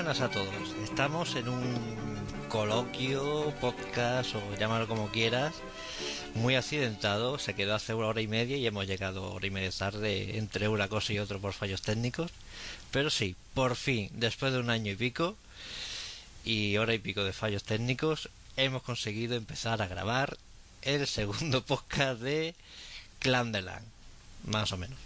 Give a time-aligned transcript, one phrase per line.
[0.00, 0.74] Buenas a todos.
[0.82, 1.76] Estamos en un
[2.48, 5.52] coloquio, podcast o llámalo como quieras,
[6.34, 7.38] muy accidentado.
[7.38, 10.68] Se quedó hace una hora y media y hemos llegado hora y media tarde entre
[10.68, 12.30] una cosa y otra por fallos técnicos.
[12.90, 15.36] Pero sí, por fin, después de un año y pico
[16.46, 20.38] y hora y pico de fallos técnicos, hemos conseguido empezar a grabar
[20.80, 22.54] el segundo podcast de
[23.18, 23.62] Clan de
[24.46, 24.98] más o menos.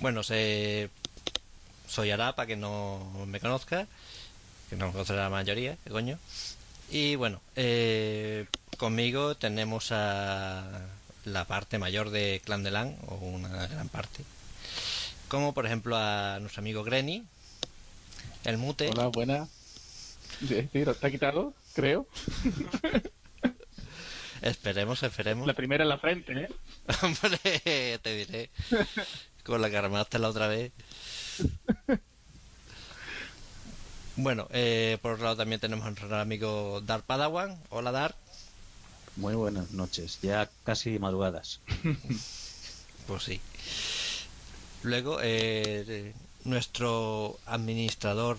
[0.00, 0.90] Bueno, se
[1.92, 3.86] soy Arapa, que no me conozca,
[4.70, 6.18] que no me conoce la mayoría, ¿qué coño?
[6.90, 8.46] Y bueno, eh,
[8.78, 10.86] conmigo tenemos a
[11.26, 14.24] la parte mayor de Clan de Lan, o una gran parte.
[15.28, 17.24] Como por ejemplo a nuestro amigo Granny,
[18.44, 18.88] el mute.
[18.88, 19.48] Hola, buena.
[20.40, 22.06] Está quitado, creo.
[24.40, 25.46] esperemos, esperemos.
[25.46, 26.48] La primera en la frente, ¿eh?
[27.02, 28.50] Hombre, te diré.
[29.44, 30.72] Con la que armaste la otra vez.
[34.16, 37.58] Bueno, eh, por otro lado también tenemos a nuestro amigo Dark Padawan.
[37.70, 38.14] Hola Dark.
[39.16, 41.60] Muy buenas noches, ya casi madrugadas.
[43.06, 43.40] pues sí.
[44.82, 46.12] Luego, eh,
[46.44, 48.38] nuestro administrador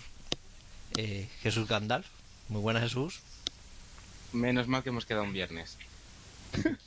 [0.96, 2.06] eh, Jesús Gandalf.
[2.50, 3.22] Muy buenas Jesús.
[4.32, 5.78] Menos mal que hemos quedado un viernes.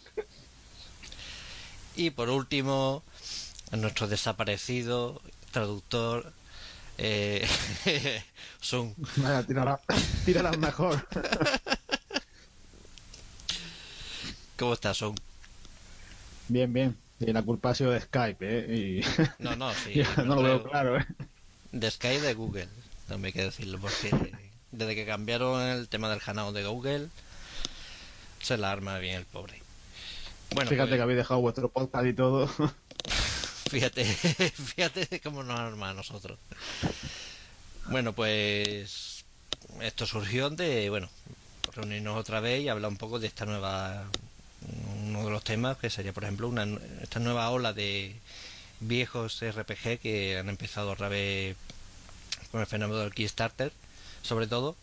[1.97, 3.03] y por último,
[3.73, 5.21] a nuestro desaparecido
[5.57, 6.31] traductor
[6.99, 7.49] eh,
[8.61, 8.95] son
[10.27, 11.09] tírala, mejor
[14.59, 15.15] ¿cómo estás Son?
[16.49, 19.03] bien bien y la culpa ha sido de Skype ¿eh?
[19.39, 21.07] no no sí no lo veo claro ¿eh?
[21.73, 22.69] de Skype de Google
[23.09, 24.11] no me hay que decirlo porque
[24.73, 27.09] desde que cambiaron el tema del canal de Google
[28.43, 29.63] se la arma bien el pobre
[30.51, 32.51] bueno fíjate pues- que habéis dejado vuestro podcast y todo
[33.71, 34.05] Fíjate,
[34.75, 36.39] fíjate cómo nos arma a nosotros.
[37.89, 39.25] Bueno, pues
[39.81, 41.09] esto surgió de, bueno,
[41.75, 44.05] reunirnos otra vez y hablar un poco de esta nueva,
[45.05, 46.67] uno de los temas que sería, por ejemplo, una,
[47.03, 48.15] esta nueva ola de
[48.81, 51.57] viejos RPG que han empezado otra vez
[52.51, 53.73] con el fenómeno del Kickstarter,
[54.23, 54.77] sobre todo.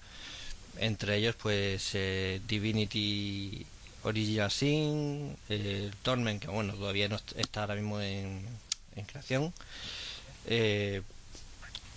[0.77, 3.65] Entre ellos, pues eh, Divinity
[4.03, 8.45] Original Sin, el Torment, que bueno, todavía no está ahora mismo en,
[8.95, 9.53] en creación.
[10.45, 11.01] Eh,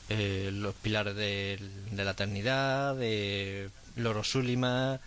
[0.09, 1.59] eh, los pilares de,
[1.97, 5.01] la eternidad, de Loro Sulima,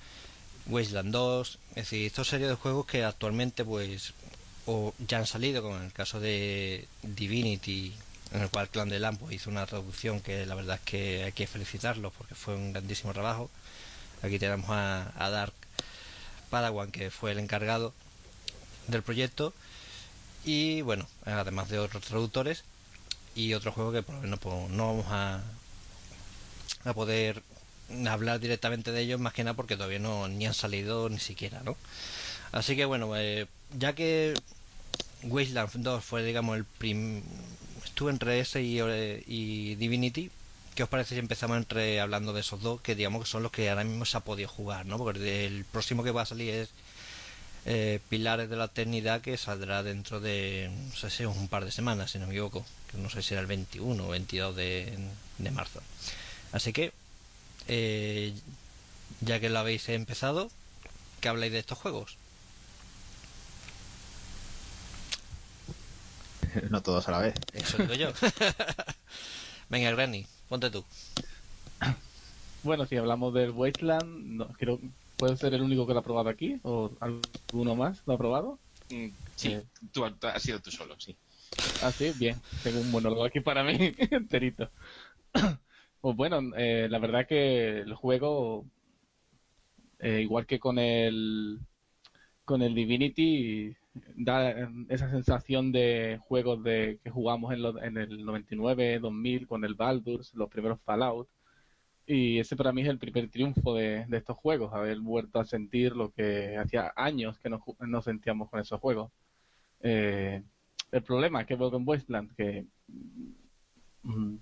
[0.67, 4.13] Wasteland 2, es decir, estos series de juegos que actualmente pues
[4.65, 7.93] o ya han salido, como en el caso de Divinity,
[8.33, 11.31] en el cual Clan de Lampo hizo una traducción que la verdad es que hay
[11.31, 13.49] que felicitarlos porque fue un grandísimo trabajo.
[14.21, 15.53] Aquí tenemos a, a Dark
[16.49, 17.93] Padawan, que fue el encargado
[18.87, 19.53] del proyecto,
[20.45, 22.63] y bueno, además de otros traductores
[23.35, 25.41] y otro juego que por lo pues, no vamos a,
[26.85, 27.43] a poder
[28.07, 31.61] hablar directamente de ellos más que nada porque todavía no ni han salido ni siquiera,
[31.63, 31.75] ¿no?
[32.51, 33.47] Así que bueno, eh,
[33.77, 34.33] ya que
[35.23, 37.21] Wasteland 2 fue digamos el prim...
[37.83, 38.79] estuvo entre ese y,
[39.27, 40.31] y Divinity,
[40.75, 43.51] ¿qué os parece si empezamos entre hablando de esos dos que digamos que son los
[43.51, 44.97] que ahora mismo se ha podido jugar, ¿no?
[44.97, 46.69] Porque el próximo que va a salir es
[47.65, 51.71] eh, Pilares de la Eternidad que saldrá dentro de, no sé si un par de
[51.71, 54.97] semanas, si no me equivoco, que no sé si era el 21 o 22 de,
[55.37, 55.81] de marzo.
[56.51, 56.91] Así que,
[57.67, 58.33] eh,
[59.21, 60.49] ya que lo habéis empezado,
[61.21, 62.17] ¿qué habláis de estos juegos?
[66.69, 67.35] No todos a la vez.
[67.53, 68.11] Eso digo yo.
[69.69, 70.83] Venga, Granny, ponte tú.
[72.63, 74.79] Bueno, si hablamos del Wasteland, no, creo,
[75.19, 76.61] ¿Puede ser el único que lo ha probado aquí?
[76.63, 78.57] ¿O alguno más lo ha probado?
[78.89, 79.63] Mm, sí, eh.
[79.91, 81.17] tú has sido tú solo, sí.
[81.81, 82.37] Ah, sí, bien.
[82.63, 83.73] Tengo un monólogo aquí para mí,
[84.11, 84.71] enterito.
[85.99, 88.65] pues bueno, eh, la verdad que el juego,
[89.99, 91.59] eh, igual que con el
[92.45, 93.75] con el Divinity,
[94.15, 99.75] da esa sensación de juegos de que jugamos en, en el 99, 2000, con el
[99.75, 101.27] Baldur's, los primeros Fallout
[102.11, 105.95] y ese para mí es el primer triunfo de, estos juegos, haber vuelto a sentir
[105.95, 109.11] lo que hacía años que no, sentíamos con esos juegos.
[109.81, 110.41] Eh,
[110.91, 112.65] el problema que veo con Wasteland, que
[114.01, 114.37] mm,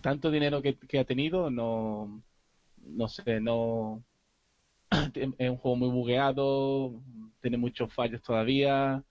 [0.00, 2.22] tanto dinero que, ha tenido, no,
[2.78, 4.02] no sé, no
[5.14, 7.02] es un juego muy bugueado,
[7.42, 9.04] tiene muchos fallos todavía.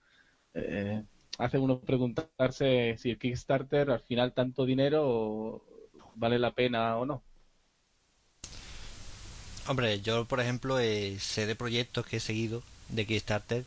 [0.54, 1.04] Eh,
[1.38, 5.64] hace uno preguntarse si el Kickstarter al final tanto dinero
[6.16, 7.22] vale la pena o no.
[9.70, 13.64] Hombre, yo por ejemplo eh, sé de proyectos que he seguido de Kickstarter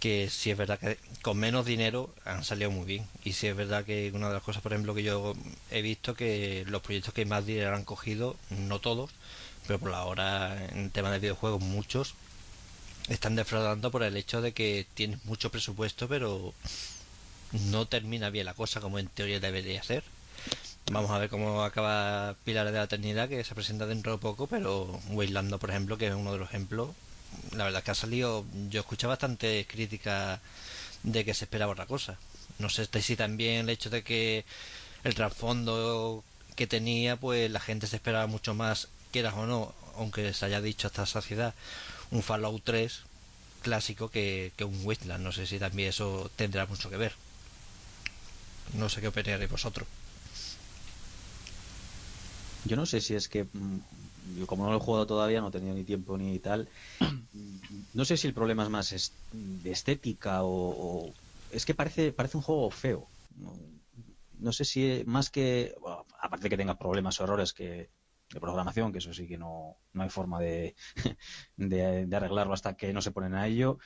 [0.00, 3.06] que sí es verdad que con menos dinero han salido muy bien.
[3.22, 5.36] Y sí es verdad que una de las cosas, por ejemplo, que yo
[5.70, 9.12] he visto que los proyectos que más dinero han cogido, no todos,
[9.68, 12.14] pero por ahora en tema de videojuegos muchos,
[13.08, 16.54] están defraudando por el hecho de que tienes mucho presupuesto, pero
[17.70, 20.02] no termina bien la cosa como en teoría debería ser.
[20.90, 24.48] Vamos a ver cómo acaba Pilar de la Eternidad, que se presenta dentro de poco,
[24.48, 26.90] pero Waylando, por ejemplo, que es uno de los ejemplos,
[27.52, 30.40] la verdad es que ha salido, yo escuché bastante críticas
[31.04, 32.18] de que se esperaba otra cosa.
[32.58, 34.44] No sé si también el hecho de que
[35.04, 36.24] el trasfondo
[36.56, 40.60] que tenía, pues la gente se esperaba mucho más, quieras o no, aunque se haya
[40.60, 41.54] dicho hasta saciedad,
[42.10, 43.02] un Fallout 3
[43.62, 45.22] clásico que, que un Wasteland.
[45.22, 47.12] No sé si también eso tendrá mucho que ver.
[48.74, 49.86] No sé qué opinaréis vosotros.
[52.64, 53.78] Yo no sé si es que mm,
[54.36, 56.68] yo como no lo he jugado todavía, no he tenido ni tiempo ni tal.
[57.92, 61.12] No sé si el problema es más de estética o,
[61.50, 63.08] es que parece parece un juego feo.
[64.38, 65.74] No, sé si más que
[66.20, 67.90] aparte de que tenga problemas o errores que
[68.32, 70.76] de programación, que eso sí que no, no hay forma de,
[71.56, 73.78] de, arreglarlo hasta que no se ponen a ello.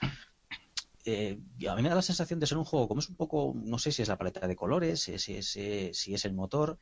[1.07, 1.39] Eh,
[1.69, 3.79] a mí me da la sensación de ser un juego, como es un poco, no
[3.79, 6.79] sé si es la paleta de colores, si, si, si es el motor,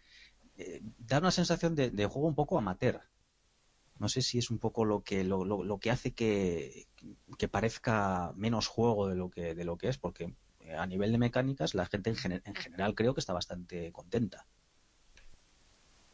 [0.59, 3.01] eh, da una sensación de, juego un poco amateur.
[3.99, 6.87] No sé si es un poco lo que, lo, lo, que hace que,
[7.39, 11.13] que, parezca menos juego de lo que, de lo que es, porque eh, a nivel
[11.13, 14.47] de mecánicas la gente en, en general creo que está bastante contenta.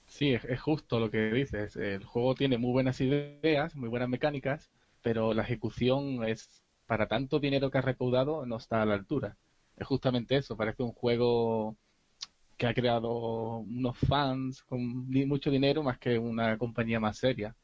[0.09, 1.77] Sí, es, justo lo que dices.
[1.77, 4.71] El juego tiene muy buenas ideas, muy buenas mecánicas,
[5.03, 9.37] pero la ejecución es, para tanto dinero que ha recaudado, no está a la altura.
[9.77, 11.77] Es justamente eso, parece un juego
[12.59, 17.55] que ha creado unos fans con mucho dinero más que una compañía más seria.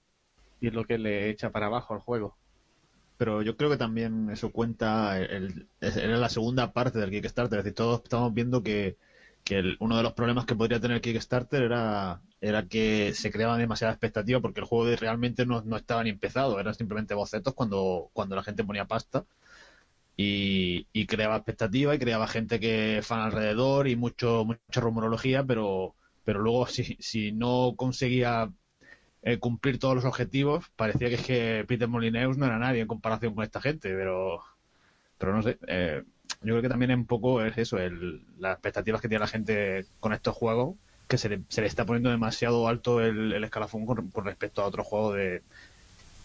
[0.61, 2.37] Y es lo que le echa para abajo al juego.
[3.19, 7.59] Pero yo creo que también eso cuenta, el, era la segunda parte del Kickstarter.
[7.59, 8.97] Es decir, todos estamos viendo que,
[9.43, 13.93] que uno de los problemas que podría tener Kickstarter era, era que se creaba demasiada
[13.93, 18.37] expectativa porque el juego realmente no, no estaba ni empezado, eran simplemente bocetos cuando, cuando
[18.37, 19.25] la gente ponía pasta
[20.17, 25.95] y, creaba expectativa y creaba gente que fan alrededor y mucho mucha rumorología, pero,
[26.25, 28.51] pero luego si, si no conseguía
[29.23, 32.89] eh, cumplir todos los objetivos, parecía que es que Peter Molyneux no era nadie en
[32.89, 34.43] comparación con esta gente, pero,
[35.19, 35.59] pero no sé.
[35.67, 36.03] Eh,
[36.43, 39.87] yo creo que también un poco es eso, el, las expectativas que tiene la gente
[40.01, 40.77] con estos juegos,
[41.09, 44.87] que se le, se le está poniendo demasiado alto el, escalafón con, respecto a otros
[44.87, 45.43] juegos de,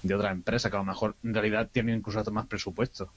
[0.04, 3.12] de otra empresa, que a lo mejor en realidad tienen incluso más presupuesto.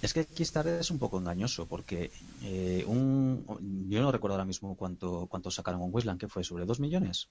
[0.00, 2.10] Es que Kickstarter es un poco engañoso porque
[2.44, 3.44] eh, un,
[3.88, 7.28] yo no recuerdo ahora mismo cuánto, cuánto sacaron con Wasteland, que fue sobre 2 millones.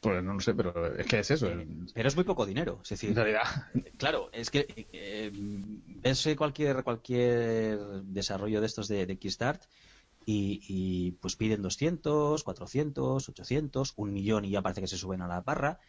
[0.00, 1.48] Pues no lo sé, pero es que es eso.
[1.48, 2.80] Eh, pero es muy poco dinero.
[2.82, 3.42] Es decir, en realidad.
[3.96, 9.66] Claro, es que eh, ves cualquier, cualquier desarrollo de estos de, de Kickstarter
[10.26, 15.22] y, y, pues piden 200, 400, 800, un millón y ya parece que se suben
[15.22, 15.80] a la barra.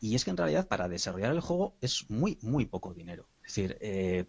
[0.00, 3.26] Y es que en realidad para desarrollar el juego es muy, muy poco dinero.
[3.42, 4.26] Es decir, eh,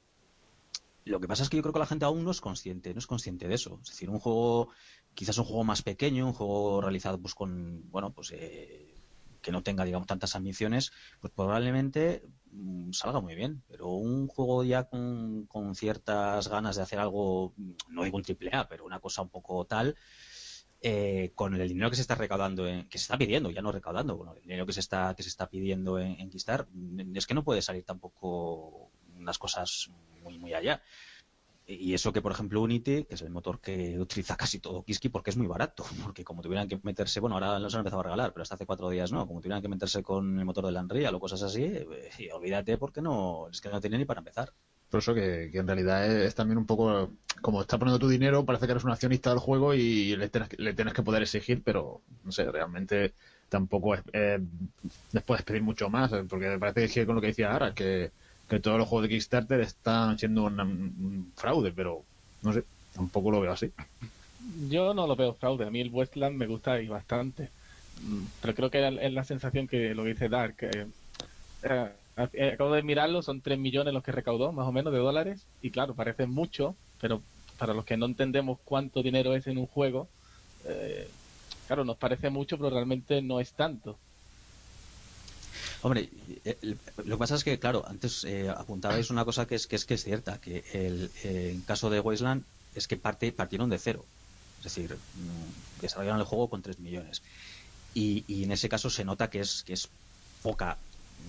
[1.09, 2.99] lo que pasa es que yo creo que la gente aún no es consciente, no
[2.99, 3.79] es consciente de eso.
[3.83, 4.69] Es decir, un juego,
[5.13, 8.95] quizás un juego más pequeño, un juego realizado pues con, bueno, pues eh,
[9.41, 13.63] que no tenga, digamos, tantas ambiciones, pues probablemente mm, salga muy bien.
[13.67, 17.53] Pero un juego ya con, ciertas ganas de hacer algo,
[17.89, 19.95] no digo un triple pero una cosa un poco tal,
[20.81, 24.15] eh, con el dinero que se está recaudando, que se está pidiendo, ya no recaudando,
[24.15, 27.43] bueno, el dinero que se está, que se está pidiendo en, en es que no
[27.43, 29.91] puede salir tampoco unas cosas
[30.37, 30.81] muy, allá.
[31.65, 35.09] Y eso que, por ejemplo, Unity, que es el motor que utiliza casi todo Kiski,
[35.09, 35.85] porque es muy barato.
[36.03, 38.65] Porque como tuvieran que meterse, bueno, ahora los han empezado a regalar, pero hasta hace
[38.65, 39.27] cuatro días no.
[39.27, 43.01] Como tuvieran que meterse con el motor de Unreal o cosas así, eh, olvídate porque
[43.01, 44.51] no, es que no tiene ni para empezar.
[44.89, 48.65] Por eso que, en realidad es, también un poco, como está poniendo tu dinero, parece
[48.65, 52.01] que eres un accionista del juego y le tienes, le tienes que poder exigir, pero
[52.23, 53.13] no sé, realmente
[53.49, 54.39] tampoco es, eh,
[55.11, 58.11] les puedes pedir mucho más, porque parece que con lo que decía ahora, que
[58.49, 62.03] que todos los juegos de Kickstarter están siendo un, fraude, pero
[62.41, 62.63] no sé,
[62.93, 63.71] tampoco lo veo así.
[64.69, 67.49] Yo no lo veo fraude, a mí el Westland me gusta y bastante.
[68.01, 70.55] Mm, pero creo que es la sensación que lo que dice Dark.
[70.61, 70.87] Eh,
[72.33, 75.45] eh, acabo de mirarlo, son 3 millones los que recaudó, más o menos, de dólares.
[75.61, 77.21] Y claro, parece mucho, pero
[77.57, 80.07] para los que no entendemos cuánto dinero es en un juego,
[80.65, 81.07] eh,
[81.67, 83.97] claro, nos parece mucho, pero realmente no es tanto.
[85.81, 86.09] Hombre,
[86.43, 89.77] eh, lo que pasa es que, claro, antes eh, apuntabais una cosa que es que
[89.77, 92.43] es, que es cierta, que el, eh, en caso de Wasteland
[92.75, 94.03] es que parte, partieron de cero.
[94.57, 97.21] Es decir, mm, desarrollaron el juego con 3 millones.
[97.93, 99.87] Y, y, en ese caso se nota que es, que es
[100.43, 100.77] poca,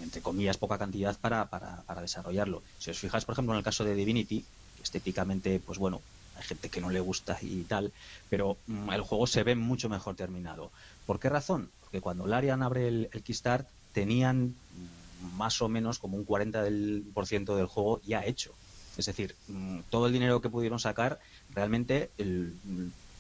[0.03, 2.63] entre comillas, poca cantidad para, para, desarrollarlo.
[2.79, 4.45] Si os fijáis, por ejemplo, en el caso de Divinity,
[4.83, 6.03] estéticamente, pues bueno,
[6.37, 7.93] hay gente que no le gusta y tal,
[8.29, 10.73] pero mm, el juego se ve mucho mejor terminado.
[11.07, 11.71] ¿Por qué razón?
[11.83, 16.65] Porque cuando Larian abre el, el Kickstart tenían mm, más o menos como un 40%
[17.05, 18.59] del, por ciento del juego ya hecho.
[18.97, 21.19] Es decir, mm, todo el dinero que pudieron sacar
[21.49, 22.61] realmente el-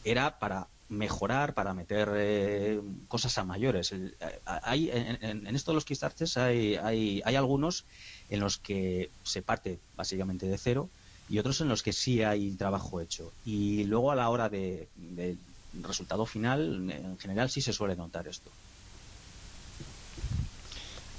[0.02, 3.92] era para mejorar, para meter eh, cosas a mayores.
[3.92, 7.86] El- hay, en, en- esto de los Kickstarters hay, hay, hay algunos
[8.28, 10.90] en los que se parte básicamente de cero
[11.28, 13.34] y otros en los que sí hay trabajo hecho.
[13.42, 15.38] Y luego a la hora de, del
[15.72, 18.56] resultado final, en general sí se suele notar esto.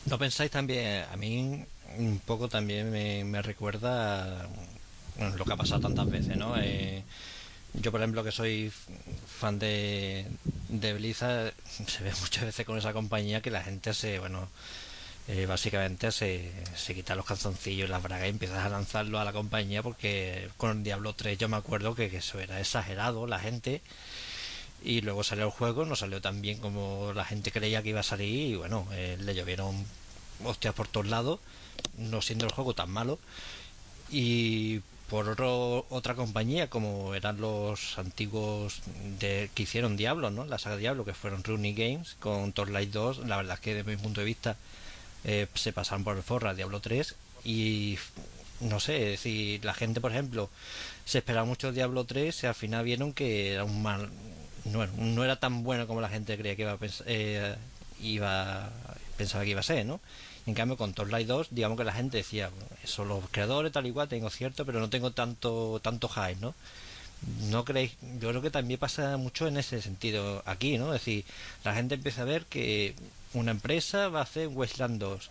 [0.06, 1.66] ¿No pensáis también, a mí
[1.98, 4.48] un poco también me, recuerda
[5.38, 6.56] lo que ha pasado tantas veces, ¿no?
[6.58, 7.04] Eh,
[7.74, 8.72] yo, por ejemplo, que soy
[9.28, 10.26] fan de,
[10.70, 11.54] de Blizzard,
[11.88, 14.50] se ve muchas veces con esa compañía que la gente se, bueno,
[15.28, 19.24] eh, básicamente se, se quita los calzoncillos y las bragas y empiezas a lanzarlo a
[19.26, 23.40] la compañía porque con Diablo 3 yo me acuerdo que, que eso era exagerado, la
[23.40, 23.82] gente
[24.84, 28.00] y luego salió el juego, no salió tan bien como la gente creía que iba
[28.00, 29.86] a salir y bueno, eh, le llovieron
[30.44, 31.40] hostias por todos lados,
[31.98, 33.20] no siendo el juego tan malo
[34.10, 38.82] y por otro- otra compañía como eran los antiguos
[39.20, 40.46] de, que hicieron Diablo, ¿no?
[40.46, 43.92] La saga Diablo que fueron Rooney Games con Torlight 2, la verdad es que desde
[43.92, 44.58] mi punto de vista
[45.26, 47.98] eh, se pasaron por el forra Diablo 3 y
[48.62, 50.50] no sé, decir, la gente por ejemplo
[51.06, 54.10] se esperaba mucho Diablo 3 y al final vieron que era un mal
[54.66, 57.56] no, era tan bueno como la gente creía que iba a pens- eh,
[58.02, 58.70] iba
[59.18, 60.00] pensaba que iba a ser, ¿no?
[60.48, 62.50] En cambio con Torlight 2, digamos que la gente decía,
[62.84, 66.56] eso los creadores tal y cual tengo cierto, pero no tengo tanto tanto hype, ¿no?
[67.50, 70.88] No creéis, yo creo que también pasa mucho en ese sentido aquí, ¿no?
[70.94, 71.26] Es decir,
[71.64, 72.96] la gente empieza a ver que
[73.34, 75.30] una empresa va a hacer Wasteland 2.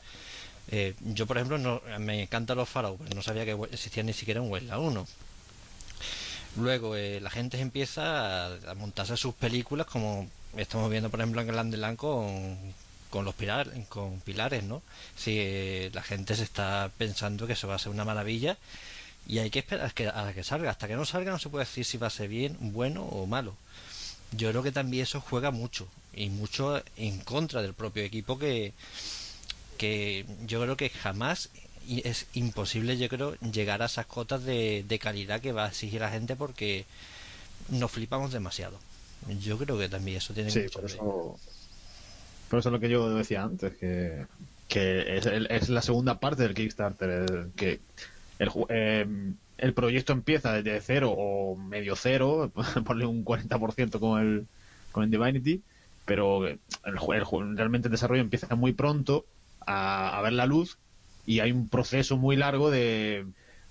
[0.70, 4.12] Eh, yo, por ejemplo, no, me encantan los Fallout, pero no sabía que existía ni
[4.12, 5.06] siquiera un Wasteland 1.
[6.56, 11.54] Luego eh, la gente empieza a, montarse sus películas como estamos viendo por ejemplo en
[11.80, 12.58] Land con,
[13.08, 14.82] con los pilares, con pilares, ¿no?
[15.16, 18.56] Si eh, la gente se está pensando que eso va a ser una maravilla
[19.26, 20.70] y hay que esperar a que, a que salga.
[20.70, 23.26] Hasta que no salga no se puede decir si va a ser bien, bueno o
[23.26, 23.54] malo.
[24.32, 28.72] Yo creo que también eso juega mucho y mucho en contra del propio equipo que,
[29.78, 31.50] que yo creo que jamás
[31.88, 36.00] es imposible yo creo llegar a esas cotas de, de calidad que va a exigir
[36.00, 36.86] la gente porque
[37.70, 38.78] nos flipamos demasiado.
[39.40, 41.40] Yo creo que también eso tiene Sí, mucho por eso,
[42.48, 44.26] por eso es lo que yo decía antes, que,
[44.68, 47.80] que es, el- es la segunda parte del Kickstarter, el, que
[48.38, 49.06] el, eh,
[49.58, 52.52] el proyecto empieza desde cero o medio cero,
[52.86, 54.48] ponle un 40% con el,
[54.92, 55.62] con el Divinity,
[56.04, 59.26] pero el, el realmente el desarrollo empieza muy pronto
[59.66, 60.78] a, a ver la luz
[61.30, 63.24] y hay un proceso muy largo de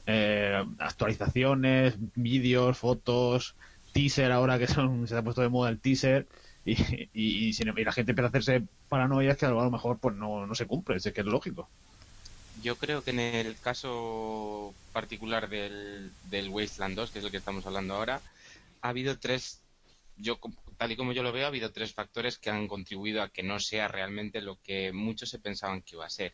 [0.06, 3.54] eh, actualizaciones, vídeos, fotos,
[3.92, 6.26] teaser ahora que son se ha puesto de moda el teaser
[6.64, 6.78] y,
[7.14, 7.52] y,
[7.84, 10.96] la gente empieza a hacerse paranoias que a lo mejor pues no, no se cumple,
[10.96, 11.68] es que es lógico.
[12.64, 17.38] Yo creo que en el caso particular del, del Wasteland 2, que es el que
[17.38, 18.22] estamos hablando ahora,
[18.82, 19.60] ha habido tres,
[20.16, 20.40] yo
[20.78, 23.44] tal y como yo lo veo, ha habido tres factores que han contribuido a que
[23.44, 26.34] no sea realmente lo que muchos se pensaban que iba a ser.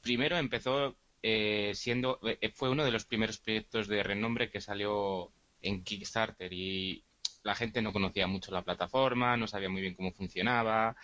[0.00, 5.32] Primero empezó eh, siendo, eh, fue uno de los primeros proyectos de renombre que salió
[5.60, 7.02] en Kickstarter y
[7.42, 10.96] la gente no conocía mucho la plataforma, no sabía muy bien cómo funcionaba.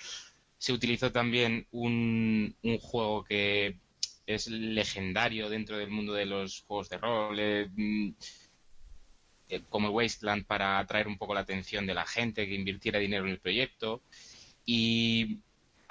[0.58, 3.78] Se utilizó también un, un juego que
[4.26, 8.10] es legendario dentro del mundo de los juegos de rol, eh, mm,
[9.48, 12.98] eh, como el Wasteland, para atraer un poco la atención de la gente que invirtiera
[12.98, 14.02] dinero en el proyecto.
[14.64, 15.40] Y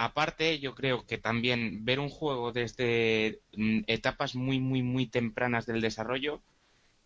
[0.04, 5.66] aparte, yo creo que también ver un juego desde mm, etapas muy, muy, muy tempranas
[5.66, 6.42] del desarrollo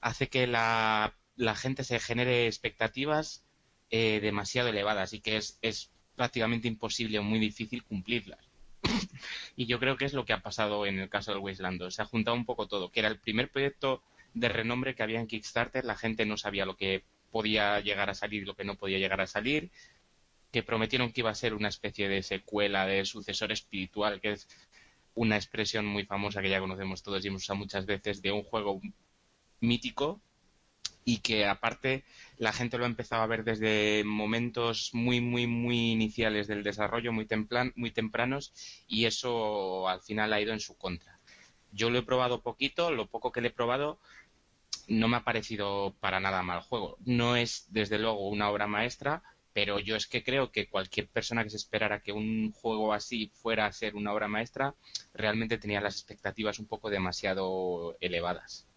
[0.02, 1.14] hace que la,
[1.56, 3.46] gente se genere expectativas
[3.90, 8.40] eh, demasiado elevadas y que es, es prácticamente imposible o muy difícil cumplirlas.
[9.56, 11.96] y yo creo que es lo que ha pasado en el caso del Wasteland 2.
[11.96, 15.20] Se ha juntado un poco todo, que era el primer proyecto de renombre que había
[15.20, 18.64] en Kickstarter, la gente no sabía lo que podía llegar a salir y lo que
[18.64, 19.72] no podía llegar a salir,
[20.52, 24.48] que prometieron que iba a ser una especie de secuela, de sucesor espiritual, que es
[25.14, 28.44] una expresión muy famosa que ya conocemos todos y hemos usado muchas veces de un
[28.44, 28.80] juego
[29.60, 30.22] mítico
[31.04, 32.04] y que aparte
[32.38, 37.14] la gente lo ha empezado a ver desde momentos muy muy muy iniciales del desarrollo
[37.14, 38.54] muy templan, muy tempranos
[38.88, 41.20] y eso al final ha ido en su contra.
[41.72, 44.00] Yo lo he probado poquito, lo poco que le he probado
[44.88, 46.98] no me ha parecido para nada mal juego.
[47.06, 49.24] No es desde luego una obra maestra,
[49.58, 53.32] pero yo es que creo que cualquier persona que se esperara que un juego así
[53.34, 54.76] fuera a ser una obra maestra,
[55.16, 58.68] realmente tenía las expectativas un poco demasiado elevadas.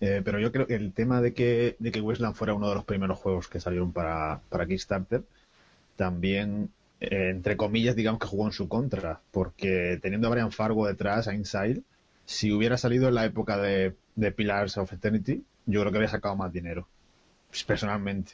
[0.00, 2.74] Eh, pero yo creo que el tema de que, de que Westland fuera uno de
[2.74, 5.22] los primeros juegos que salieron para, para Kickstarter,
[5.94, 10.84] también, eh, entre comillas, digamos que jugó en su contra, porque teniendo a Brian Fargo
[10.84, 11.82] detrás, a Inside,
[12.24, 16.10] si hubiera salido en la época de, de Pillars of Eternity, yo creo que habría
[16.10, 16.88] sacado más dinero,
[17.68, 18.32] personalmente.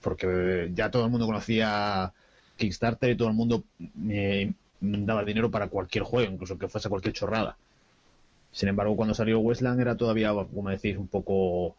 [0.00, 2.12] Porque ya todo el mundo conocía
[2.56, 3.64] Kickstarter y todo el mundo
[4.08, 7.56] eh, daba dinero para cualquier juego, incluso que fuese cualquier chorrada.
[8.52, 11.76] Sin embargo, cuando salió Westland era todavía, como decís, un poco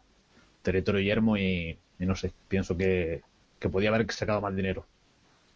[0.62, 3.22] territorio yermo y, no sé, pienso que,
[3.70, 4.86] podía haber sacado más dinero.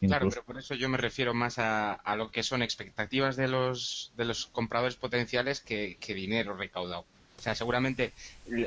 [0.00, 4.12] Claro, pero por eso yo me refiero más a, lo que son expectativas de los,
[4.16, 7.06] de los compradores potenciales que, dinero recaudado.
[7.38, 8.12] O sea, seguramente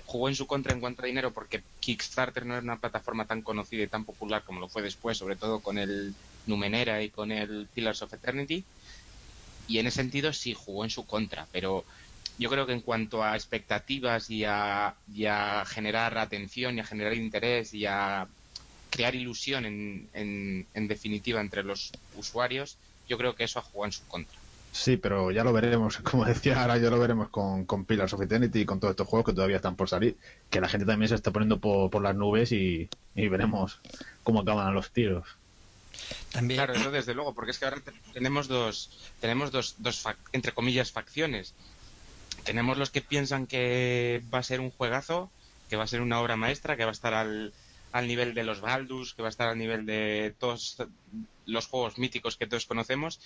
[0.06, 3.42] jugó en su contra en cuanto a dinero porque Kickstarter no era una plataforma tan
[3.42, 6.14] conocida y tan popular como lo fue después, sobre todo con el
[6.46, 8.64] Numenera y con el Pillars of Eternity.
[9.68, 11.84] Y en ese sentido sí jugó en su contra, pero
[12.40, 14.96] yo creo que en cuanto a expectativas y a,
[15.68, 18.28] generar atención y a generar interés y a
[18.90, 22.78] crear ilusión en, en, definitiva entre los usuarios,
[23.10, 24.39] yo creo que eso ha jugado en su contra.
[24.72, 28.22] Sí, pero ya lo veremos, como decía, ahora ya lo veremos con, con Pillars of
[28.22, 30.16] Eternity y con todos estos juegos que todavía están por salir,
[30.50, 33.80] que la gente también se está poniendo por, las nubes y, veremos
[34.24, 35.28] cómo acaban los tiros.
[36.32, 36.60] También...
[36.60, 37.82] Claro, eso desde luego, porque es que ahora
[38.14, 41.54] tenemos dos, tenemos dos, dos entre comillas, facciones
[42.44, 45.30] tenemos los que piensan que va a ser un juegazo,
[45.70, 47.54] que va a ser una obra maestra, que va a estar al,
[47.92, 50.78] al nivel de los Baldus, que va a estar al nivel de todos
[51.46, 53.20] los juegos míticos que todos conocemos,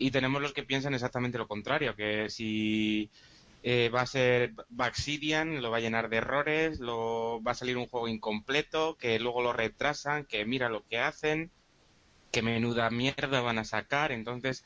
[0.00, 3.10] y tenemos los que piensan exactamente lo contrario, que si
[3.62, 7.76] eh, va a ser Baxidian, lo va a llenar de errores, lo va a salir
[7.76, 11.50] un juego incompleto, que luego lo retrasan, que mira lo que hacen,
[12.32, 14.64] que menuda mierda van a sacar, entonces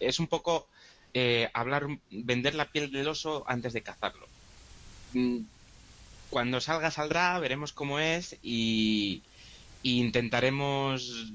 [0.00, 0.66] es un poco
[1.14, 4.26] eh, hablar, vender la piel del oso antes de cazarlo.
[5.12, 5.42] Mm,
[6.28, 9.22] cuando salga, saldrá, veremos cómo es y,
[9.82, 11.32] intentaremos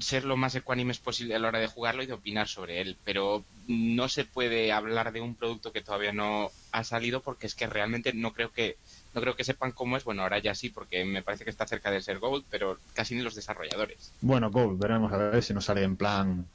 [0.00, 2.96] ser lo más ecuánimes posible a la hora de jugarlo y de opinar sobre él.
[3.04, 7.54] Pero no se puede hablar de un producto que todavía no ha salido porque es
[7.54, 8.76] que realmente no creo que
[9.14, 10.04] no creo que sepan cómo es.
[10.04, 13.14] Bueno, ahora ya sí, porque me parece que está cerca de ser Gold, pero casi
[13.14, 14.12] ni los desarrolladores.
[14.20, 16.46] Bueno, Gold, veremos a ver si nos sale en plan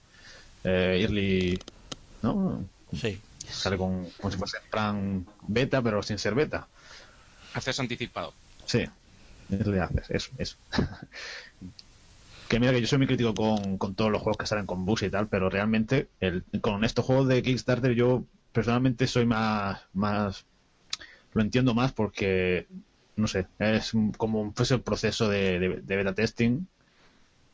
[0.64, 1.62] eh, Early
[2.22, 2.64] ¿no?
[2.94, 3.20] Sí.
[3.48, 6.68] Sale con, como si fuese en plan beta, pero sin ser beta.
[7.54, 8.34] Acceso anticipado.
[8.66, 8.86] Sí,
[9.50, 10.56] eso le haces, eso, eso.
[12.54, 14.86] que mira que yo soy muy crítico con, con, todos los juegos que salen con
[14.86, 19.82] bugs y tal, pero realmente el, con estos juegos de Kickstarter yo personalmente soy más,
[19.94, 20.46] más,
[21.34, 22.68] lo entiendo más porque,
[23.16, 26.68] no sé, es como fuese el proceso de, beta testing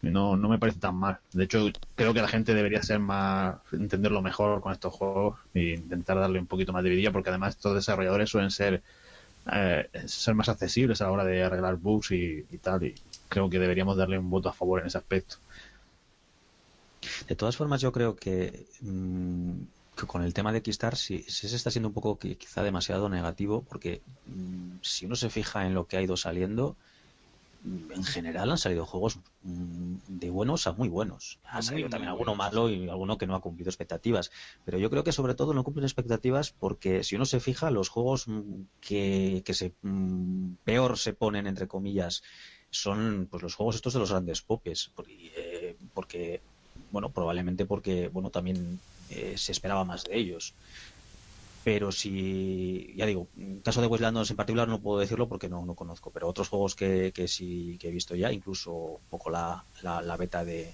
[0.02, 1.20] no, no me parece tan mal.
[1.32, 5.76] De hecho, creo que la gente debería ser más, entenderlo mejor con estos juegos e
[5.76, 8.84] intentar darle un poquito más de vidilla, porque además estos desarrolladores suelen ser,
[9.50, 12.96] eh, ser más accesibles a la hora de arreglar bugs y, tal, y
[13.30, 15.38] creo que deberíamos darle un voto a favor en ese aspecto.
[17.28, 19.54] De todas formas, yo creo que, mm,
[20.08, 24.02] con el tema de Kickstarter sí, se está siendo un poco quizá demasiado negativo, porque
[24.26, 26.76] mm, si uno se fija en lo que ha ido saliendo,
[27.64, 31.40] en general han salido juegos mm, de buenos a muy buenos.
[31.44, 34.32] Ha salido también alguno malo y alguno que no ha cumplido expectativas.
[34.64, 37.90] Pero yo creo que sobre todo no cumplen expectativas porque si uno se fija, los
[37.90, 42.24] juegos mm, que, que se mm, peor se ponen, entre comillas,
[42.72, 44.92] son pues los juegos estos de los grandes popes.
[44.96, 46.42] Porque, porque
[46.92, 48.80] bueno, probablemente porque, bueno, también
[49.10, 50.54] eh, se esperaba más de ellos
[51.64, 55.66] pero si, ya digo, en caso de Westlands en particular no puedo decirlo porque no,
[55.66, 59.30] no conozco, pero otros juegos que, que sí que he visto ya, incluso un poco
[59.30, 60.74] la, la, beta de,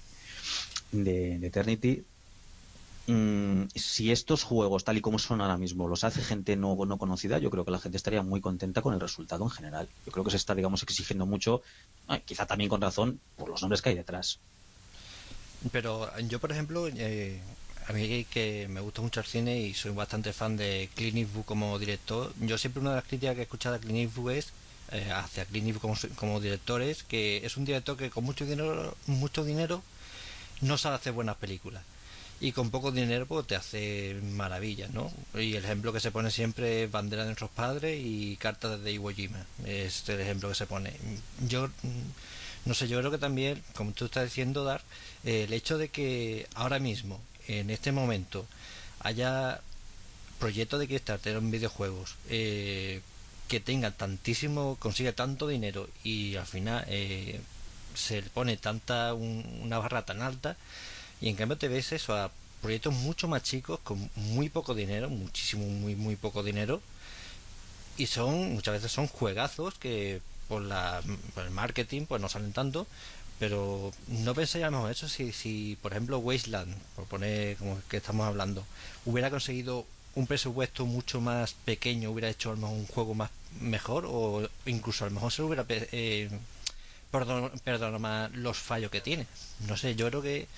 [0.92, 2.02] de, Eternity,
[3.06, 6.98] mm, si estos juegos, tal y como son ahora mismo, los hace gente no, no
[6.98, 9.88] conocida, yo creo que la gente estaría muy contenta con el resultado en general.
[10.04, 11.62] Yo creo que se está, digamos, exigiendo mucho,
[12.08, 14.38] eh, quizá también con razón, por los nombres que hay detrás.
[15.72, 17.40] Pero yo, por ejemplo, eh,
[17.88, 21.44] a mí que me gusta mucho el cine y soy bastante fan de Clint Eastwood
[21.44, 24.52] como director, yo siempre una de las críticas que he escuchado a Clint Eastwood es
[24.92, 28.44] eh, hacia Clint Eastwood como, como director es que es un director que con mucho
[28.44, 29.82] dinero, mucho dinero
[30.60, 31.82] no sabe hacer buenas películas
[32.40, 35.12] y con poco dinero pues, te hace maravillas, ¿no?
[35.34, 38.92] Y el ejemplo que se pone siempre es Bandera de nuestros padres y Cartas de
[38.92, 40.92] Iwo Jima, es el ejemplo que se pone.
[41.48, 41.70] Yo
[42.66, 44.82] no sé, yo creo que también, como tú estás diciendo, Dar,
[45.24, 48.46] el hecho de que ahora mismo en este momento
[49.00, 49.60] haya
[50.38, 53.00] proyectos de Kickstarter en videojuegos eh,
[53.48, 57.40] que tengan tantísimo, consiga tanto dinero y al final eh,
[57.94, 60.56] se le pone tanta una barra tan alta
[61.20, 62.30] y en cambio te ves eso a
[62.62, 66.80] proyectos mucho más chicos con muy poco dinero, muchísimo, muy, muy poco dinero.
[67.96, 71.02] Y son, muchas veces son juegazos que por, la,
[71.36, 72.86] el marketing pues no salen tanto.
[73.38, 74.34] Pero no
[74.70, 78.64] mejor eso si, si por ejemplo Wasteland por poner como que estamos hablando
[79.04, 83.30] hubiera conseguido un presupuesto mucho más pequeño hubiera hecho a lo mejor un juego más
[83.60, 86.30] mejor o incluso a lo mejor se hubiera eh,
[87.10, 87.52] perdón,
[87.98, 89.26] más los fallos que tiene.
[89.68, 90.48] No sé yo creo que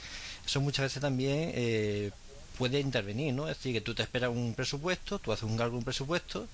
[0.49, 2.11] eso muchas veces también eh,
[2.57, 5.85] puede intervenir no es decir que tú te esperas un presupuesto tú haces un un
[5.85, 6.49] presupuesto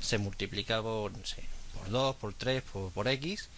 [0.00, 1.42] se multiplica por no sé
[1.76, 3.48] por dos por tres por, por x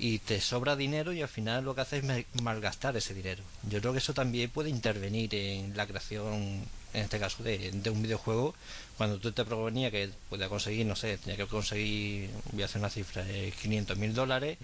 [0.00, 3.42] y te sobra dinero y al final lo que haces es malgastar ese dinero.
[3.68, 8.02] Yo creo que eso también puede intervenir en la creación, en este caso, de, un
[8.02, 8.54] videojuego.
[8.96, 12.80] Cuando tú te proponías que podía conseguir, no sé, tenía que conseguir, voy a hacer
[12.80, 14.56] una cifra, de 500 mil dólares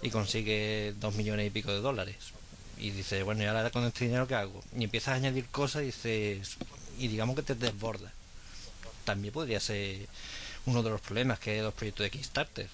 [0.00, 2.16] y consigue 2 millones y pico de dólares.
[2.78, 4.62] Y dices, bueno, ¿y ahora con este dinero qué hago?
[4.76, 6.56] Y empiezas a añadir cosas y dices,
[6.98, 8.12] y digamos que te desborda.
[9.04, 10.06] También podría ser
[10.66, 12.68] uno de los problemas que hay los proyectos de Kickstarter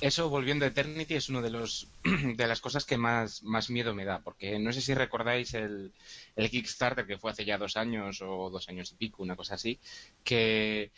[0.00, 3.94] eso, volviendo a Eternity, es una de, los, de las cosas que más, más miedo
[3.94, 5.92] me da, porque no sé si recordáis el,
[6.36, 9.54] el Kickstarter que fue hace ya dos años o dos años y pico, una cosa
[9.56, 9.78] así,
[10.24, 10.90] que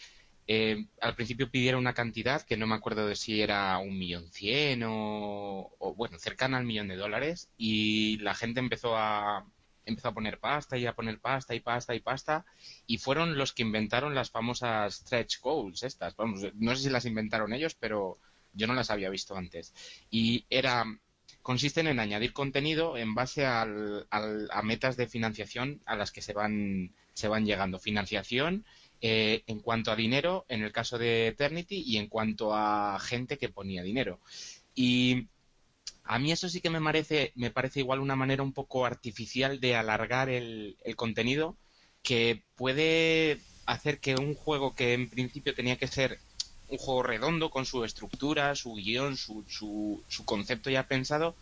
[0.47, 4.29] eh, al principio pidieron una cantidad que no me acuerdo de si era un millón
[4.31, 9.47] cien o, bueno, cercana al millón de dólares y la gente empezó a,
[9.87, 12.45] empezó a poner pasta y a poner pasta y pasta y pasta
[12.87, 16.17] y fueron los que inventaron las famosas stretch goals estas.
[16.17, 18.19] Vamos, no sé si las inventaron ellos, pero
[18.53, 19.73] yo no las había visto antes.
[20.11, 20.85] Y era
[21.43, 26.33] consisten en añadir contenido en base al, a metas de financiación a las que se
[26.33, 27.79] van, se van llegando.
[27.79, 28.65] Financiación
[29.03, 33.37] eh, en cuanto a dinero, en el caso de Eternity, y en cuanto a gente
[33.37, 34.21] que ponía dinero.
[34.75, 35.29] Y
[36.05, 39.61] a mí eso sí que me parece, me parece igual una manera un poco artificial
[39.61, 41.57] de alargar el, el contenido
[42.03, 46.19] que puede hacer que un juego que en principio tenía que ser
[46.73, 51.37] un juego redondo con su estructura, su guion, su, su, concepto ya pensado,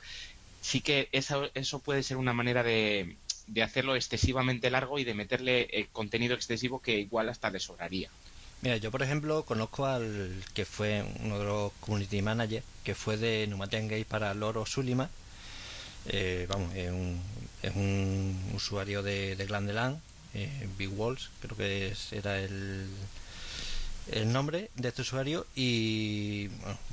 [0.60, 3.16] sí que eso, eso puede ser una manera de,
[3.50, 8.08] de hacerlo excesivamente largo y de meterle eh, contenido excesivo que igual hasta le sobraría.
[8.62, 13.16] Mira, yo por ejemplo conozco al que fue uno de los community managers, que fue
[13.16, 15.10] de Numaten Gate para Loro Sulima.
[16.06, 17.20] Eh, vamos, es un,
[17.62, 20.00] es un usuario de, de Glandeland,
[20.34, 22.86] eh, Big Walls, creo que era el,
[24.12, 26.48] el nombre de este usuario y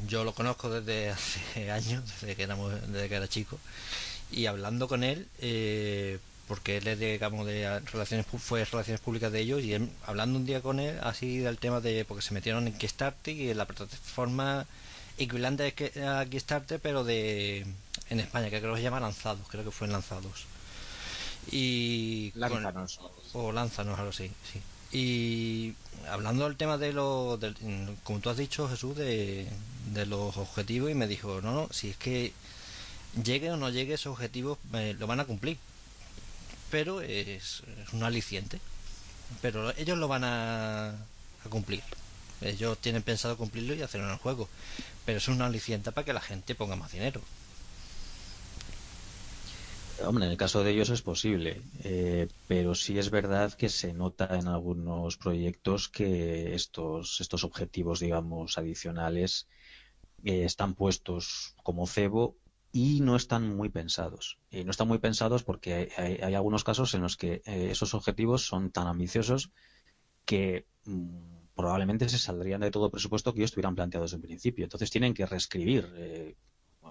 [0.08, 3.60] yo lo conozco desde hace años, desde que, éramos, desde que era chico
[4.32, 9.32] y hablando con él, eh, porque él es de, digamos, de relaciones, fue relaciones públicas
[9.32, 12.68] de ellos y hablando un día con él así del tema de, porque se metieron
[12.68, 14.66] en Kickstarter y en la plataforma
[15.18, 15.74] equivalente
[16.06, 17.66] a Kickstarter pero de
[18.10, 20.46] en España, que creo que se llama Lanzados, creo que fue en Lanzados.
[21.52, 22.32] Y...
[22.36, 23.00] Lánzanos.
[23.34, 24.62] o Lánzanos, algo así, sí.
[24.92, 25.74] Y
[26.10, 27.40] hablando del tema de los,
[28.04, 29.48] como tú has dicho Jesús, de,
[30.08, 32.32] los objetivos, y me dijo, no, no, si es que
[33.22, 35.58] llegue o no llegue esos objetivos, lo van a cumplir.
[36.70, 38.60] Pero es, un aliciente.
[39.42, 40.96] Pero ellos lo van a,
[41.50, 41.84] cumplir.
[42.42, 44.50] Ellos tienen pensado cumplirlo y hacerlo en el juego.
[45.06, 47.22] Pero es un aliciente para que la gente ponga más dinero.
[50.06, 53.94] Hombre, en el caso de ellos es posible, eh, pero sí es verdad que se
[53.94, 59.48] nota en algunos proyectos que estos, estos objetivos, digamos, adicionales
[60.24, 62.36] eh, están puestos como cebo
[62.72, 64.40] y no están muy pensados.
[64.52, 68.46] Y no están muy pensados porque hay, algunos casos en los que eh, esos objetivos
[68.46, 69.52] son tan ambiciosos
[70.26, 74.64] que mm, probablemente se saldrían de todo presupuesto que ellos estuvieran planteados en principio.
[74.64, 76.36] Entonces tienen que reescribir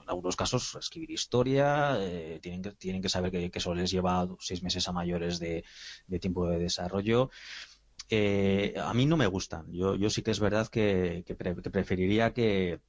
[0.02, 4.28] en algunos casos escribir historia, eh, tienen, que, tienen que saber que, eso les lleva
[4.40, 5.64] seis meses a mayores de,
[6.20, 7.30] tiempo de desarrollo.
[8.08, 9.72] Eh, a mí no me gustan.
[9.72, 11.24] Yo, yo sí que es verdad que,
[11.72, 12.80] preferiría que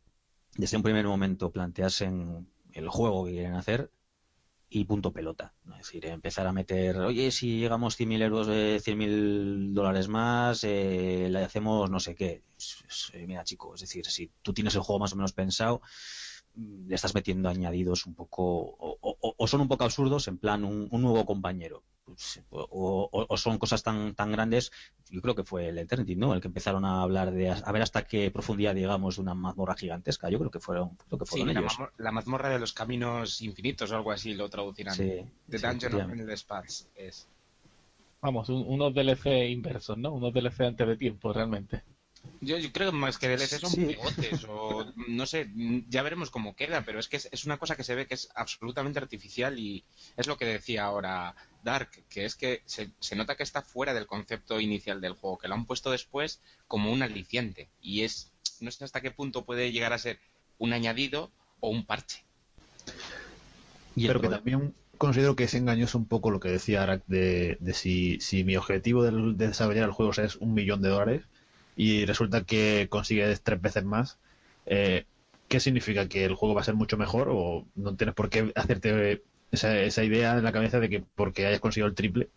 [0.56, 2.48] desde un primer momento planteasen
[2.78, 3.92] el juego que quieren hacer
[4.70, 5.54] y punto pelota.
[5.72, 11.28] Es decir, empezar a meter, oye, si llegamos 100.000 euros, eh, 100.000 dólares más, eh,
[11.32, 12.44] le hacemos no sé qué.
[13.26, 15.82] Mira, chico, es decir, si tú tienes el juego más o menos pensado,
[16.56, 21.26] le estás metiendo añadidos un poco o, son un poco absurdos en plan un, nuevo
[21.26, 24.72] compañero pues, o, son cosas tan tan grandes
[25.10, 27.82] yo creo que fue el Eternity no el que empezaron a hablar de a ver
[27.82, 30.30] hasta qué profundidad digamos de una mazmorra gigantesca.
[30.30, 33.96] Yo creo que fueron lo que fueron sí, La, mazmorra de los caminos infinitos o
[33.96, 34.96] algo así lo traducirán.
[34.96, 37.28] Sí, The Dungeon of Endless Paths es.
[38.22, 41.84] Vamos unos DLC inversos no unos DLC antes de tiempo realmente.
[42.42, 43.86] Yo, yo creo que más que DLC son Sí.
[43.86, 45.50] pegotes o no sé,
[45.88, 48.16] ya veremos cómo queda, pero es que es, es una cosa que se ve que
[48.16, 49.84] es absolutamente artificial y
[50.16, 51.36] es lo que decía ahora
[51.68, 55.38] Dark, que es que se, se nota que está fuera del concepto inicial del juego,
[55.38, 59.44] que lo han puesto después como un aliciente y es no sé hasta qué punto
[59.44, 60.18] puede llegar a ser
[60.60, 62.24] un añadido o un parche.
[63.98, 67.58] Y Pero que también considero que es engañoso un poco lo que decía Arak de,
[67.60, 71.24] de si, si mi objetivo de desarrollar el juego es un millón de dólares
[71.76, 74.18] y resulta que consigues tres veces más,
[74.68, 75.04] eh,
[75.50, 76.08] ¿qué significa?
[76.08, 79.78] ¿Que el juego va a ser mucho mejor o no tienes por qué hacerte esa,
[79.80, 82.30] esa idea en la cabeza de que porque hayas conseguido el triple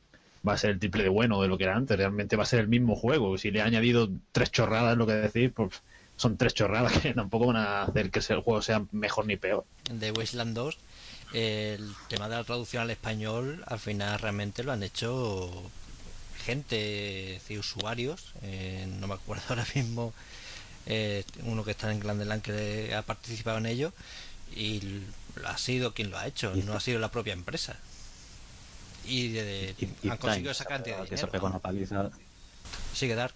[0.46, 1.96] va a ser el triple de bueno de lo que era antes?
[1.96, 3.36] Realmente va a ser el mismo juego.
[3.36, 5.82] Si le he añadido tres chorradas, lo que decís, pues
[6.16, 9.64] son tres chorradas que tampoco van a hacer que el juego sea mejor ni peor.
[9.90, 10.78] de Wasteland 2
[11.32, 15.70] el tema de la traducción al español al final realmente lo han hecho
[16.44, 16.76] gente,
[17.34, 20.12] decir, usuarios, eh, no me acuerdo ahora mismo,
[20.86, 23.92] eh, uno que está en Glandeland que ha participado en ello
[24.56, 25.02] y
[25.46, 27.78] ha sido quien lo ha hecho, no ha sido la propia empresa.
[29.06, 31.46] Y, de- y- y han conseguido esa cantidad de que dinero.
[31.46, 32.10] una paliza.
[32.92, 33.34] Sigue Dark.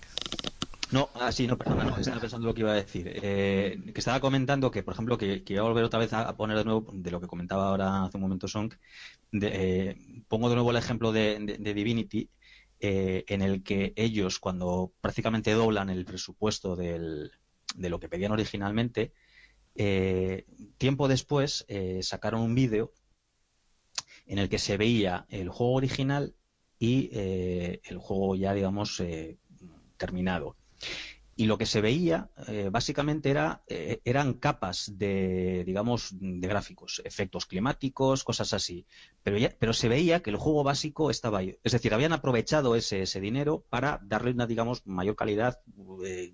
[0.91, 3.11] No, ah, sí, no, perdona, no, estaba pensando lo que iba a decir.
[3.23, 6.29] Eh, que estaba comentando que, por ejemplo, que, que iba a volver otra vez a,
[6.29, 8.73] a poner de nuevo de lo que comentaba ahora hace un momento Song.
[9.33, 9.97] de, eh,
[10.29, 12.29] pongo de nuevo el ejemplo de, de- de Divinity,
[12.79, 17.33] eh, en el que ellos, cuando prácticamente doblan el presupuesto del-
[17.75, 19.13] de lo que pedían originalmente,
[19.77, 20.47] eh,
[20.79, 22.93] tiempo después eh, sacaron un vídeo
[24.27, 26.35] en el que se veía el juego original
[26.79, 29.03] y eh, el juego ya, digamos,
[29.97, 30.57] terminado.
[31.37, 32.31] Y lo que se veía
[32.71, 38.87] básicamente era, eran capas de, digamos, de gráficos, efectos climáticos, cosas así.
[39.25, 41.59] Pero, ya- pero se veía que el juego básico estaba ahí.
[41.65, 45.61] Es decir, habían aprovechado ese, ese dinero para darle una, digamos, mayor calidad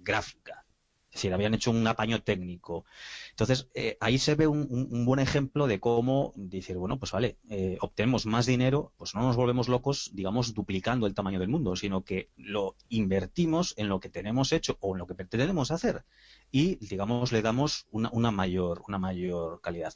[0.00, 0.66] gráfica.
[1.10, 2.84] Es decir, habían hecho un apaño técnico.
[3.30, 7.36] Entonces, eh, ahí se ve un, un- buen ejemplo de cómo decir, bueno, pues vale,
[7.48, 11.74] eh, obtenemos más dinero, pues no nos volvemos locos, digamos, duplicando el tamaño del mundo,
[11.76, 16.04] sino que lo invertimos en lo que tenemos hecho o en lo que pretendemos hacer
[16.52, 19.92] y, digamos, le damos una, una mayor, una mayor calidad.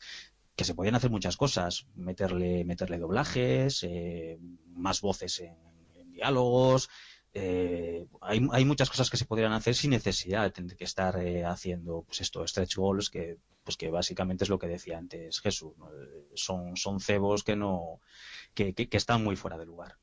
[0.56, 6.88] Que se podían hacer muchas cosas, meterle, meterle doblajes, eh, más voces en diálogos,
[7.36, 11.16] eh, hay, hay muchas cosas que se podrían hacer sin necesidad de tener que estar
[11.20, 15.40] eh, haciendo pues esto stretch goals que pues que básicamente es lo que decía antes
[15.40, 15.72] Jesús.
[15.72, 18.00] Eh, son son cebos que no
[18.54, 19.96] que, que, están muy fuera de lugar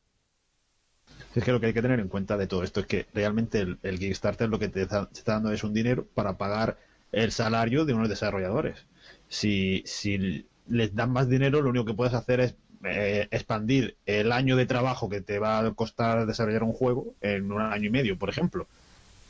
[1.33, 3.59] Es que lo que hay que tener en cuenta de todo esto es que realmente
[3.59, 6.77] el, el Kickstarter lo que te está, te está dando es un dinero para pagar
[7.13, 8.85] el salario de unos desarrolladores.
[9.27, 14.31] Si, si les dan más dinero, lo único que puedes hacer es eh, expandir el
[14.31, 17.91] año de trabajo que te va a costar desarrollar un juego en un año y
[17.91, 18.67] medio, por ejemplo.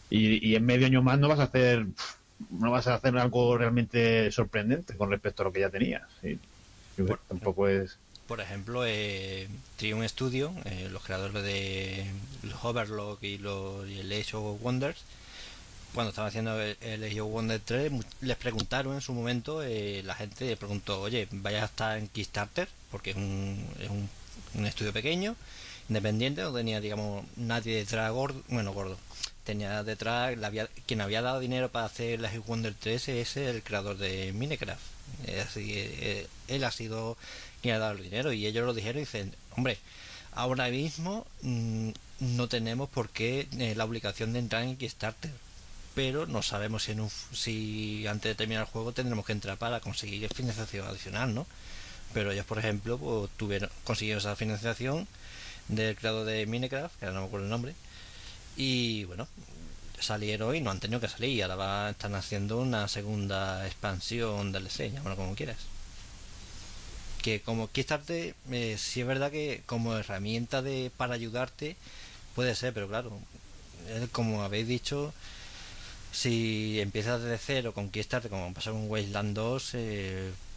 [0.10, 1.86] Y, y en medio año más no vas a hacer
[2.50, 6.02] no vas a hacer algo realmente sorprendente con respecto a lo que ya tenías.
[6.22, 6.38] Que
[7.28, 12.06] Tampoco es Por ejemplo, eh, Triumph Studio, eh, los creadores de
[12.44, 15.04] los Overlock y, los, y el Age of Wonders,
[15.94, 19.62] cuando estaban haciendo el, el Age of Wonders 3, mu- les preguntaron en su momento,
[19.64, 22.68] eh, la gente le preguntó, oye, ¿vaya a estar en Kickstarter?
[22.92, 25.36] Porque es un, es un, estudio pequeño,
[25.90, 28.98] independiente, no tenía, digamos, nadie detrás gordo, bueno, gordo.
[29.44, 30.52] Tenía detrás, la
[30.86, 34.34] quien había dado dinero para hacer el Age of Wonders 3 es el creador de
[34.34, 34.82] Minecraft.
[35.44, 37.18] Así, eh, él ha sido
[37.62, 39.78] quien ha dado el dinero y ellos lo dijeron y dicen, hombre,
[40.32, 45.32] ahora mismo mm, no tenemos por qué eh, la obligación de entrar en Kickstarter,
[45.96, 49.58] pero no sabemos si, en un si antes de terminar el juego tendremos que entrar
[49.58, 51.46] para conseguir financiación adicional, ¿no?
[52.14, 55.08] Pero ellos, por ejemplo, pues, tuvieron, consiguieron esa financiación
[55.70, 57.76] del creador de Minecraft, que ahora no me acuerdo el nombre,
[58.58, 59.28] y bueno,
[60.00, 64.52] salieron y no han tenido que salir, y ahora va- están haciendo una segunda expansión
[64.52, 65.58] DLC, llámalo como quieras.
[67.22, 71.76] Que como Kickstarter eh, sí es verdad que como herramienta de para ayudarte
[72.36, 73.12] puede ser pero claro
[74.12, 75.14] como habéis dicho
[76.12, 80.51] si empiezas desde cero con Kickstarter como pasó con Wasteland 2 eh, mm,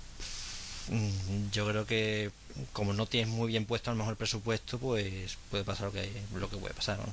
[1.53, 2.31] yo creo que
[2.73, 5.93] como no tienes muy bien puesto a lo mejor el presupuesto pues puede pasar lo
[5.93, 7.13] que lo que puede pasar ¿no?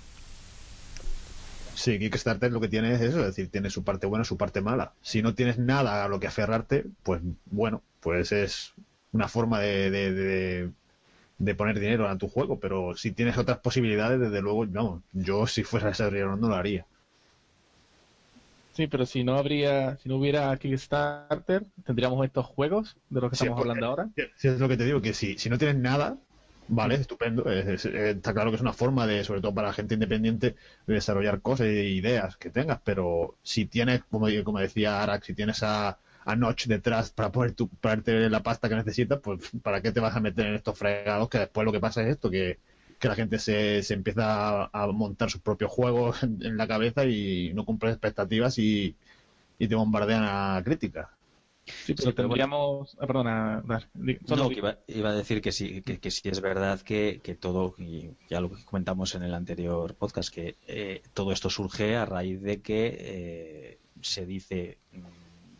[1.73, 4.61] Sí, Kickstarter lo que tiene es eso, es decir, tiene su parte buena, su parte
[4.61, 4.93] mala.
[5.01, 8.73] Si no tienes nada a lo que aferrarte, pues bueno, pues es
[9.13, 10.71] una forma de,
[11.39, 15.47] de, poner dinero a tu juego, pero si tienes otras posibilidades, desde luego, vamos, yo
[15.47, 16.85] si fuera desarrollador no lo haría.
[18.81, 23.35] Sí, pero si no habría, si no hubiera Kickstarter, tendríamos estos juegos de los que
[23.35, 24.09] Sí, estamos porque- hablando ahora.
[24.37, 26.17] Sí, es lo que te digo, que si, si no tienes nada,
[26.67, 27.43] Vale, estupendo.
[27.51, 30.55] está claro que es una forma de, sobre todo para gente independiente,
[30.87, 35.33] de desarrollar cosas e ideas que tengas, pero si tienes, como, como decía Arax, si
[35.35, 39.81] tienes a, a Notch detrás para poder tu, ponerte la pasta que necesitas, pues ¿para
[39.81, 41.29] qué te vas a meter en estos fregados?
[41.29, 42.57] Que después lo que pasa es esto, que,
[43.07, 47.65] la gente se, se empieza a, montar sus propios juegos en, la cabeza y no
[47.65, 48.95] cumple expectativas y,
[49.57, 51.07] y te bombardean a críticas.
[51.65, 52.97] Sí, pero tendríamos.
[52.99, 57.75] Ah, perdona, no, iba, a decir que sí, que, sí es verdad que, que, todo,
[57.77, 62.41] y ya lo comentamos en el anterior podcast, que eh, todo esto surge a raíz
[62.41, 64.79] de que eh, se dice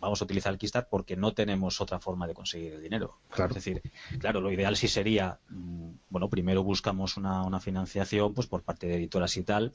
[0.01, 3.19] vamos a utilizar el Kickstarter porque no tenemos otra forma de conseguir el dinero.
[3.37, 3.81] Es decir,
[4.19, 8.87] claro, lo ideal sí sería, mm, bueno, primero buscamos una, una financiación pues por parte
[8.87, 9.73] de editoras y tal,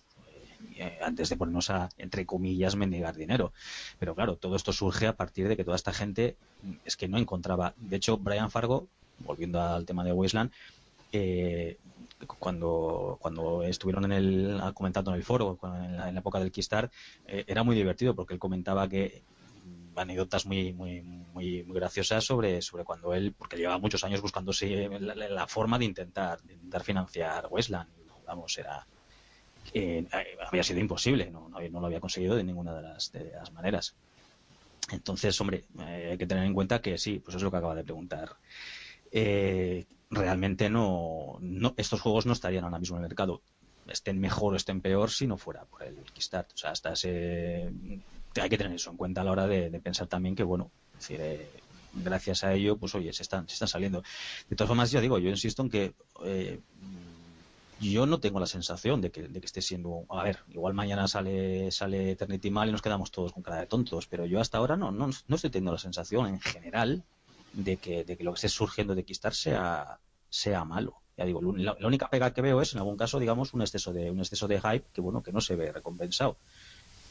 [0.76, 3.52] eh, antes de ponernos a, entre comillas, mendigar dinero.
[3.98, 7.08] Pero claro, todo esto surge a partir de que toda esta gente mm, es que
[7.08, 7.74] no encontraba.
[7.76, 8.88] De hecho, Brian Fargo,
[9.20, 10.50] volviendo al tema de Wasteland,
[11.12, 11.78] eh,
[12.38, 16.52] cuando, cuando estuvieron en el, comentando en el foro, en la, época del
[17.26, 19.22] eh, era muy divertido porque él comentaba que
[19.96, 25.14] anécdotas muy, muy, muy, graciosas sobre, sobre cuando él, porque llevaba muchos años buscándose la,
[25.14, 27.88] la forma de intentar, de intentar financiar Wasteland.
[28.26, 28.84] Vamos, era,
[29.72, 30.06] eh,
[30.46, 33.94] había sido imposible, no, no, lo había conseguido de ninguna de las, de las maneras.
[34.90, 37.74] Entonces, hombre, eh, hay que tener en cuenta que sí, pues es lo que acaba
[37.74, 38.36] de preguntar.
[39.10, 43.42] Eh, realmente no, no, estos juegos no estarían ahora mismo en el mercado.
[43.88, 46.54] Estén mejor o estén peor si no fuera por el Kickstarter.
[46.54, 47.70] O sea, hasta ese,
[48.40, 51.20] hay que tener eso en cuenta a la hora de, pensar también que, bueno, decir,
[51.92, 54.02] gracias a ello, pues oye, se están, se están saliendo.
[54.48, 55.94] De todas formas, yo digo, yo insisto en que
[57.80, 60.04] yo no tengo la sensación de que, esté siendo.
[60.08, 63.66] A ver, igual mañana sale, sale Eternity mal y nos quedamos todos con cara de
[63.66, 67.04] tontos, pero yo hasta ahora no, no, no estoy teniendo la sensación en general
[67.52, 71.00] de que, lo que esté surgiendo de Kickstarter sea, sea malo.
[71.16, 74.10] Ya digo, la, única pega que veo es, en algún caso, digamos, un exceso de,
[74.10, 76.36] un exceso de hype que, bueno, que no se ve recompensado.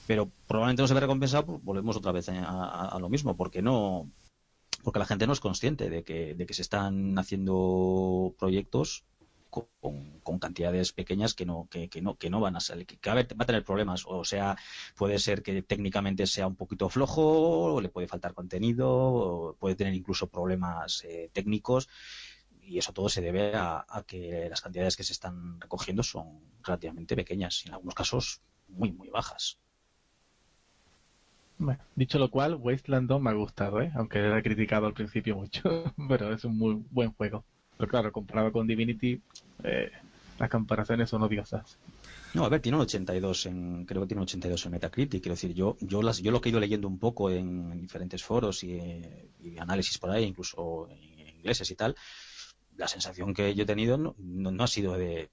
[0.07, 4.11] Pero probablemente no se ve recompensado, pues volvemos otra vez a, lo mismo, porque no,
[4.83, 9.03] porque la gente no es consciente de que, de que se están haciendo proyectos
[10.21, 13.45] con, cantidades pequeñas que no, que, no, que no van a salir, que, va a
[13.45, 14.03] tener problemas.
[14.05, 14.57] O sea,
[14.95, 19.75] puede ser que técnicamente sea un poquito flojo, o le puede faltar contenido, o puede
[19.75, 21.87] tener incluso problemas eh, técnicos.
[22.61, 27.15] Y eso todo se debe a, que las cantidades que se están recogiendo son relativamente
[27.15, 29.59] pequeñas y en algunos casos muy, muy bajas.
[31.95, 33.91] Dicho lo cual, Wasteland 2 me ha gustado, ¿eh?
[33.95, 35.61] aunque era criticado al principio mucho,
[36.09, 37.43] pero es un muy buen juego.
[37.77, 39.21] Pero claro, comparado con Divinity,
[39.63, 39.91] eh,
[40.39, 41.77] las comparaciones son odiosas.
[42.33, 45.21] No, a ver, tiene un 82 en, creo que tiene un 82 en Metacritic.
[45.21, 48.23] Quiero decir, yo, yo las, yo lo que he ido leyendo un poco en, diferentes
[48.23, 48.81] foros y,
[49.57, 51.95] análisis por ahí, incluso en ingleses y tal,
[52.75, 55.29] la sensación que yo he tenido no, ha sido de,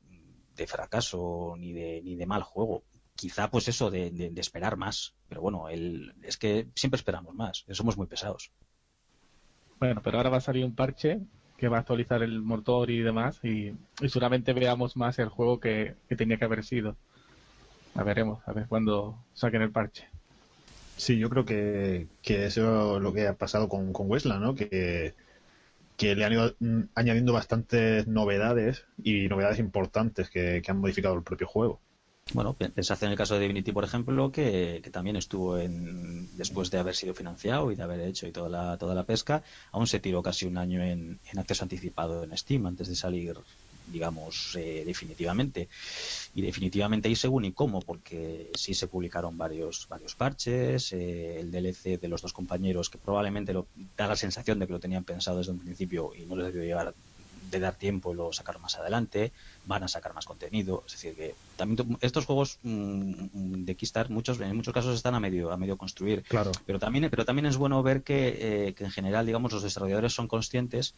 [0.68, 2.84] fracaso ni de, ni de mal juego.
[3.14, 7.96] Quizá pues eso de, esperar más, pero bueno, el, es que siempre esperamos más, somos
[7.96, 8.50] muy pesados.
[9.78, 11.20] Bueno, pero ahora va a salir un parche
[11.56, 13.72] que va a actualizar el motor y demás y,
[14.08, 16.96] seguramente veamos más el juego que, tenía que haber sido.
[17.94, 20.08] A veremos, a ver cuándo saquen el parche.
[20.96, 24.54] Sí, yo creo que, que eso es lo que ha pasado con, con ¿no?
[24.54, 25.14] Que,
[25.96, 31.22] que le han ido mm, añadiendo bastantes novedades y novedades importantes que han modificado el
[31.22, 31.80] propio juego.
[32.34, 36.78] Bueno, pensad en el caso de Divinity, por ejemplo, que, también estuvo en, después de
[36.78, 40.00] haber sido financiado y de haber hecho y toda la, toda la pesca, aún se
[40.00, 43.36] tiró casi un año en, acceso anticipado en Steam antes de salir,
[43.86, 45.68] digamos, eh, definitivamente.
[46.34, 51.50] Y definitivamente y según y cómo, porque sí se publicaron varios, varios parches, eh, el
[51.50, 55.04] DLC de los dos compañeros que probablemente lo, da la sensación de que lo tenían
[55.04, 56.94] pensado desde un principio y no les debió llevar
[57.52, 59.30] de dar tiempo y lo sacar más adelante,
[59.66, 64.40] van a sacar más contenido, es decir que también estos juegos mm, de Kickstarter muchos
[64.40, 66.50] en muchos casos están a medio a medio construir, claro.
[66.66, 70.12] pero también pero también es bueno ver que, eh, que en general digamos los desarrolladores
[70.12, 70.94] son conscientes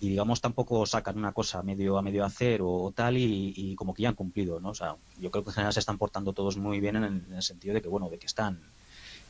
[0.00, 3.92] y digamos tampoco sacan una cosa a medio a medio hacer o, tal y, como
[3.92, 4.70] que ya han cumplido, ¿no?
[4.70, 7.42] O sea, yo creo que en general se están portando todos muy bien en el
[7.42, 8.60] sentido de que bueno, de que están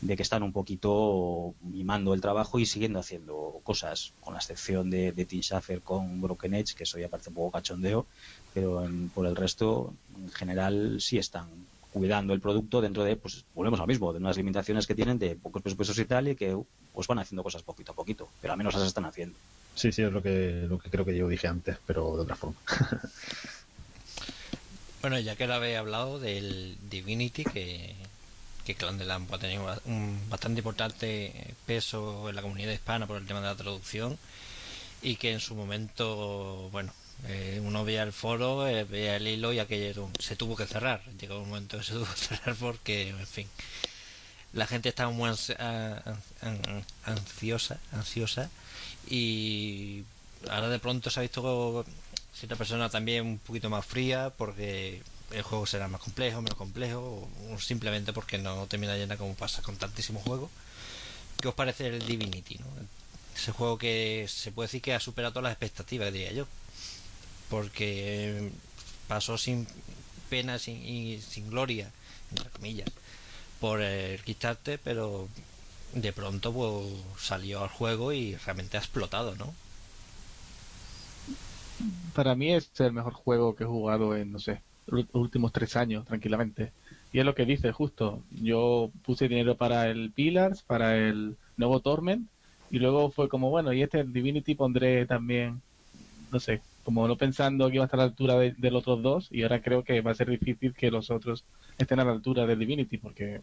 [0.01, 4.91] de que están un poquito mimando el trabajo y siguiendo haciendo cosas, con la excepción
[4.91, 8.07] de, de Tim Schafer con Broken Edge, que eso ya parece un poco cachondeo,
[8.55, 11.49] pero por el resto, en general, sí están
[11.93, 15.35] cuidando el producto dentro de, pues volvemos al mismo, de unas limitaciones que tienen de
[15.35, 16.57] pocos presupuestos y tal, y que
[16.93, 19.37] pues van haciendo cosas poquito a poquito, pero al menos las están haciendo.
[19.75, 22.37] Sí, sí, es lo que, lo que creo que yo dije antes, pero de otra
[22.37, 22.57] forma.
[25.03, 27.95] bueno, ya que lo habéis hablado del Divinity, que
[28.69, 33.17] que Clan de Lampo ha tenido un bastante importante peso en la comunidad hispana por
[33.17, 34.19] el tema de la traducción
[35.01, 36.93] y que en su momento, bueno,
[37.27, 41.03] Eh, uno veía el foro, eh, veía el hilo y aquello se tuvo que cerrar.
[41.21, 43.49] Llegó un momento que se tuvo que cerrar porque, en fin,
[44.53, 45.29] la gente estaba muy
[47.05, 48.51] ansiosa, ansiosa
[49.11, 50.05] y
[50.49, 51.85] ahora de pronto se ha visto
[52.35, 57.29] cierta persona también un poquito más fría porque el juego será más complejo, menos complejo,
[57.59, 60.51] simplemente porque no termina llena como pasa con tantísimos juegos.
[61.41, 62.57] ¿Qué os parece el Divinity?
[62.59, 62.67] ¿no?
[63.37, 66.47] Ese juego que se puede decir que ha superado todas las expectativas, diría yo.
[67.51, 68.51] Porque
[69.07, 69.67] pasó sin
[70.29, 71.91] pena sin, y sin gloria,
[72.31, 72.91] entre comillas,
[73.61, 74.21] por el
[74.85, 75.29] pero
[75.95, 76.87] de pronto pues,
[77.19, 79.55] salió al juego y realmente ha explotado, ¿no?
[82.15, 84.61] Para mí es el mejor juego que he jugado en, no sé,
[85.13, 86.73] últimos tres años, tranquilamente.
[87.13, 88.23] Y es lo que dice, justo.
[88.43, 92.29] Yo puse dinero para el Pillars, para el nuevo Torment,
[92.71, 95.61] y luego fue como, bueno, y este Divinity pondré también,
[96.31, 99.03] no sé, como no pensando que iba a estar a la altura de, de otros
[99.03, 101.45] dos, y ahora creo que va a ser difícil que los otros
[101.79, 103.41] estén a la altura del Divinity, porque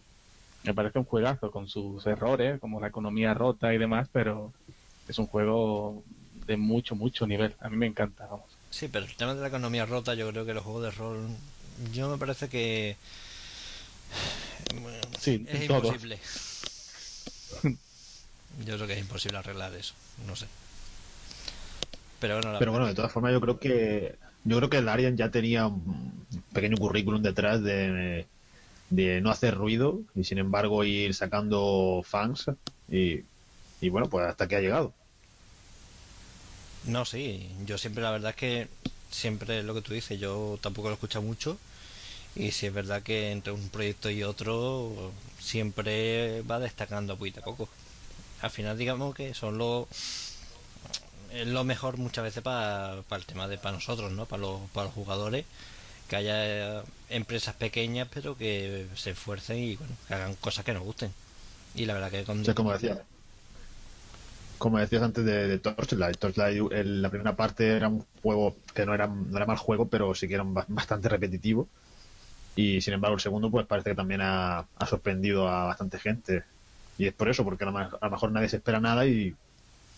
[0.63, 4.51] me parece un juegazo con sus errores, como la economía rota y demás, pero
[5.07, 6.03] es un juego
[6.47, 7.53] de mucho, mucho nivel.
[7.59, 8.54] A mí me encanta, vamos.
[8.75, 11.29] Sí, pero el tema de la economía rota, yo creo que los juegos de rol,
[11.93, 12.97] yo me parece que
[15.17, 15.77] Sí, es todo.
[15.77, 16.19] imposible.
[18.65, 19.93] Yo creo que es imposible arreglar eso,
[20.27, 20.47] no sé.
[22.19, 24.89] Pero bueno, la Pero bueno, de todas formas, yo creo que yo creo que el
[24.89, 28.25] Arian ya tenía un pequeño currículum detrás de,
[28.89, 32.51] de no hacer ruido y sin embargo ir sacando fans
[32.91, 33.21] y,
[33.79, 34.93] y bueno, pues hasta que ha llegado.
[36.87, 38.67] No, sí, yo siempre la verdad es que
[39.09, 41.57] siempre lo que tú dices, yo tampoco lo he escuchado mucho
[42.35, 47.39] y si es verdad que entre un proyecto y otro siempre va destacando a poquito
[47.39, 47.69] a poco.
[48.41, 49.87] Al final digamos que son lo
[51.45, 54.25] lo mejor muchas veces para el tema de para nosotros, ¿no?
[54.25, 55.45] Para los, para los jugadores
[56.07, 60.83] que haya empresas pequeñas pero que se esfuercen y bueno, que hagan cosas que nos
[60.83, 61.11] gusten.
[61.73, 63.03] Y la verdad que con como decía,
[64.57, 68.85] como decías antes de, de Torchlight, Torchlight el- la primera parte era un juego que
[68.85, 71.69] no era, no era mal juego, pero sí que era bastante repetitivo.
[72.55, 76.45] Y sin embargo, el segundo, pues parece que también ha, ha sorprendido a bastante gente.
[76.97, 79.35] Y es por eso, porque a lo, a lo mejor nadie se espera nada y,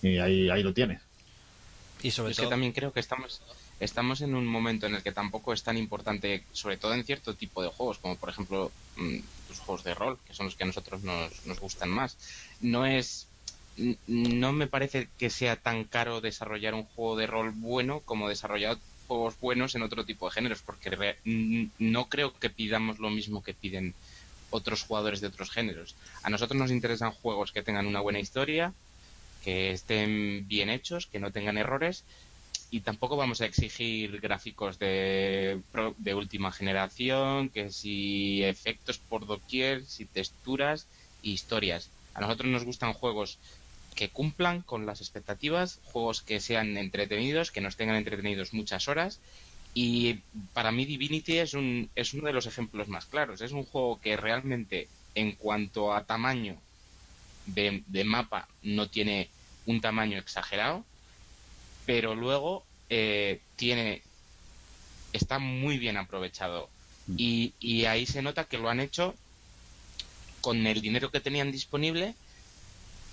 [0.02, 1.02] y ahí, ahí lo tienes.
[2.02, 3.42] y sobre es todo que también creo que estamos
[3.80, 7.36] estamos en un momento en el que tampoco es tan importante, sobre todo en cierto
[7.36, 9.18] tipo de juegos, como por ejemplo mm,
[9.50, 12.18] los juegos de rol, que son los que a nosotros nos, nos gustan más.
[12.60, 13.27] No es
[14.08, 18.78] no me parece que sea tan caro desarrollar un juego de rol bueno como desarrollar
[19.08, 21.16] juegos buenos en otro tipo de géneros, porque
[21.80, 23.94] no creo que pidamos lo mismo que piden
[24.50, 25.96] otros jugadores de otros géneros.
[26.24, 28.74] A nosotros nos interesan juegos que tengan una buena historia,
[29.44, 32.04] que estén bien hechos, que no tengan errores
[32.70, 35.62] y tampoco vamos a exigir gráficos de,
[35.98, 40.86] de última generación, que si efectos por doquier, si texturas
[41.22, 41.90] y historias.
[42.14, 43.38] A nosotros nos gustan juegos
[43.98, 49.20] que cumplan con las expectativas, juegos que sean entretenidos, que nos tengan entretenidos muchas horas.
[49.74, 50.20] Y
[50.54, 53.42] para mí Divinity es, un, es uno de los ejemplos más claros.
[53.42, 56.56] Es un juego que realmente en cuanto a tamaño
[57.48, 59.30] de, de mapa no tiene
[59.66, 60.86] un tamaño exagerado,
[61.88, 64.04] pero luego eh, tiene
[65.12, 66.70] está muy bien aprovechado
[67.18, 69.16] y, y ahí se nota que lo han hecho
[70.42, 72.14] con el dinero que tenían disponible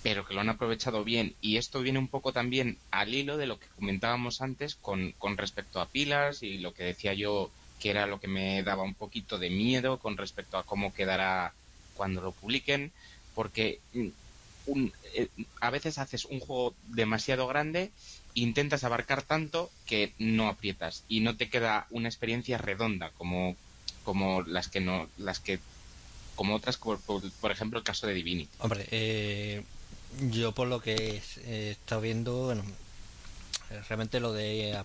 [0.05, 1.35] pero que lo han aprovechado bien.
[1.41, 5.39] Y esto viene un poco también al hilo de lo que comentábamos antes con, con
[5.39, 7.51] respecto a Pillars y lo que decía yo
[7.81, 11.55] que era lo que me daba un poquito de miedo con respecto a cómo quedará
[11.95, 12.93] cuando lo publiquen
[13.35, 14.09] porque mm,
[14.67, 15.29] un- eh,
[15.63, 17.91] a veces haces un juego demasiado grande
[18.35, 23.57] intentas abarcar tanto que no aprietas y no te queda una experiencia redonda como
[24.03, 25.61] como las que no las que
[26.37, 28.51] como otras por, por ejemplo el caso de Divinity.
[28.59, 29.63] Hombre, eh,
[30.31, 32.63] yo por lo que he estado viendo, bueno,
[33.71, 34.79] eh, realmente lo de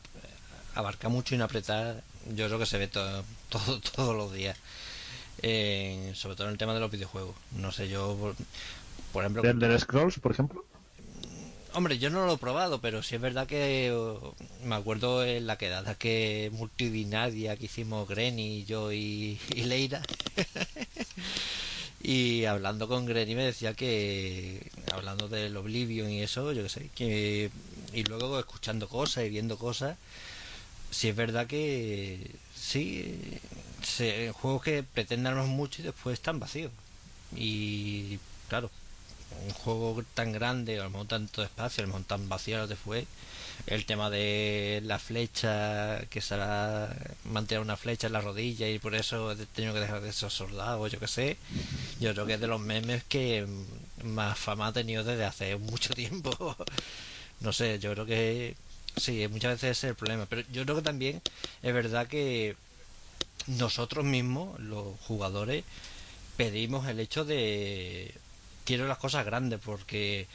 [0.75, 2.03] abarcar mucho y no apretar,
[2.33, 4.57] yo creo que se ve todo, todo todos los días.
[5.41, 7.35] Eh, sobre todo en el tema de los videojuegos.
[7.51, 8.35] No sé, yo, por,
[9.13, 10.65] por ejemplo, ¿De Elder Scrolls, por ejemplo?
[11.73, 13.93] Hombre, yo no lo he probado, pero sí es verdad que eh,
[14.65, 20.01] me acuerdo en la quedada que multidinaria que hicimos Granny, yo y, y Leira.
[22.01, 26.89] y hablando con Granny me decía que, hablando del Oblivion y eso, yo qué sé,
[26.95, 27.51] que,
[27.93, 29.97] y luego escuchando cosas y viendo cosas,
[30.91, 33.39] sí es verdad que sí,
[33.83, 36.71] se, juegos que pretendan mucho y después están vacíos.
[37.35, 38.71] Y claro,
[39.45, 43.05] un juego tan grande, a lo mejor tanto espacio, a lo mejor tan vacío fue,
[43.67, 46.95] el tema de la flecha, que será
[47.25, 50.33] mantener una flecha en la rodilla y por eso he tenido que dejar de esos
[50.33, 51.37] soldados, yo que sé.
[51.99, 53.45] Yo creo que es de los memes que
[54.03, 56.55] más fama ha tenido desde hace mucho tiempo.
[57.41, 58.55] no sé, yo creo que
[58.97, 60.25] sí, muchas veces es el problema.
[60.25, 61.21] Pero yo creo que también
[61.61, 62.55] es verdad que
[63.47, 65.63] nosotros mismos, los jugadores,
[66.37, 68.13] pedimos el hecho de
[68.65, 70.27] quiero las cosas grandes porque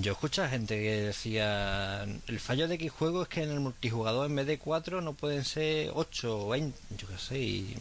[0.00, 3.60] yo escucho a gente que decía el fallo de X juego es que en el
[3.60, 7.76] multijugador en vez de 4 no pueden ser 8 o 20 yo qué sé y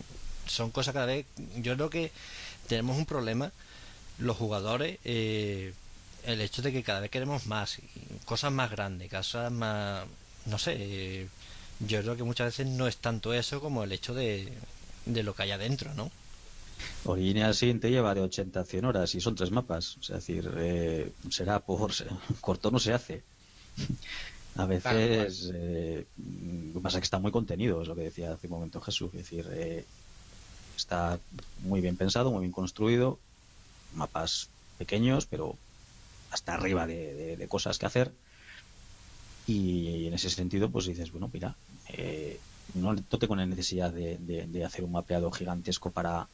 [0.45, 1.25] son cosas cada vez.
[1.57, 2.11] Yo creo que
[2.67, 3.51] tenemos un problema
[4.17, 5.73] los jugadores eh,
[6.25, 7.77] el hecho de que cada vez queremos más
[8.25, 10.05] cosas más grandes cosas más
[10.45, 11.27] no sé eh,
[11.79, 14.51] yo creo que muchas veces no es tanto eso como el hecho de,
[15.05, 16.11] de lo que hay adentro no
[17.05, 19.97] Original Sin te lleva de 80 a 100 horas y son tres mapas.
[20.01, 21.91] Es decir, eh, será por.
[22.41, 23.23] Corto no se hace.
[24.55, 25.51] A veces.
[25.53, 26.05] Eh,
[26.67, 29.09] lo que pasa que está muy contenido, es lo que decía hace un momento Jesús.
[29.13, 29.85] Es decir, eh,
[30.77, 31.19] está
[31.63, 33.19] muy bien pensado, muy bien construido.
[33.95, 35.55] Mapas pequeños, pero
[36.31, 38.11] hasta arriba de, cosas que hacer.
[39.45, 41.55] Y en ese sentido, pues dices, bueno, mira,
[42.75, 46.27] no, tengo necesidad de hacer un mapeado gigantesco para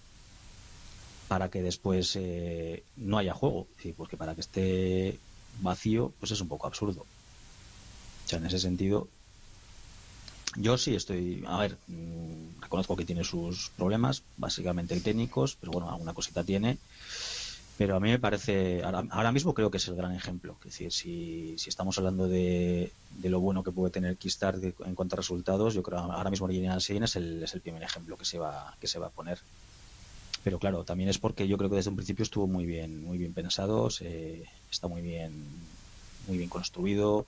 [1.29, 3.67] para que después eh, no haya juego.
[3.81, 5.19] Sí, porque para que esté
[5.61, 7.01] vacío, pues es un poco absurdo.
[7.01, 9.07] O sea, en ese sentido,
[10.55, 11.43] yo sí estoy.
[11.47, 16.79] A ver, mm, reconozco que tiene sus problemas, básicamente técnicos, pero bueno, alguna cosita tiene.
[17.77, 18.83] Pero a mí me parece.
[18.83, 20.57] Ahora, mismo creo que es el gran ejemplo.
[20.65, 24.95] Es decir, si, si estamos hablando de, de, lo bueno que puede tener Kickstarter en
[24.95, 27.83] cuanto a resultados, yo creo que ahora mismo Original Sin es el, es el primer
[27.83, 29.39] ejemplo que se va, que se va a poner
[30.43, 33.17] pero claro, también es porque yo creo que desde un principio estuvo muy bien, muy
[33.17, 35.33] bien pensado, está muy bien,
[36.27, 37.25] muy bien construido,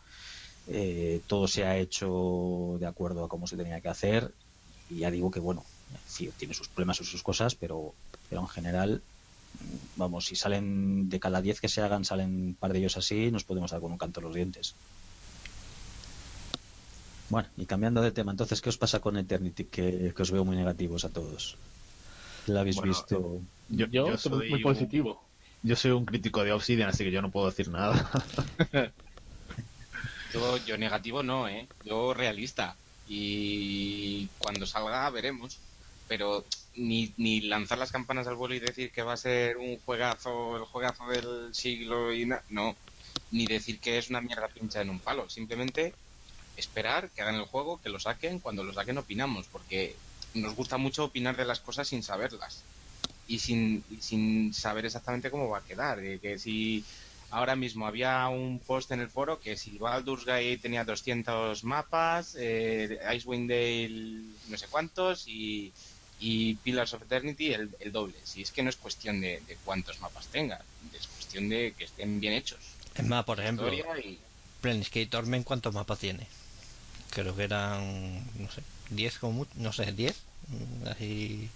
[0.67, 4.31] eh, todo se ha hecho de acuerdo a cómo se tenía que hacer
[4.89, 5.65] y ya digo que bueno,
[6.05, 7.93] sí, tiene sus problemas y sus cosas, pero,
[8.29, 9.01] pero en general,
[9.97, 13.31] vamos, si salen de cada 10 que se hagan, salen un par de ellos así,
[13.31, 14.75] nos podemos dar con un canto en los dientes.
[17.29, 19.63] Bueno, y cambiando de tema, entonces, ¿qué os pasa con Eternity?
[19.65, 21.57] que os veo muy negativos a todos.
[22.47, 23.41] ¿La habéis visto?
[23.69, 25.23] Yo, soy muy positivo.
[25.63, 28.09] yo soy un crítico de Obsidian, así que yo no puedo decir nada.
[30.65, 31.67] yo, negativo no, ¿eh?
[31.83, 32.75] Yo realista.
[33.07, 35.57] Y cuando salga veremos.
[36.07, 36.43] Pero
[36.75, 40.57] ni, ni lanzar las campanas al vuelo y decir que va a ser un juegazo,
[40.57, 42.75] el juegazo del siglo y no.
[43.31, 45.29] Ni decir que es una mierda pincha en un palo.
[45.29, 45.93] Simplemente
[46.57, 48.39] esperar que hagan el juego, que lo saquen.
[48.39, 49.47] Cuando lo saquen opinamos.
[49.47, 49.95] Porque
[50.33, 52.63] nos gusta mucho opinar de las cosas sin saberlas
[53.27, 55.99] y sin, sin saber exactamente cómo va a quedar.
[56.19, 56.83] que si
[57.29, 62.35] ahora mismo había un post en el foro que si Baldur's Gate tenía 200 mapas,
[62.37, 65.71] eh, Icewind Dale no sé cuántos y,
[66.19, 68.15] y Pillars of Eternity el, doble.
[68.23, 70.61] Si es que no es cuestión de, cuántos mapas tenga,
[70.93, 72.59] es cuestión de que estén bien hechos.
[72.95, 74.19] Es más, por ejemplo, y...
[74.61, 76.27] Planescape Torment, ¿cuántos mapas tiene?
[77.09, 78.61] Creo que eran, no sé,
[78.91, 80.15] 10 como mucho, no sé, 10,
[80.47, 81.49] mm, así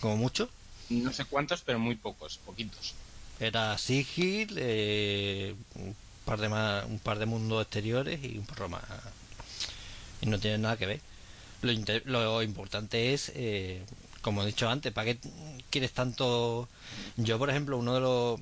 [0.00, 0.48] como mucho.
[0.90, 2.94] No sé cuántos, pero muy pocos, poquitos.
[3.40, 5.94] Era Sigil, eh, un
[6.24, 8.82] par de más, un par de mundos exteriores y un poco más.
[10.20, 11.00] Y no tiene nada que ver.
[11.62, 11.72] Lo,
[12.04, 13.82] lo importante es, eh,
[14.22, 15.18] como he dicho antes, ¿para qué
[15.70, 16.68] quieres tanto?
[17.16, 18.40] Yo, por ejemplo, uno de los.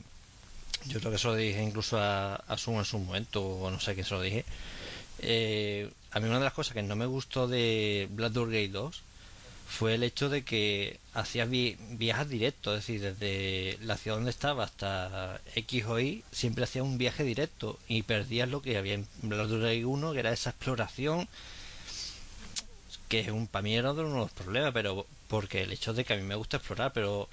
[0.87, 3.81] Yo creo que eso lo dije incluso a, a Zoom en su momento, o no
[3.81, 4.45] sé qué se lo dije.
[5.21, 9.03] Eh, a mí una de las cosas que no me gustó de Blood Gate 2
[9.69, 14.65] fue el hecho de que hacías viajes directos, es decir, desde la ciudad donde estaba
[14.65, 19.07] hasta X o Y, siempre hacías un viaje directo y perdías lo que había en
[19.23, 21.29] Blood Gate 1, que era esa exploración,
[23.09, 26.05] que es un, para mí era uno de los problemas, pero porque el hecho de
[26.05, 27.29] que a mí me gusta explorar, pero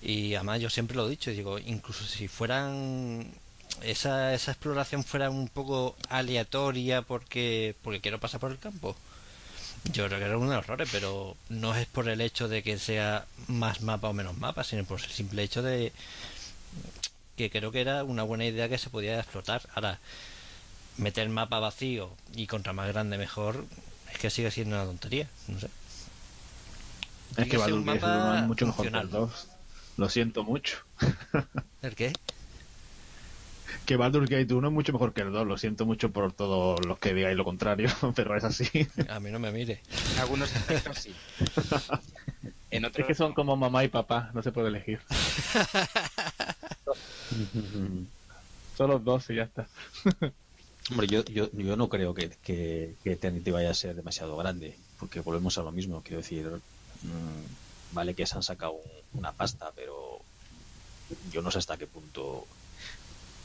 [0.00, 3.26] y además yo siempre lo he dicho, digo, incluso si fueran
[3.82, 8.96] esa, esa exploración fuera un poco aleatoria porque, porque quiero pasar por el campo.
[9.92, 12.62] Yo creo que era uno de los errores, pero no es por el hecho de
[12.62, 15.92] que sea más mapa o menos mapa, sino por el simple hecho de
[17.36, 19.62] que creo que era una buena idea que se podía explotar.
[19.74, 19.98] Ahora,
[20.96, 23.64] meter el mapa vacío y contra más grande mejor,
[24.12, 25.68] es que sigue siendo una tontería, no sé.
[27.36, 29.30] Es que, mapa mucho mejor
[29.96, 30.78] Lo siento mucho.
[31.82, 32.12] ¿El qué?
[33.86, 35.46] Que Baldur's Gate 1 es mucho mejor que el 2.
[35.46, 38.86] Lo siento mucho por todos los que digáis lo contrario, pero es así.
[39.08, 39.80] A mí no me mire.
[40.14, 41.14] En algunos aspectos sí.
[42.70, 43.00] En otros...
[43.00, 45.00] Es que son como mamá y papá, no se puede elegir.
[48.76, 49.66] Son los dos y ya está.
[50.90, 54.76] Hombre, yo, yo, yo no creo que, que, que Eternity vaya a ser demasiado grande,
[54.98, 56.02] porque volvemos a lo mismo.
[56.02, 60.20] Quiero decir, mm, vale que se han sacado un- una pasta, pero
[61.32, 62.46] yo no sé hasta qué punto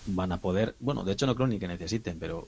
[0.06, 0.76] van a poder.
[0.80, 2.47] Bueno, de hecho, no creo ni que necesiten, pero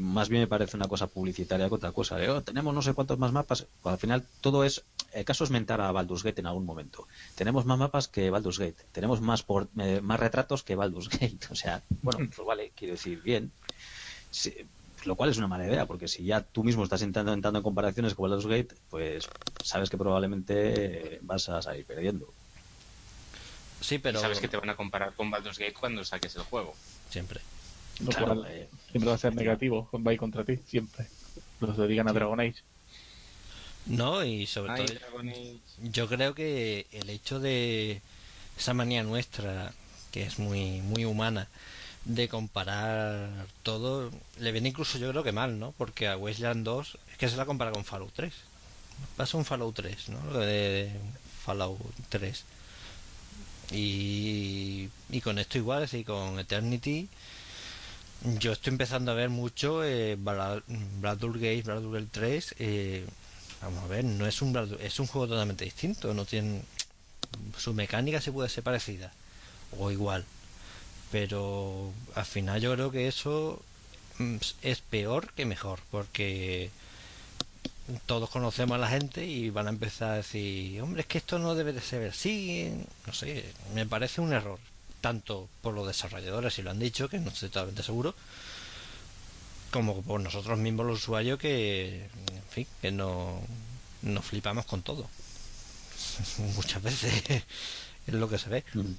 [0.00, 2.16] más bien me parece una cosa publicitaria que otra cosa.
[2.16, 3.66] De, "Oh, tenemos no sé cuántos más mapas.
[3.84, 4.84] Al final, todo es.
[5.12, 7.06] El caso es mentar a Baldur's Gate en algún momento.
[7.34, 8.76] Tenemos más mapas que Baldur's Gate.
[8.92, 11.38] Tenemos más, por, eh, más retratos que Baldur's Gate.
[11.50, 13.50] O sea, bueno, pues vale, quiero decir, bien.
[14.30, 14.52] Sí,
[15.04, 17.62] lo cual es una mala idea, porque si ya tú mismo estás entrando, entrando en
[17.62, 19.28] comparaciones con Baldur's Gate, pues
[19.64, 22.34] sabes que probablemente eh, vas a salir perdiendo.
[23.80, 24.20] Sí, pero.
[24.20, 26.74] Sabes que te van a comparar con Baldur's Gate cuando saques el juego.
[27.10, 27.40] Siempre.
[28.00, 31.06] Lo Claro, cual eh, siempre va a ser negativo cuando hay contra ti, siempre.
[31.60, 32.62] Los dedican a Dragon Age.
[33.86, 35.22] No, y sobre Ay, todo.
[35.82, 38.00] Yo creo que el hecho de
[38.56, 39.72] esa manía nuestra,
[40.12, 41.48] que es muy, muy humana,
[42.04, 45.72] de comparar todo, le viene incluso yo creo que mal, ¿no?
[45.72, 48.32] Porque a Wasteland 2 es que se la compara con Fallout 3.
[49.16, 50.32] Pasa un Fallout 3, ¿no?
[50.32, 50.90] Lo de
[51.44, 52.44] Fallout 3.
[53.70, 57.08] Y, y con esto igual, así con Eternity,
[58.38, 62.54] yo estoy empezando a ver mucho eh, Baldur's Gate, Baldur's Gate 3.
[62.58, 63.06] eh,
[63.62, 66.62] vamos a ver, no es un Baldur- es un juego totalmente distinto, no tiene
[67.58, 69.12] su mecánica se puede ser parecida
[69.78, 70.24] o igual,
[71.12, 73.60] pero al final yo creo que eso
[74.18, 76.70] mm, es peor que mejor, porque
[78.06, 81.38] todos conocemos a la gente y van a empezar a decir, hombre, es que esto
[81.38, 82.72] no debe de ser así,
[83.06, 84.58] no sé, me parece un error,
[85.00, 88.14] tanto por los desarrolladores, si lo han dicho, que no estoy totalmente seguro,
[89.70, 93.40] como por nosotros mismos los usuarios que, en fin, que no
[94.02, 95.08] nos flipamos con todo.
[96.56, 97.42] Muchas veces
[98.06, 98.64] es lo que se ve.
[98.74, 98.92] mm.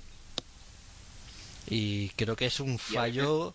[1.71, 3.53] Y creo que es un fallo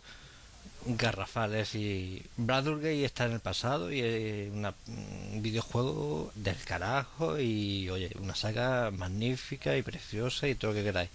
[0.86, 1.52] garrafal.
[1.54, 7.38] Es decir, Baldur's Gate está en el pasado y es una- un videojuego del carajo
[7.40, 11.10] y, oye, una saga magnífica y preciosa y todo lo que queráis.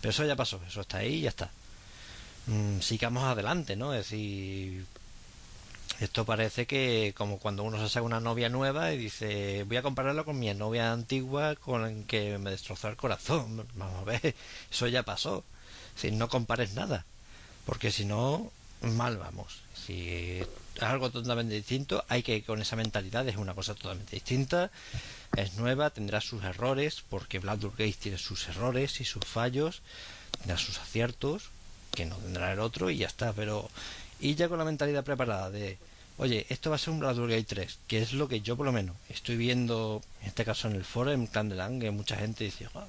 [0.00, 1.50] Pero eso ya pasó, eso está ahí y ya está.
[2.46, 3.94] Mm, sigamos adelante, ¿no?
[3.94, 4.86] Es decir,
[6.00, 9.82] esto parece que como cuando uno se saca una novia nueva y dice, voy a
[9.82, 13.66] compararlo con mi novia antigua con la que me destrozó el corazón.
[13.74, 14.34] Vamos a ver,
[14.70, 15.44] eso ya pasó.
[15.96, 17.04] Si no compares nada,
[17.66, 18.50] porque si no,
[18.82, 19.60] mal vamos.
[19.74, 20.40] Si
[20.80, 24.70] algo totalmente distinto, hay que ir con esa mentalidad, es una cosa totalmente distinta,
[25.36, 29.82] es nueva, tendrá sus errores, porque Baldur's Gate tiene sus errores y sus fallos,
[30.38, 31.50] tendrá sus aciertos,
[31.92, 33.68] que no tendrá el otro y ya está, pero
[34.20, 35.78] y ya con la mentalidad preparada de
[36.20, 38.66] oye, esto va a ser un Baldur's Gate 3, que es lo que yo por
[38.66, 42.44] lo menos estoy viendo, en este caso en el foro, en Clandelang, que mucha gente
[42.44, 42.84] dice, oh,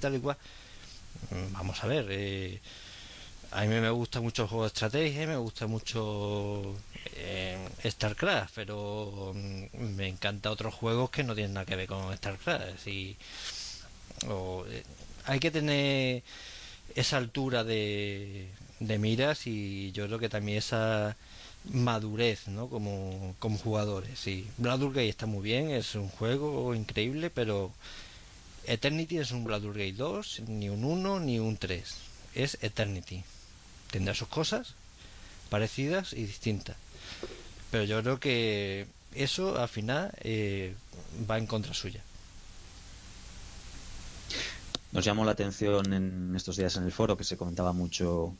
[0.00, 0.38] tal y cual.
[1.30, 2.60] Mm, Vamos a ver, eh,
[3.54, 6.74] a mí me gusta mucho el juego de estrategia, me gusta mucho
[7.16, 12.16] eh, StarCraft, pero mm, me encanta otros juegos que no tienen nada que ver con
[12.16, 12.86] StarCraft.
[12.86, 13.16] Y,
[14.24, 14.82] eh,
[15.26, 16.22] hay que tener
[16.94, 18.48] esa altura de,
[18.80, 21.16] miras y yo creo que también esa
[21.70, 22.68] madurez ¿no?
[22.68, 24.26] como, como jugadores.
[24.26, 27.72] Y Gate está muy bien, es un juego increíble, pero
[28.64, 31.94] Eternity es un Gate 2, ni un 1 ni un 3.
[32.34, 33.24] Es Eternity.
[33.92, 34.74] Tendrá sus cosas
[35.50, 36.76] parecidas y distintas.
[37.70, 40.74] Pero yo creo que eso al final eh,
[41.30, 42.00] va en contra suya.
[44.92, 48.34] Nos llamó la atención en estos días en el foro que se comentaba mucho,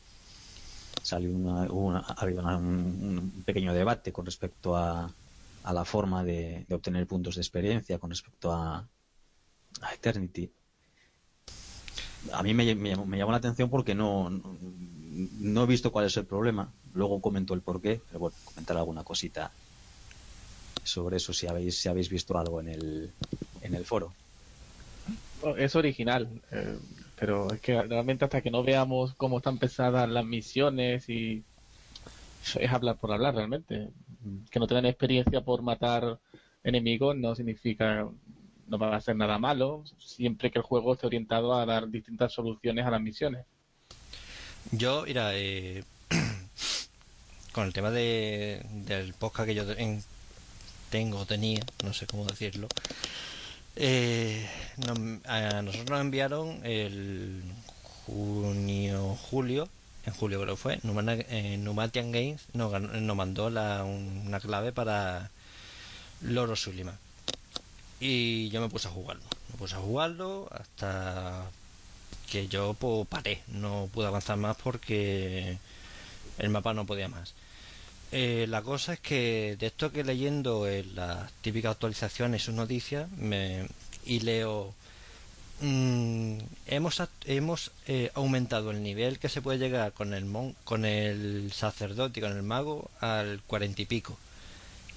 [1.03, 5.11] salió una, una- había un, pequeño debate con respecto a,
[5.63, 8.87] a la forma de, obtener puntos de experiencia con respecto a,
[9.81, 10.51] a Eternity.
[12.31, 14.29] A mí me, me me llamó la atención porque no,
[15.13, 16.71] no he visto cuál es el problema.
[16.93, 19.51] Luego comento el porqué, pero bueno, comentar alguna cosita
[20.83, 23.11] sobre eso si habéis, si habéis visto algo en el,
[23.61, 24.13] en el foro.
[25.57, 26.77] Es original, eh,
[27.19, 31.43] pero es que realmente hasta que no veamos cómo están pensadas las misiones y
[32.55, 33.89] es hablar por hablar realmente.
[34.49, 36.19] Que no tengan experiencia por matar
[36.63, 38.07] enemigos no significa
[38.67, 42.33] no va a hacer nada malo, siempre que el juego esté orientado a dar distintas
[42.33, 43.45] soluciones a las misiones.
[44.71, 45.83] Yo, mira, eh,
[47.51, 50.03] con el tema de, del podcast que yo en-
[50.89, 52.67] tengo, tenía, no sé cómo decirlo,
[53.75, 54.47] eh,
[55.25, 57.41] a nosotros nos enviaron el
[58.05, 59.67] junio, julio,
[60.05, 65.29] en julio creo que fue, eh, Numatian Games nos, nos mandó la- una clave para
[66.21, 66.97] Loro Sullivan.
[67.99, 69.23] Y yo me puse a jugarlo.
[69.51, 71.45] Me puse a jugarlo hasta
[72.33, 75.59] que yo pues, paré, no pude avanzar más porque
[76.39, 77.35] el mapa no podía más.
[78.11, 83.07] Eh, la cosa es que de esto que leyendo en las típicas actualizaciones sus noticias
[83.11, 83.67] me,
[84.03, 84.73] y leo
[85.61, 90.85] mm, hemos hemos eh, aumentado el nivel que se puede llegar con el mon, con
[90.85, 94.17] el sacerdote y con el mago al cuarenta y pico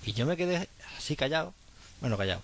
[0.04, 0.68] y yo me quedé
[0.98, 1.54] así callado
[2.02, 2.42] bueno callado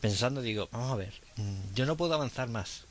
[0.00, 2.87] pensando digo vamos a ver mm, yo no puedo avanzar más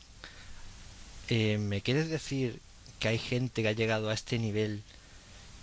[1.30, 2.60] eh, me quieres decir
[3.00, 4.84] que hay gente que ha llegado a este nivel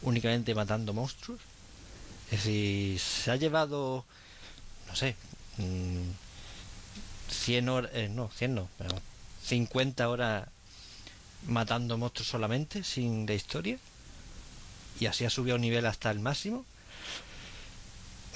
[0.02, 1.40] únicamente matando monstruos.
[2.30, 4.04] Es decir, se ha llevado,
[4.88, 5.16] no sé,
[7.28, 8.94] 100 mm, horas, eh, no, 100 no, pero
[9.44, 10.48] 50 horas
[11.46, 13.78] matando monstruos solamente, sin de historia.
[15.00, 16.64] Y así ha subido nivel hasta el máximo.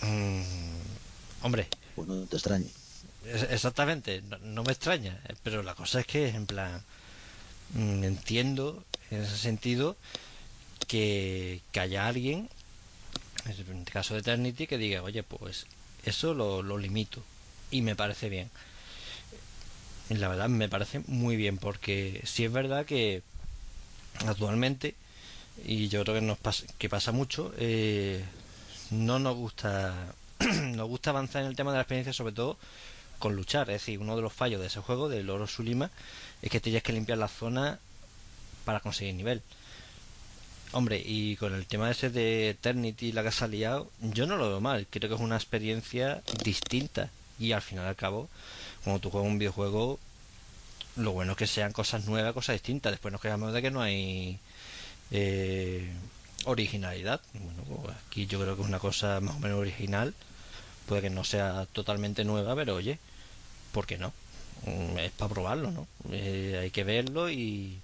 [0.02, 0.42] Mm,
[1.42, 1.68] hombre.
[1.96, 2.68] Bueno, no te extrañe.
[3.24, 5.20] Exactamente, no, me extraña.
[5.42, 6.82] Pero la cosa es que, en plan,
[7.76, 9.96] entiendo en ese sentido
[10.86, 12.48] que, haya alguien,
[13.46, 15.66] en el caso de Eternity, que diga, oye, pues
[16.04, 17.22] eso lo, lo limito
[17.70, 18.50] y me parece bien.
[20.08, 23.22] La verdad me parece muy bien porque si es verdad que
[24.26, 24.94] actualmente,
[25.64, 28.24] y yo creo que nos pasa, que pasa mucho, eh,
[28.90, 32.56] no nos gusta nos gusta avanzar en el tema de la experiencia sobre todo
[33.18, 33.70] con luchar.
[33.70, 35.90] Es decir, uno de los fallos de ese juego, del Oro Sulima,
[36.42, 37.78] es que tienes que limpiar la zona
[38.64, 39.42] para conseguir nivel.
[40.72, 44.48] Hombre, y con el tema ese de Eternity, la que ha liado, yo no lo
[44.48, 44.86] veo mal.
[44.90, 47.10] Creo que es una experiencia distinta.
[47.38, 48.28] Y al final al cabo,
[48.84, 49.98] cuando tú juegas un videojuego,
[50.96, 52.92] lo bueno es que sean cosas nuevas, cosas distintas.
[52.92, 54.38] Después nos quedamos de que no hay
[55.10, 55.90] eh,
[56.44, 57.20] originalidad.
[57.32, 60.14] Bueno, pues aquí yo creo que es una cosa más o menos original.
[60.88, 62.98] Puede que no sea totalmente nueva, pero oye,
[63.72, 64.12] ¿por qué no?
[64.64, 65.86] Mm, es para probarlo, ¿no?
[66.10, 67.78] Eh, hay que verlo y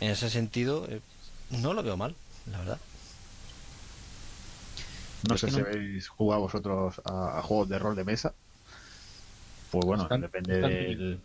[0.00, 1.00] en ese sentido eh,
[1.50, 2.14] no lo veo mal,
[2.50, 2.80] la verdad.
[5.28, 8.32] No sé si habéis jugado vosotros a, juegos de rol de mesa.
[9.70, 11.20] Pues bueno, depende del,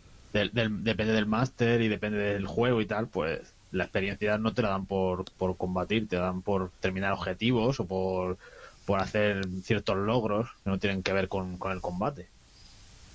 [0.84, 4.70] depende del máster y depende del juego y tal, pues la experiencia no te la
[4.70, 8.38] dan por, por combatir, te dan por terminar objetivos o por,
[8.84, 12.28] por hacer ciertos logros que no tienen que ver con, el combate.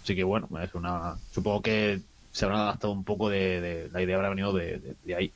[0.03, 1.99] Así que bueno, es una supongo que
[2.31, 5.31] se habrá adaptado un poco de, la idea habrá venido de ahí.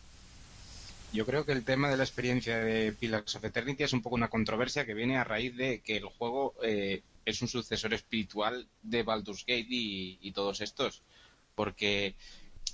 [1.14, 4.16] Yo creo que el tema de la experiencia de Pillars of Eternity es un poco
[4.16, 8.66] una controversia que viene a raíz de que el juego eh, es un sucesor espiritual
[8.82, 11.02] de Baldur's Gate y, todos estos.
[11.54, 12.16] Porque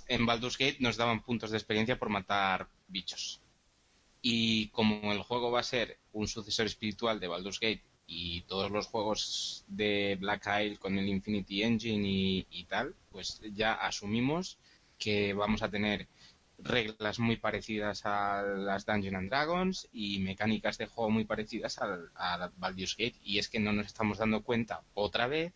[0.08, 3.42] en Baldur's Gate nos daban puntos de experiencia por matar bichos.
[4.22, 8.72] Y como el juego va a ser un sucesor espiritual de Baldur's Gate y todos
[8.72, 14.58] los juegos de Black Isle con el Infinity Engine y tal, pues ya asumimos
[14.98, 16.08] que vamos a tener
[16.60, 22.52] reglas muy parecidas a las Dungeons and Dragons y mecánicas de juego muy parecidas a,
[22.58, 23.20] Baldur's Gate.
[23.24, 25.54] Y es que no nos estamos dando cuenta otra vez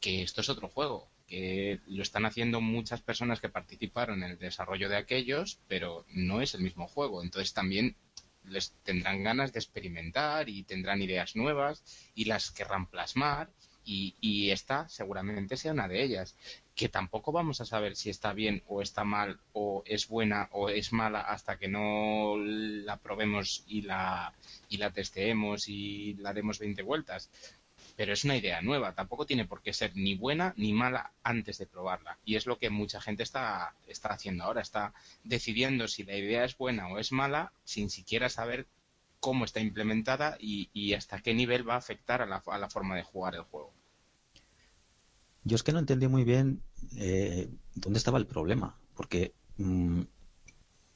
[0.00, 4.38] que esto es otro juego, que lo están haciendo muchas personas que participaron en el
[4.38, 7.22] desarrollo de aquellos, pero no es el mismo juego.
[7.22, 7.94] Entonces también
[8.44, 11.82] les tendrán ganas de experimentar y tendrán ideas nuevas
[12.14, 13.50] y las querrán plasmar
[13.84, 16.36] y, esta seguramente sea una de ellas
[16.74, 20.68] que tampoco vamos a saber si está bien o está mal o es buena o
[20.68, 24.34] es mala hasta que no la probemos y la,
[24.68, 27.30] y la testeemos y la demos 20 vueltas.
[27.96, 31.58] Pero es una idea nueva, tampoco tiene por qué ser ni buena ni mala antes
[31.58, 32.18] de probarla.
[32.24, 36.44] Y es lo que mucha gente está, está haciendo ahora, está decidiendo si la idea
[36.44, 38.66] es buena o es mala sin siquiera saber
[39.20, 42.96] cómo está implementada y, hasta qué nivel va a afectar a la, a la forma
[42.96, 43.72] de jugar el juego.
[45.44, 46.62] Yo es que no entendí muy bien
[46.96, 50.02] eh, dónde estaba el problema, porque mm,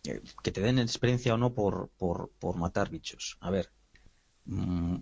[0.05, 3.37] eh, que te den experiencia o no por, por, matar bichos.
[3.41, 3.71] A ver,
[4.45, 4.97] mm,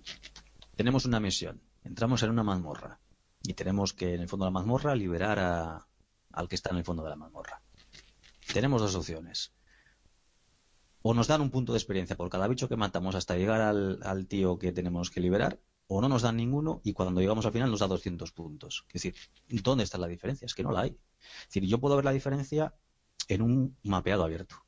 [0.77, 3.01] tenemos una misión, entramos en una mazmorra
[3.43, 5.87] y tenemos que en el fondo de la mazmorra liberar a,
[6.33, 7.63] al que está en el fondo de la mazmorra.
[8.53, 9.55] Tenemos dos opciones.
[11.03, 14.01] O nos dan un punto de experiencia por cada bicho que matamos hasta llegar al,
[14.03, 17.53] al tío que tenemos que liberar, o no nos dan ninguno y cuando llegamos al
[17.53, 18.87] final nos da 200 puntos.
[18.89, 19.15] Es decir,
[19.63, 20.47] ¿dónde está la diferencia?
[20.47, 20.99] Es que no la hay.
[21.43, 22.75] Es decir, yo puedo ver la diferencia
[23.29, 24.65] en un mapeado abierto.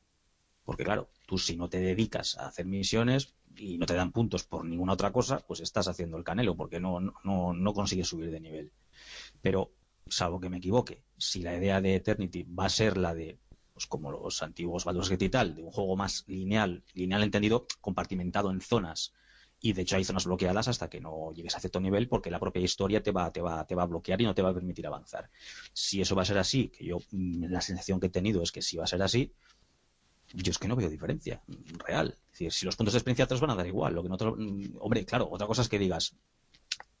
[0.63, 4.43] Porque claro, tú si no te dedicas a hacer misiones y no te dan puntos
[4.43, 8.31] por ninguna otra cosa, pues estás haciendo el canelo porque no, no, no consigues subir
[8.31, 8.71] de nivel.
[9.41, 9.71] Pero,
[10.07, 13.39] salvo que me equivoque, si la idea de Eternity va a ser la de
[13.77, 17.67] pues como los antiguos Baldur's Gate y tal, de un juego más lineal, lineal entendido,
[17.79, 19.13] compartimentado en zonas,
[19.59, 22.39] Y de hecho hay zonas bloqueadas hasta que no llegues a cierto nivel porque la
[22.39, 24.53] propia historia te va, te va, te va a bloquear y no te va a
[24.53, 25.29] permitir avanzar.
[25.73, 28.51] Si eso va a ser así, que yo mm, la sensación que he tenido es
[28.51, 29.31] que si va a ser así,
[30.33, 31.41] yo es que no veo diferencia
[31.85, 32.17] real.
[32.25, 33.93] Es decir, si los puntos de experiencia te los van a dar igual.
[33.93, 36.15] Lo que no mm, hombre, claro, otra cosa es que digas,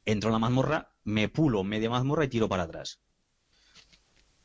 [0.05, 2.99] entro en la mazmorra, me pulo media mazmorra y tiro para atrás.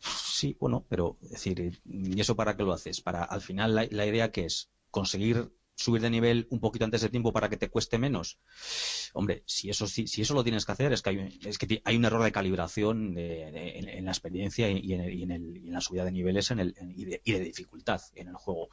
[0.00, 3.00] Sí, bueno, pero es decir, ¿y eso para qué lo haces?
[3.00, 5.52] Para al final la, la idea que es conseguir
[5.82, 8.38] subir de nivel un poquito antes de tiempo para que te cueste menos.
[9.12, 11.96] Hombre, si eso si, eso lo tienes que hacer es que hay, es que hay
[11.96, 17.20] un error de calibración en, la experiencia y en, la subida de niveles y, de,
[17.24, 18.68] y de dificultad en el juego.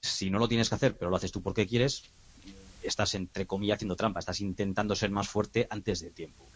[0.00, 2.04] Si no lo tienes que hacer, pero lo haces tú porque quieres,
[2.82, 6.46] estás entre comillas haciendo trampa, estás intentando ser más fuerte antes de tiempo.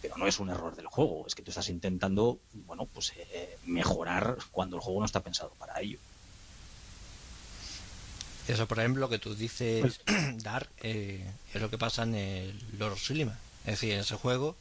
[0.00, 3.56] Pero no es un error del juego, es que tú estás intentando, bueno, pues eh,
[3.66, 5.98] mejorar cuando el juego no está pensado para ello.
[8.48, 10.00] Eso, por ejemplo, que tú dices, pues-
[10.42, 11.24] Dark, eh,
[11.54, 13.38] es lo que pasa en el Lord Silima.
[13.64, 14.56] Es decir, en ese juego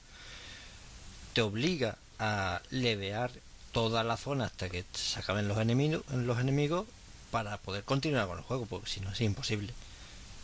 [1.34, 3.32] te obliga a levear
[3.72, 6.86] toda la zona hasta que se acaben los enemigos, los enemigos
[7.32, 9.74] para poder continuar con el juego, porque si no es imposible.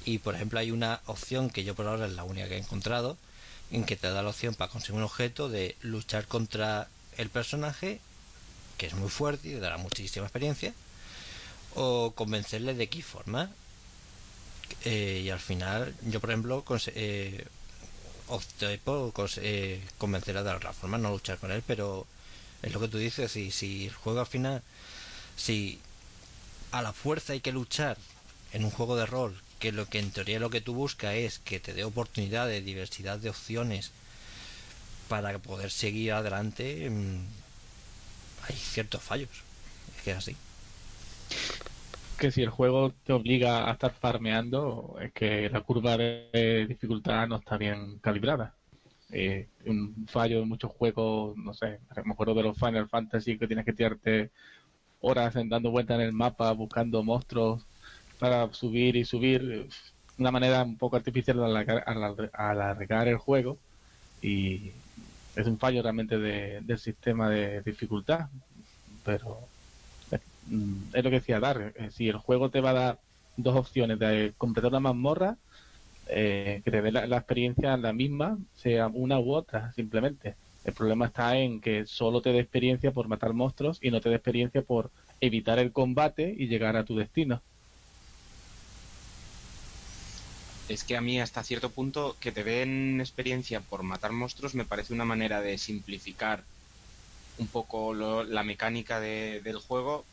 [0.04, 2.60] Y por ejemplo hay una opción que yo por ahora es la única que he
[2.60, 3.18] encontrado,
[3.72, 6.88] en que te da la opción para conseguir un objeto de luchar contra
[7.18, 8.02] el personaje,
[8.80, 10.74] que es muy fuerte y te dará muchísima experiencia,
[11.76, 13.50] o convencerle de qué forma.
[14.86, 16.64] Eh, y al final, yo por ejemplo,
[16.96, 17.46] eh,
[18.28, 22.06] opté por eh, convencer de otra forma, no luchar con él, pero
[22.62, 24.62] es lo que tú dices, si, si el juego al final,
[25.36, 25.80] si
[26.72, 27.98] a la fuerza hay que luchar
[28.54, 31.40] en un juego de rol, que lo que en teoría lo que tú buscas es
[31.40, 33.92] que te dé oportunidades, diversidad de opciones
[35.10, 37.26] para poder seguir adelante, mm,
[38.48, 39.30] hay ciertos fallos.
[39.98, 40.36] Es que es así
[42.18, 47.28] que si el juego te obliga a estar farmeando, es que la curva de dificultad
[47.28, 48.56] no está bien calibrada.
[49.66, 53.66] Un fallo en muchos juegos, no sé, me acuerdo de los Final Fantasy que tienes
[53.66, 54.32] que tirarte
[55.02, 57.66] horas dando vueltas en el mapa buscando monstruos
[58.20, 59.68] para subir y subir.
[60.18, 63.58] Una manera un poco artificial de alargar, el juego
[64.22, 64.72] y
[65.38, 68.28] es un fallo realmente del sistema de dificultad.
[69.06, 69.48] Pero
[70.94, 73.00] es lo que decía Dar, eh, si el juego te va a dar
[73.38, 75.38] dos opciones de completar la mazmorra,
[76.08, 80.36] eh, que te dé la, experiencia la misma, sea una u otra, simplemente.
[80.66, 84.10] El problema está en que solo te dé experiencia por matar monstruos y no te
[84.10, 84.92] dé experiencia por
[85.22, 87.42] evitar el combate y llegar a tu destino.
[90.68, 94.66] Es que a mí hasta cierto punto que te den experiencia por matar monstruos me
[94.66, 96.44] parece una manera de simplificar
[97.40, 100.06] un poco la mecánica del juego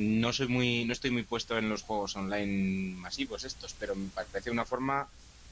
[0.00, 4.08] no soy muy no estoy muy puesto en los juegos online masivos estos pero me
[4.08, 5.10] parece una forma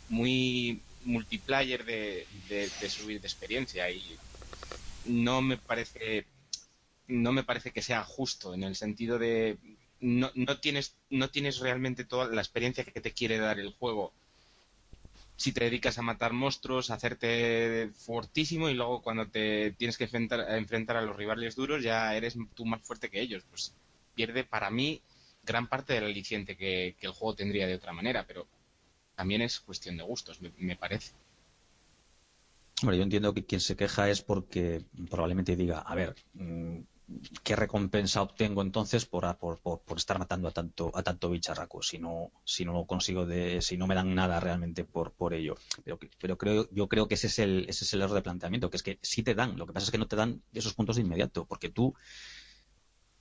[0.08, 2.26] muy multiplayer de,
[2.88, 4.18] subir de experiencia y
[5.04, 6.24] no me parece
[7.08, 9.58] no me parece que sea justo en el sentido de
[10.00, 14.12] no, no tienes no tienes realmente toda la experiencia que te quiere dar el juego
[15.36, 20.04] si te dedicas a matar monstruos, a hacerte fortísimo y luego cuando te tienes que
[20.04, 23.44] enfrentar, a enfrentar a los rivales duros ya eres tú más fuerte que ellos.
[23.48, 23.72] Pues
[24.18, 25.00] pierde para mí
[25.44, 28.48] gran parte del aliciente que, el juego tendría de otra manera, pero
[29.14, 31.12] también es cuestión de gustos, me, parece.
[32.82, 36.78] Hombre, yo entiendo que quien se queja es porque probablemente diga, a ver, mm,
[37.44, 41.98] ¿qué recompensa obtengo entonces por, por, por, estar matando a tanto a tanto bicharraco si
[41.98, 45.98] no si no consigo de si no me dan nada realmente por por ello pero
[46.20, 48.76] pero creo yo creo que ese es el ese es el error de planteamiento que
[48.76, 50.96] es que sí te dan lo que pasa es que no te dan esos puntos
[50.96, 51.94] de inmediato porque tú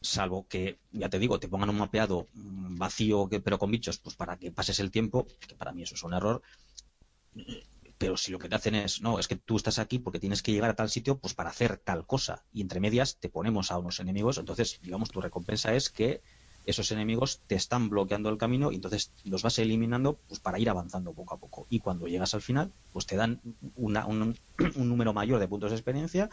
[0.02, 4.38] salvo que, ya te digo, te pongan un mapeado vacío pero con bichos, pues para
[4.38, 6.42] que pases el tiempo, que para mí eso es un error.
[7.98, 10.44] Pero si lo que te hacen es, no, es que tú estás aquí porque tienes
[10.44, 12.44] que llegar a tal sitio, pues para hacer tal cosa.
[12.54, 16.22] Y entre medias te ponemos a unos enemigos, entonces, digamos, tu recompensa es que
[16.68, 20.70] esos enemigos te están bloqueando el camino y entonces los vas eliminando pues para ir
[20.70, 21.66] avanzando poco a poco.
[21.70, 23.40] Y cuando llegas al final, pues te dan
[23.76, 23.96] un,
[24.76, 26.30] un número mayor de puntos de experiencia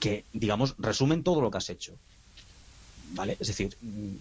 [0.00, 1.98] que, digamos, resumen todo lo que has hecho.
[3.10, 3.36] ¿Vale?
[3.40, 4.16] Es decir, mm,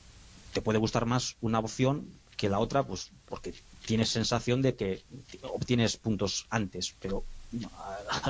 [0.53, 2.05] te puede gustar más una opción
[2.38, 3.53] que la otra, pues porque
[3.86, 5.03] tienes sensación de que
[5.43, 7.23] obtienes puntos antes, pero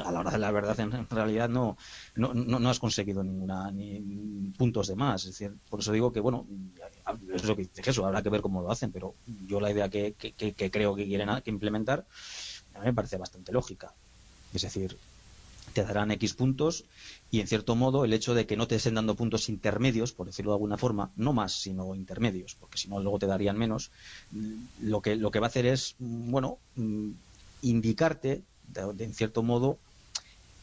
[0.06, 1.78] a la hora de la verdad en realidad no,
[2.16, 5.24] no, no, has conseguido ninguna ni puntos de más.
[5.24, 6.46] Es decir, por eso digo que, bueno,
[7.34, 9.16] es lo que dice Jesús, habrá que ver cómo lo hacen, pero
[9.48, 12.06] yo la idea que, que creo que quieren implementar
[12.76, 13.94] a mí me parece bastante lógica.
[14.54, 14.98] Es decir,
[15.76, 16.86] te darán X puntos
[17.30, 20.26] y en cierto modo el hecho de que no te estén dando puntos intermedios, por
[20.26, 23.92] decirlo de alguna forma, no más, sino intermedios, porque si no luego te darían menos,
[24.32, 27.12] mm, lo que, lo que va a hacer es, mm, bueno, mm,
[27.64, 29.78] indicarte, de, en cierto modo,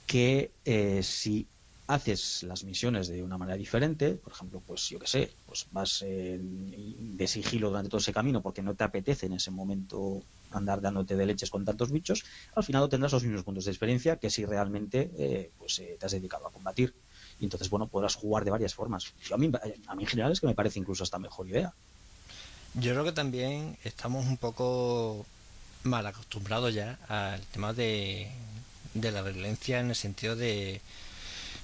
[0.07, 1.47] que eh, si
[1.87, 6.01] haces las misiones de una manera diferente, por ejemplo, pues yo que sé, pues vas
[6.01, 10.23] de sigilo durante todo ese camino porque no te apetece en ese momento
[10.53, 12.25] andar dándote de leches con tantos bichos,
[12.55, 16.07] al final tendrás los mismos puntos de experiencia que si realmente eh, pues eh, te
[16.07, 16.95] has dedicado a combatir.
[17.41, 19.13] Y entonces, bueno, podrás jugar de varias formas.
[19.33, 19.51] a, mí,
[19.87, 21.73] a mí en general es que me parece incluso hasta mejor idea.
[22.75, 25.27] Yo creo que también estamos un poco
[25.83, 28.31] mal acostumbrados ya al tema de,
[28.95, 30.81] de la violencia en el sentido de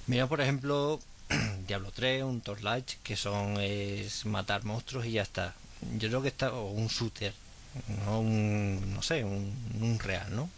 [0.09, 1.01] Mira, por ejemplo,
[1.67, 5.55] Diablo 3, un Torchlight, que son es matar monstruos y ya está.
[5.99, 7.35] Yo creo que está, o un shooter,
[8.05, 10.51] no un, no sé, un, real, ¿no?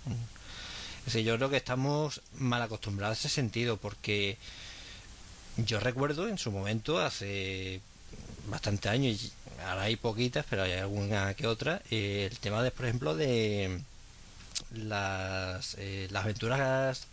[1.06, 4.38] yo creo que estamos mal acostumbrados a ese sentido, porque
[5.56, 7.80] yo recuerdo en su momento, hace
[8.46, 9.32] bastante años,
[9.66, 13.80] ahora hay poquitas, pero hay alguna que otra, eh, el tema de, por ejemplo, de
[14.72, 17.06] las, eh, las aventuras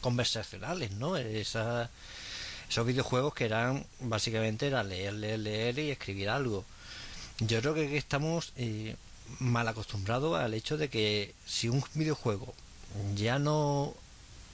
[0.00, 1.16] conversacionales, ¿no?
[1.16, 1.90] Esa,
[2.68, 6.64] esos videojuegos que eran básicamente era leer, leer, leer y escribir algo.
[7.46, 8.94] Yo creo que estamos eh,
[9.40, 12.54] mal acostumbrados al hecho de que si un videojuego
[13.16, 13.94] ya no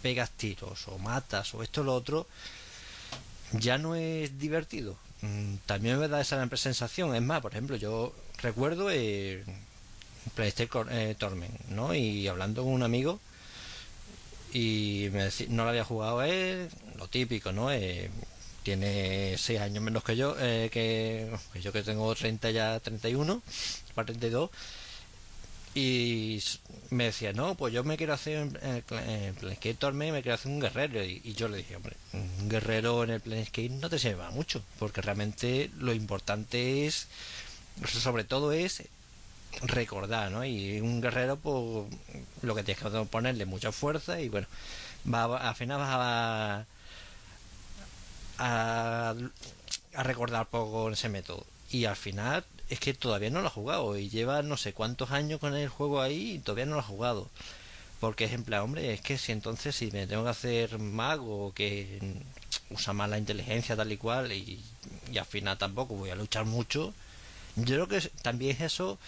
[0.03, 2.27] pegas tiros o matas o esto o lo otro,
[3.53, 4.97] ya no es divertido.
[5.23, 7.15] Mm, también me da esa sensación.
[7.15, 9.45] Es más, por ejemplo, yo recuerdo eh,
[10.35, 11.95] PlayStation eh, Torment, ¿no?
[11.95, 13.21] Y hablando con un amigo,
[14.53, 17.71] y me no lo había jugado él, lo típico, ¿no?
[17.71, 18.11] Eh,
[18.69, 21.27] tiene 6 años menos que yo, eh, que,
[21.63, 23.41] yo que tengo 30 ya, 31,
[23.95, 24.51] para 32,
[25.75, 26.39] y
[26.91, 28.83] me decía, no, pues yo me quiero hacer en el
[29.33, 33.21] Planescape me quiero hacer un guerrero, y, yo le dije, hombre, un guerrero en el
[33.23, 37.09] Planescape no te sirve mucho, porque realmente lo importante es,
[37.87, 38.83] sobre todo es
[39.63, 40.45] recordar, ¿no?
[40.45, 41.87] Y un guerrero, pues
[42.43, 44.47] lo que tienes que ponerle mucha fuerza y bueno,
[45.11, 46.67] va, al final vas
[48.39, 49.15] a,
[49.93, 51.45] recordar poco ese método.
[51.71, 55.11] Y al final es que todavía no lo ha jugado y lleva no sé cuántos
[55.11, 57.29] años con el juego ahí y todavía no lo ha jugado.
[58.01, 61.53] Porque es en plan, hombre, es que si entonces si me tengo que hacer mago
[61.55, 62.01] que
[62.71, 64.61] usa más la inteligencia tal y cual y,
[65.13, 66.95] y al final tampoco voy a luchar mucho,
[67.57, 68.99] yo creo que también es eso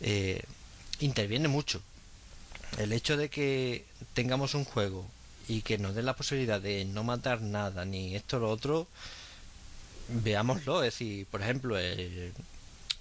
[0.00, 0.42] eh,
[1.00, 1.80] interviene mucho.
[2.78, 3.84] El hecho de que
[4.14, 5.06] tengamos un juego
[5.48, 8.86] y que nos den la posibilidad de no matar nada, ni esto lo otro,
[10.08, 10.82] veámoslo.
[10.82, 12.32] Es decir, por ejemplo, eh,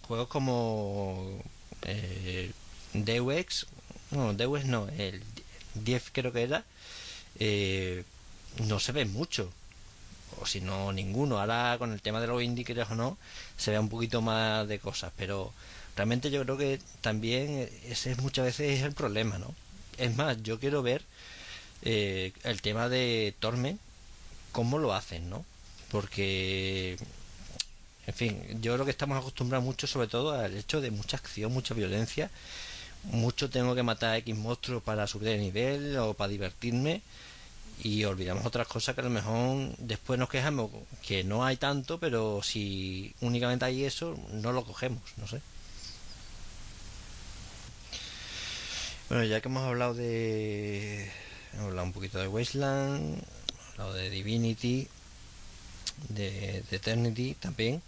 [0.08, 1.42] juegos como
[1.84, 2.52] eh,
[2.94, 3.68] Deus
[4.12, 5.24] no, Deus no, el
[5.76, 6.66] 10 creo que era,
[7.40, 8.04] eh,
[8.68, 9.52] no se ve mucho.
[10.42, 11.40] O si no, ninguno.
[11.40, 13.18] Ahora con el tema de los indie, o no,
[13.58, 15.54] se ve un poquito más de cosas, pero
[15.96, 19.54] realmente yo creo que también ese es muchas veces es el problema, ¿no?
[19.98, 21.04] Es más, yo quiero ver
[21.84, 23.80] eh, el tema de Torment,
[24.52, 25.46] cómo lo hacen, ¿no?
[25.92, 26.98] Porque,
[28.08, 31.54] en fin, yo creo que estamos acostumbrados mucho, sobre todo, al hecho de mucha acción,
[31.54, 32.32] mucha violencia.
[33.04, 37.02] Mucho tengo que matar a X monstruos para subir de nivel o para divertirme.
[37.84, 40.72] Y olvidamos otras cosas que a lo mejor después nos quejamos
[41.06, 45.42] que no hay tanto, pero si únicamente hay eso, no lo cogemos, no sé.
[49.10, 51.12] Bueno, ya que hemos hablado de.
[51.54, 53.22] Hemos hablado un poquito de Wasteland,
[53.74, 54.88] hablado de Divinity,
[56.10, 57.82] de, Eternity también.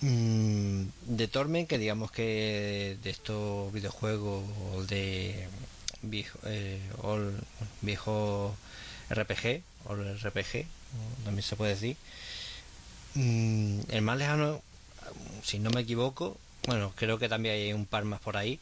[0.00, 4.44] Mm, de Torment, que digamos que de estos videojuegos
[4.88, 5.48] de
[6.02, 6.38] viejo,
[7.80, 8.56] viejo
[9.10, 10.66] RPG, o RPG,
[11.24, 11.96] también se puede decir.
[13.14, 14.62] Mm, el más lejano,
[15.42, 16.36] si no me equivoco,
[16.66, 18.58] bueno, creo que también hay un par más por ahí,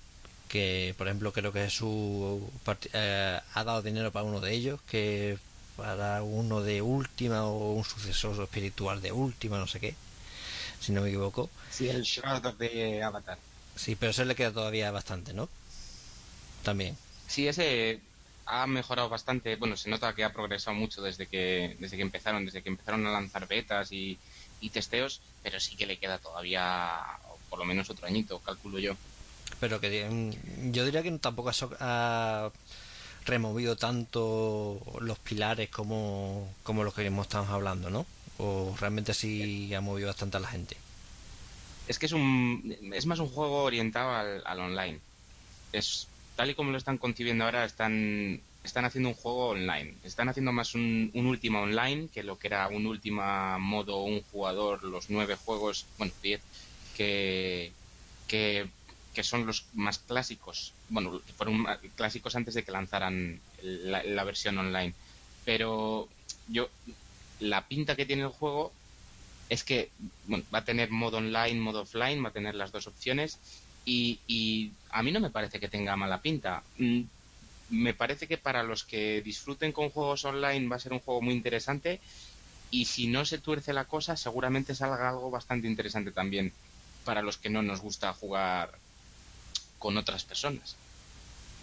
[0.50, 2.50] que por ejemplo creo que su
[2.92, 5.38] eh, ha dado dinero para uno de ellos que
[5.76, 9.94] para uno de última o un sucesor espiritual de última no sé qué
[10.80, 11.48] si no me equivoco.
[11.70, 13.38] Sí el Shroud de Avatar.
[13.76, 15.48] Sí pero ese le queda todavía bastante ¿no?
[16.64, 16.96] también.
[17.28, 18.00] Sí ese
[18.46, 19.54] ha mejorado bastante.
[19.54, 23.06] Bueno se nota que ha progresado mucho desde que desde que empezaron desde que empezaron
[23.06, 24.18] a lanzar betas y,
[24.60, 26.98] y testeos pero sí que le queda todavía
[27.48, 28.96] por lo menos otro añito calculo yo
[29.58, 32.50] pero que mm, yo diría que tampoco ha
[33.26, 38.06] removido tanto los pilares como, como los que estamos hablando, ¿no?
[38.38, 40.76] O realmente sí ha movido bastante a la gente.
[41.88, 45.00] Es que es un es más un juego orientado al, online.
[45.72, 49.94] Es tal y como lo están concibiendo ahora, están están haciendo un juego online.
[50.04, 54.22] Están haciendo más un, un última online que lo que era un última modo un
[54.22, 56.40] jugador, los nueve juegos, bueno, diez,
[56.96, 57.72] que,
[58.28, 58.68] que
[59.14, 60.72] que son los más clásicos.
[60.88, 64.94] Bueno, fueron clásicos antes de que lanzaran la, versión online.
[65.44, 66.08] Pero
[66.48, 66.68] yo,
[67.40, 68.72] la pinta que tiene el juego
[69.48, 69.90] es que
[70.32, 73.38] va a tener modo online, modo offline, va a tener las dos opciones.
[73.84, 76.62] Y, y a mí no me parece que tenga mala pinta.
[76.78, 77.02] Mm,
[77.70, 81.20] me parece que para los que disfruten con juegos online va a ser un juego
[81.20, 82.00] muy interesante.
[82.70, 86.52] Y si no se tuerce la cosa, seguramente salga algo bastante interesante también
[87.04, 88.78] para los que no nos gusta jugar
[89.80, 90.76] con otras personas.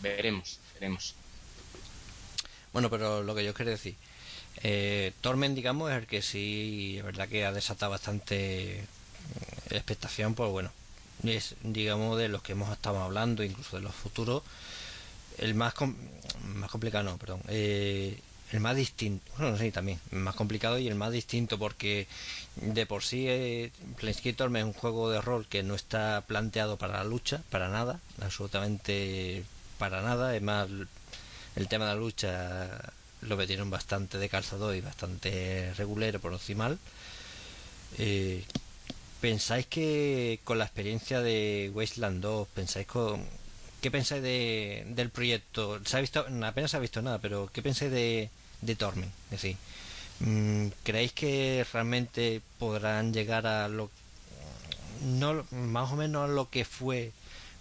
[0.02, 1.16] Veremos, veremos.
[2.74, 3.96] Bueno, pero lo que yo quiero decir,
[4.64, 8.84] eh, Torment, digamos, es el que sí, es verdad que ha desatado bastante
[9.70, 10.72] mm, expectación, pues bueno,
[11.24, 14.44] es, digamos, de los que hemos estado hablando, incluso de los futuros,
[15.38, 15.74] el más,
[16.44, 18.20] más complicado, no, perdón, eh,
[18.52, 22.08] el más distinto, bueno, sí, también, el más complicado y el más distinto porque
[22.56, 26.98] de por sí eh, Planescape es un juego de rol que no está planteado para
[26.98, 29.44] la lucha, para nada, absolutamente
[29.78, 30.70] para nada, es más,
[31.56, 36.78] el tema de la lucha lo metieron bastante de calzado y bastante regulero por mal.
[37.98, 38.44] Eh,
[39.22, 43.26] ¿Pensáis que con la experiencia de Wasteland 2, pensáis con,
[43.88, 45.80] ¿qué pensáis de, del proyecto?
[45.86, 48.30] ¿Se ha visto, apenas se ha visto nada, pero ¿qué pensáis de,
[48.60, 49.14] de Torment?
[49.32, 49.56] Es decir,
[50.20, 53.90] mm, ¿creéis que realmente podrán llegar a lo
[55.04, 57.14] no más o menos a lo que fue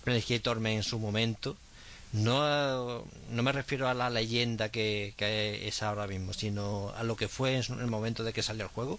[0.03, 1.57] Planescape Torment en su momento?
[2.13, 7.15] No, no me refiero a la leyenda que, que es ahora mismo, sino a lo
[7.15, 8.99] que fue en el momento de que salió el juego.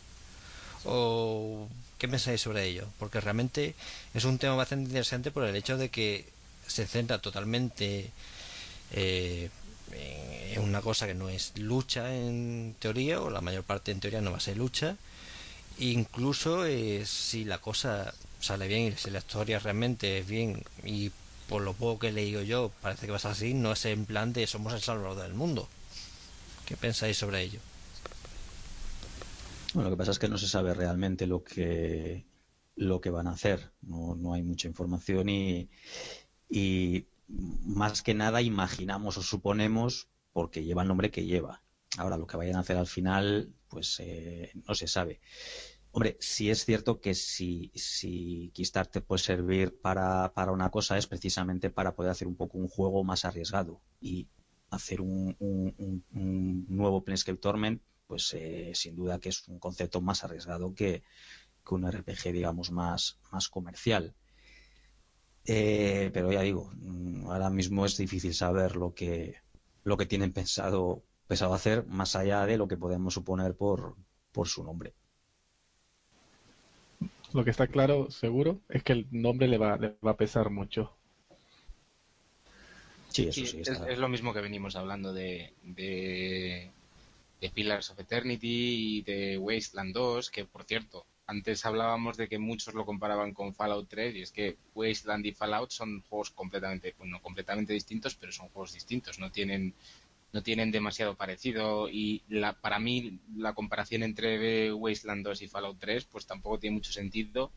[0.86, 1.67] ¿O
[1.97, 2.88] qué pensáis sobre ello?
[2.99, 3.75] Porque realmente
[4.13, 6.36] es un tema bastante interesante por el hecho de que
[6.68, 8.11] se centra totalmente
[8.91, 9.49] eh,
[9.91, 14.22] en una cosa que no es lucha en teoría, o la mayor parte en teoría
[14.22, 14.97] no va a ser lucha.
[15.80, 21.11] Incluso eh, si la cosa sale bien y si la historia realmente es bien y
[21.47, 23.86] por lo poco que he leído yo parece que va a ser así, no es
[23.86, 25.68] en plan de somos el salvador del mundo.
[26.65, 27.59] ¿Qué pensáis sobre ello?
[29.74, 32.26] Bueno, lo que pasa es que no se sabe realmente lo que
[32.76, 33.72] lo que van a hacer.
[33.82, 35.70] No, no hay mucha información y,
[36.50, 41.64] y más que nada imaginamos o suponemos porque lleva el nombre que lleva.
[41.98, 45.20] Ahora, lo que vayan a hacer al final, pues eh, no se sabe.
[45.91, 51.08] Hombre, sí es cierto que si, si Kickstarter puede servir para, para, una cosa es
[51.08, 54.28] precisamente para poder hacer un poco un juego más arriesgado y
[54.70, 60.24] hacer un, un, nuevo Planescape Torment, pues eh, sin duda que es un concepto más
[60.24, 61.04] arriesgado que,
[61.66, 64.14] que un RPG, digamos, más, más comercial.
[65.49, 69.38] Eh, pero ya digo, mm, ahora mismo es difícil saber lo que,
[69.86, 73.95] lo que tienen pensado, pensado hacer, más allá de lo que podemos suponer por,
[74.34, 74.94] por su nombre.
[77.34, 80.49] Lo que está claro, seguro, es que el nombre le va, le va a pesar
[80.49, 80.91] mucho.
[83.07, 83.61] Sí, eso sí.
[83.61, 86.69] es, lo mismo que venimos hablando de, de,
[87.40, 92.40] de Pillars of Eternity y de Wasteland 2, que por cierto, antes hablábamos de que
[92.40, 96.95] muchos lo comparaban con Fallout 3 y es que Wasteland y Fallout son juegos completamente,
[96.98, 99.76] bueno, completamente distintos, pero son juegos distintos, no tienen
[100.34, 105.80] no tienen demasiado parecido y la, para mí la comparación entre Wasteland 2 y Fallout
[105.80, 107.52] 3 pues tampoco tiene mucho sentido,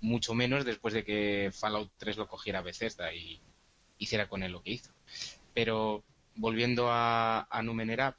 [0.00, 3.40] mucho menos después de que Fallout 3 lo cogiera Bethesda y
[3.98, 4.90] hiciera con él lo que hizo.
[5.54, 6.02] Pero
[6.36, 8.16] volviendo a, a Numenera,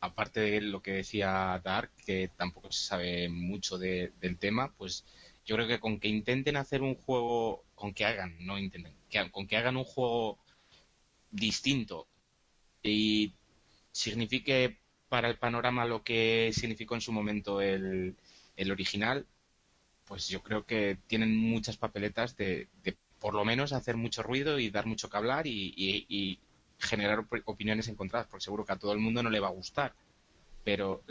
[0.00, 5.04] aparte de lo que decía Dark, que tampoco se sabe mucho del tema, pues
[5.44, 9.30] yo creo que con que intenten hacer un juego, con que hagan, no intenten, que,
[9.30, 10.38] con que hagan un juego
[11.30, 12.08] distinto
[12.82, 13.32] y
[13.92, 14.78] signifique
[15.08, 18.16] para el panorama lo que significó en su momento el,
[18.56, 19.26] el original,
[20.06, 22.68] pues yo creo que tienen muchas papeletas de,
[23.18, 26.38] por lo menos hacer mucho ruido y dar mucho que hablar y,
[26.78, 29.92] generar opiniones encontradas, porque seguro que a todo el mundo no le va a gustar.
[30.64, 31.02] Pero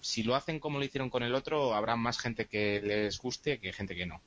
[0.00, 3.58] si lo hacen como lo hicieron con el otro, habrá más gente que les guste
[3.58, 4.20] que gente que no.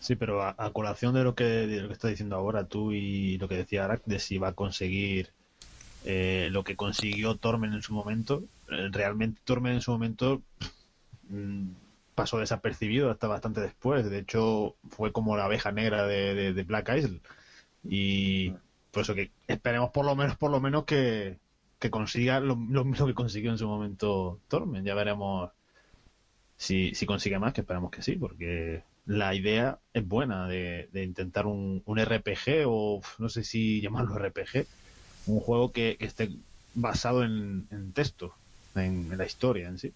[0.00, 3.48] Sí, pero a, colación de lo que, lo que está diciendo ahora tú y lo
[3.48, 5.30] que decía Arak, de si va a conseguir
[6.04, 10.40] eh, lo que consiguió Tormen en su momento, eh, realmente Tormen en su momento
[11.28, 11.68] mm,
[12.14, 14.08] pasó desapercibido hasta bastante después.
[14.08, 17.20] De hecho, fue como la abeja negra de, de Black Isle.
[17.84, 18.54] Y
[18.90, 21.38] por eso que esperemos por lo menos, por lo menos que,
[21.78, 24.84] que consiga lo, mismo que consiguió en su momento Tormen.
[24.84, 25.50] Ya veremos
[26.56, 31.46] si, si consigue más, que esperamos que sí, porque la idea es buena de, intentar
[31.46, 34.66] un, un, RPG o no sé si llamarlo RPG,
[35.26, 36.30] un juego que, esté
[36.74, 38.34] basado en, en texto,
[38.74, 39.92] en, la historia en sí.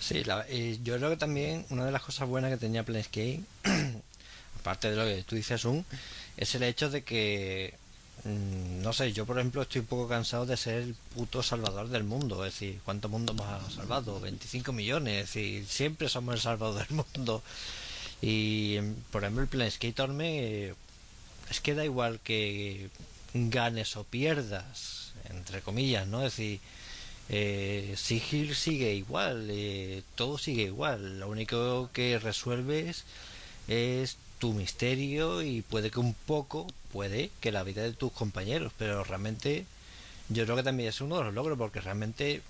[0.00, 3.40] Sí, la, yo creo que también una de las cosas buenas que tenía Planescape
[4.62, 5.84] aparte de lo que tú dices, un,
[6.36, 7.74] es el hecho de que,
[8.24, 11.88] mm, no sé, yo por ejemplo estoy un poco cansado de ser el puto salvador
[11.88, 12.44] del mundo.
[12.44, 14.20] Es decir, ¿cuánto mundo hemos salvado?
[14.20, 15.24] 25 millones.
[15.24, 17.42] Es decir, siempre somos el salvador del mundo.
[18.20, 18.78] Y,
[19.10, 20.74] por ejemplo, el Planescape me
[21.50, 22.88] es que da igual que
[23.34, 26.24] ganes o pierdas, entre comillas, ¿no?
[26.24, 26.60] Es decir,
[27.28, 31.20] eh, Sigil sigue igual, eh, todo sigue igual.
[31.20, 33.04] Lo único que resuelves
[33.68, 38.72] es tu misterio y puede que un poco, puede que la vida de tus compañeros,
[38.76, 39.66] pero realmente
[40.30, 42.42] yo creo que también es uno de los logros porque realmente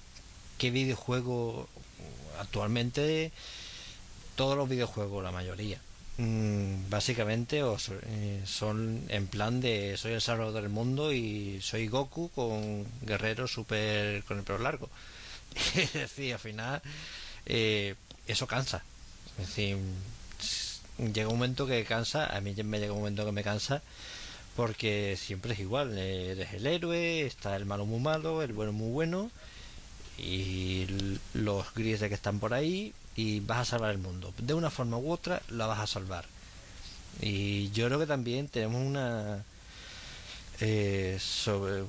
[0.57, 1.69] qué videojuego
[2.41, 3.31] actualmente
[4.37, 5.83] todos los videojuegos, la mayoría,
[6.17, 12.31] mm, básicamente eh, son en plan de soy el salvador del mundo y soy Goku
[12.31, 14.89] con guerrero super con el pelo largo.
[15.75, 16.81] es decir, al final
[17.45, 17.97] eh,
[18.27, 18.83] eso cansa.
[19.39, 19.77] Es decir,
[21.13, 23.83] llega un momento que cansa, a mí me llega un momento que me cansa
[24.57, 28.91] porque siempre es igual, eres el héroe, está el malo muy malo, el bueno muy
[28.91, 29.31] bueno
[30.19, 30.87] y
[31.35, 34.33] los grises que están por ahí y vas a salvar el mundo.
[34.39, 36.27] De una forma u otra la vas a salvar.
[37.21, 39.45] Y yo creo que también tenemos una
[40.61, 41.85] eh, sobre,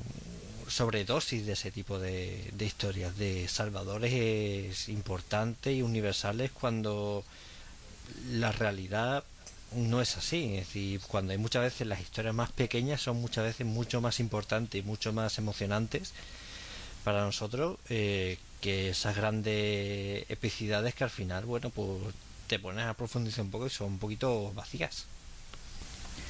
[0.67, 7.23] sobredosis de ese tipo de, de historias, de salvadores importantes y universales cuando
[8.31, 9.23] la realidad
[9.75, 10.55] no es así.
[10.55, 14.19] Es decir, cuando hay muchas veces las historias más pequeñas son muchas veces mucho más
[14.19, 16.13] importantes y mucho más emocionantes
[17.03, 21.89] para nosotros eh, que esas grandes epicidades que al final, bueno, pues
[22.47, 25.05] te pones a profundizar un poco y son un poquito vacías.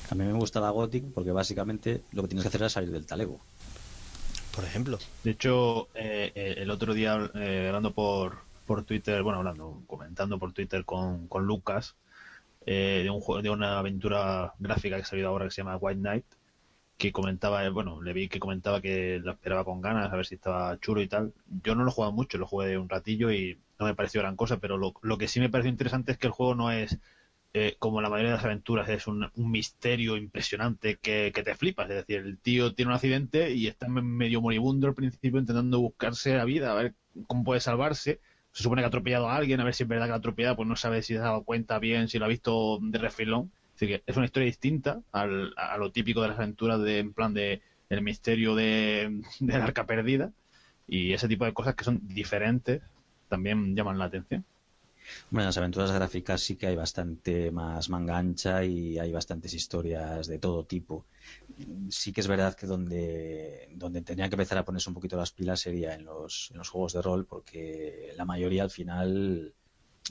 [0.10, 2.92] A mí me gusta la Gothic porque básicamente lo que tienes que hacer es salir
[2.92, 3.40] del talego.
[4.56, 5.00] Por ejemplo.
[5.24, 10.53] De hecho, eh, eh, el otro día hablando por, por Twitter, bueno, hablando, comentando por
[10.53, 11.95] Twitter con, con Lucas,
[12.65, 15.77] eh, de un juego, de una aventura gráfica que ha salido ahora que se llama
[15.77, 16.26] White Knight,
[16.98, 20.26] que comentaba, eh, bueno, le vi que comentaba que lo esperaba con ganas, a ver
[20.26, 21.34] si estaba chulo y tal.
[21.64, 24.35] Yo no lo he jugado mucho, lo jugué un ratillo y no me pareció gran
[24.35, 26.99] cosa, pero lo, lo que sí me pareció interesante es que el juego no es
[27.56, 31.56] eh, como la mayoría de las aventuras, es un, un misterio impresionante que, que, te
[31.56, 31.90] flipas.
[31.90, 36.35] Es decir, el tío tiene un accidente y está medio moribundo al principio intentando buscarse
[36.35, 36.95] la vida, a ver
[37.27, 38.19] cómo puede salvarse
[38.54, 40.56] se supone que ha atropellado a alguien, a ver si es verdad que ha atropellado,
[40.56, 43.52] pues no sabe si se ha dado cuenta bien, si lo ha visto de refilón.
[43.76, 47.14] Así que es una historia distinta al, a lo típico de las aventuras de, en
[47.14, 50.32] plan de el misterio de, de la arca perdida.
[50.88, 52.82] Y ese tipo de cosas que son diferentes
[53.28, 54.46] también llaman la atención.
[55.30, 59.54] Bueno, en las aventuras gráficas sí que hay bastante más manga ancha y hay bastantes
[59.54, 61.06] historias de todo tipo.
[61.90, 65.32] Sí que es verdad que donde, donde tenía que empezar a ponerse un poquito las
[65.32, 69.54] pilas sería en los, en los juegos de rol, porque la mayoría al final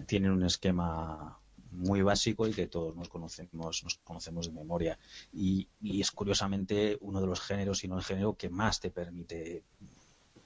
[0.07, 1.39] tienen un esquema
[1.73, 4.99] muy básico y que todos nos conocemos, nos conocemos de memoria.
[5.33, 8.91] Y, y es curiosamente uno de los géneros, y no el género, que más te
[8.91, 9.65] permite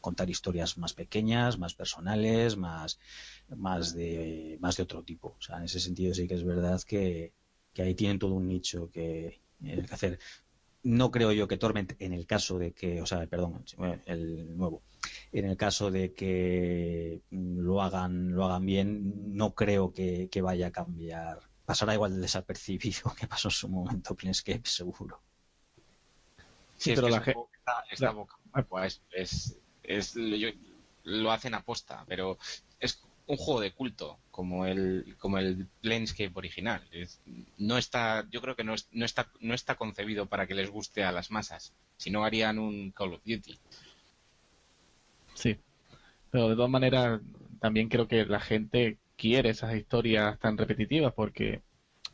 [0.06, 3.00] contar historias más pequeñas, más personales, más,
[3.48, 5.34] más, de, más de otro tipo.
[5.36, 7.32] O sea, en ese sentido sí que es verdad que,
[7.74, 10.20] que ahí tienen todo un nicho que, que hacer.
[10.84, 13.64] No creo yo que Torment, en el caso de que, o sea, perdón,
[14.06, 14.84] el nuevo,
[15.32, 20.68] en el caso de que lo hagan, lo hagan bien, no creo que, que vaya
[20.68, 21.40] a cambiar.
[21.64, 25.20] Pasará igual de desapercibido que pasó en su momento Planescape, seguro.
[26.76, 27.40] Sí, pero la gente.
[27.90, 28.36] Esta, boca,
[28.68, 30.14] pues, es, es
[31.04, 32.38] lo hacen aposta, pero
[32.80, 36.82] es un juego de culto como el como el Planescape original.
[37.58, 40.70] No está, yo creo que no, es, no está no está concebido para que les
[40.70, 41.72] guste a las masas.
[41.96, 43.58] Si no harían un Call of Duty.
[45.34, 45.56] Sí,
[46.30, 47.20] pero de todas maneras
[47.60, 51.62] también creo que la gente quiere esas historias tan repetitivas porque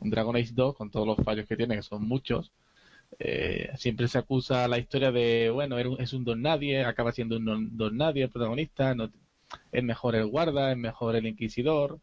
[0.00, 2.52] Dragon Age 2 con todos los fallos que tiene que son muchos
[3.18, 7.76] eh, siempre se acusa la historia de, bueno, es un don nadie, acaba siendo un
[7.76, 8.94] don, nadie el protagonista,
[9.70, 11.98] es mejor el guarda, es mejor el inquisidor.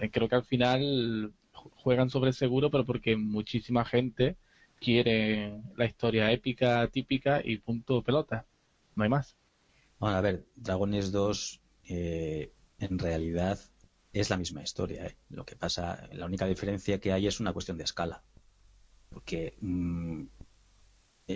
[0.00, 4.36] Eh, creo que al final juegan sobre seguro, pero porque muchísima gente
[4.80, 8.46] quiere la historia épica, típica y punto pelota.
[8.94, 9.36] No hay más.
[9.98, 13.58] Bueno, a ver, Dragones 2 eh, en realidad
[14.12, 15.14] es la misma historia.
[15.28, 18.22] Lo que pasa, la única diferencia que hay es una cuestión de escala.
[19.10, 20.24] Porque mmm,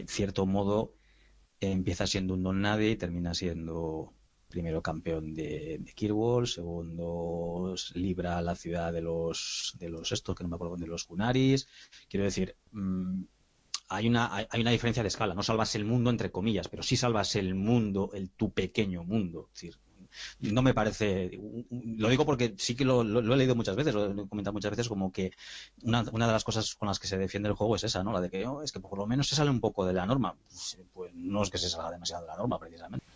[0.00, 0.94] en cierto modo
[1.60, 4.12] empieza siendo un don nadie y termina siendo
[4.48, 10.44] primero campeón de, de Kirwall, segundo libra la ciudad de los de los estos que
[10.44, 11.66] no me acuerdo de los Gunaris.
[12.08, 13.22] Quiero decir, mmm,
[13.88, 15.34] hay una hay una diferencia de escala.
[15.34, 19.48] No salvas el mundo entre comillas, pero sí salvas el mundo, el tu pequeño mundo.
[19.48, 19.78] Es decir,
[20.40, 21.38] no me parece.
[21.70, 24.88] Lo digo porque sí que lo, he leído muchas veces, lo he comentado muchas veces,
[24.88, 25.32] como que
[25.82, 28.12] una, una, de las cosas con las que se defiende el juego es esa, ¿no?
[28.12, 30.06] La de que oh, es que por lo menos se sale un poco de la
[30.06, 30.34] norma.
[30.48, 33.06] Pues, pues, no es que se salga demasiado de la norma, precisamente.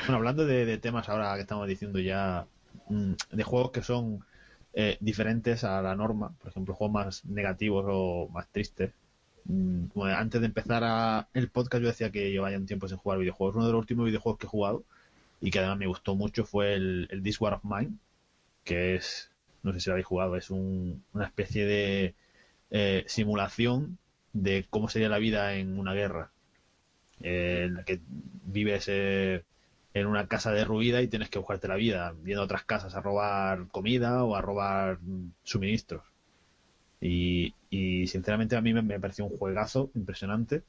[0.00, 2.46] Bueno, hablando de, temas ahora que estamos diciendo ya,
[2.88, 4.24] mm, de juegos que son
[4.74, 8.92] eh, diferentes a la norma, por ejemplo, juegos más negativos o más tristes.
[9.44, 13.18] Mm, antes de empezar el podcast yo decía que llevaba ya un tiempo sin jugar
[13.18, 13.56] videojuegos.
[13.56, 14.84] Uno de los últimos videojuegos que he jugado
[15.40, 17.96] y que además me gustó mucho fue el, el This War of Mine,
[18.64, 19.30] que es,
[19.62, 22.14] no sé si lo habéis jugado, es una especie de
[22.70, 23.98] eh, simulación
[24.32, 26.30] de cómo sería la vida en una guerra,
[27.20, 28.00] eh, en la que
[28.44, 29.44] vives eh,
[29.94, 33.68] en una casa derruida y tienes que buscarte la vida, viendo otras casas a robar
[33.68, 34.98] comida o a robar
[35.44, 36.02] suministros.
[37.00, 37.54] Y,
[38.06, 40.62] sinceramente a mí me, me pareció un juegazo impresionante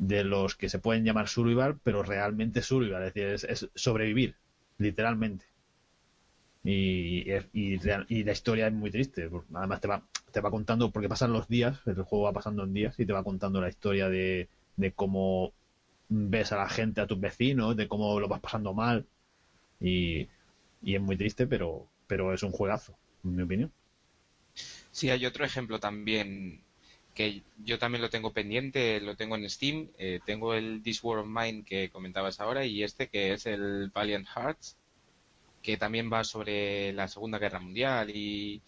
[0.00, 4.36] de los que se pueden llamar survival, pero realmente survival, es decir, es, sobrevivir,
[4.78, 5.46] literalmente.
[6.64, 10.02] Y, y, la historia es muy triste, además te va,
[10.32, 13.12] te va contando, porque pasan los días, el juego va pasando en días y te
[13.12, 15.52] va contando la historia de, de cómo
[16.08, 19.06] ves a la gente, a tus vecinos, de cómo lo vas pasando mal.
[19.80, 20.28] Y,
[20.82, 23.72] y es muy triste, pero, pero es un juegazo, en mi opinión.
[24.90, 26.62] Sí, hay otro ejemplo también
[27.18, 29.88] que yo también lo tengo pendiente, lo tengo en Steam.
[29.98, 33.90] Eh, tengo el This War of Mine que comentabas ahora y este que es el
[33.92, 34.76] Valiant Hearts,
[35.60, 38.62] que también va sobre la Segunda Guerra Mundial y,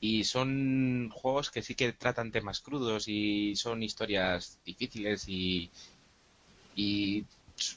[0.00, 5.68] y son juegos que sí que tratan temas crudos y son historias difíciles y,
[6.76, 7.24] y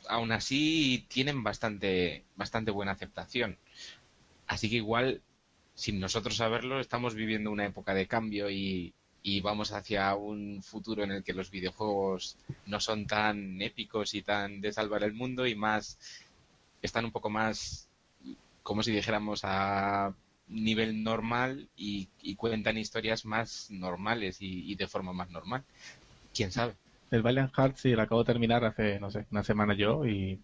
[0.07, 3.57] aún así tienen bastante, bastante buena aceptación.
[4.45, 5.23] Así que igual,
[5.73, 11.03] sin nosotros saberlo, estamos viviendo una época de cambio y, y vamos hacia un futuro
[11.03, 15.45] en el que los videojuegos no son tan épicos y tan de salvar el mundo
[15.45, 15.97] y más
[16.81, 17.89] están un poco más
[18.63, 20.13] como si dijéramos a
[20.47, 25.63] nivel normal y, cuentan historias más normales y, y, de forma más normal.
[26.33, 26.75] ¿Quién sabe?
[27.11, 30.39] el Valiant Hearts sí, lo acabo de terminar hace, no sé, una semana yo y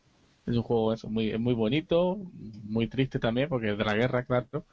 [0.45, 2.17] es un juego eso, muy, muy bonito,
[2.63, 4.65] muy triste también porque es de la guerra, claro,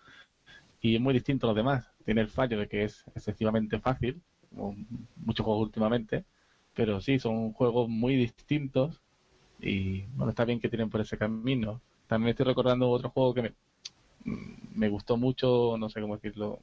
[0.81, 1.92] y es muy distinto a los demás.
[2.05, 4.21] Tiene el fallo de que es excesivamente fácil,
[4.51, 4.77] como
[5.17, 6.25] muchos juegos últimamente,
[6.75, 9.01] pero sí, son juegos muy distintos
[9.61, 11.81] y bueno, está bien que tienen por ese camino.
[12.07, 13.53] También estoy recordando otro juego que me,
[14.75, 16.61] me gustó mucho, no sé cómo decirlo,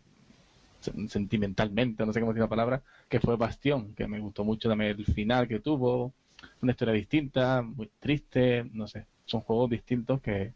[1.08, 4.92] sentimentalmente, no sé cómo decir la palabra, que fue Bastión, que me gustó mucho también
[4.98, 6.14] el final que tuvo,
[6.62, 10.54] una historia distinta, muy triste, no sé, son juegos distintos que,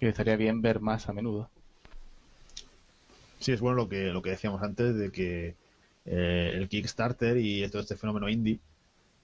[0.00, 1.48] estaría bien ver más a menudo.
[3.40, 5.54] Sí, es bueno lo que, lo que decíamos antes de que
[6.06, 8.60] eh, el Kickstarter y todo este fenómeno indie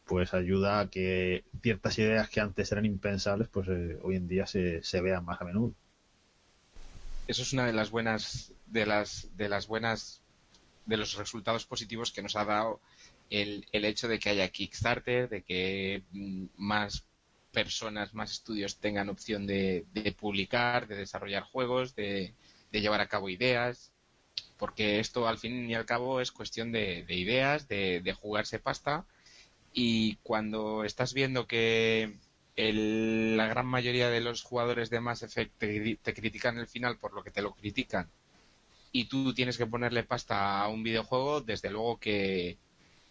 [0.05, 4.47] pues ayuda a que ciertas ideas que antes eran impensables pues eh, hoy en día
[4.47, 5.73] se, se vean más a menudo.
[7.29, 10.21] Eso es una de las buenas de las de las buenas
[10.87, 12.81] de los resultados positivos que nos ha dado
[13.31, 17.05] el, el hecho de que haya Kickstarter, de que mm, más
[17.53, 19.85] personas, más estudios tengan opción de,
[20.19, 22.35] publicar, de desarrollar juegos, de,
[22.73, 23.93] llevar a cabo ideas,
[24.61, 29.07] porque esto al fin y al cabo es cuestión de, ideas, de, jugarse pasta,
[29.73, 32.13] y cuando estás viendo que
[32.57, 37.25] la gran mayoría de los jugadores de Mass Effect te, critican el final por lo
[37.25, 38.11] que te lo critican
[38.93, 42.59] y tú tienes que ponerle pasta a un videojuego, desde luego que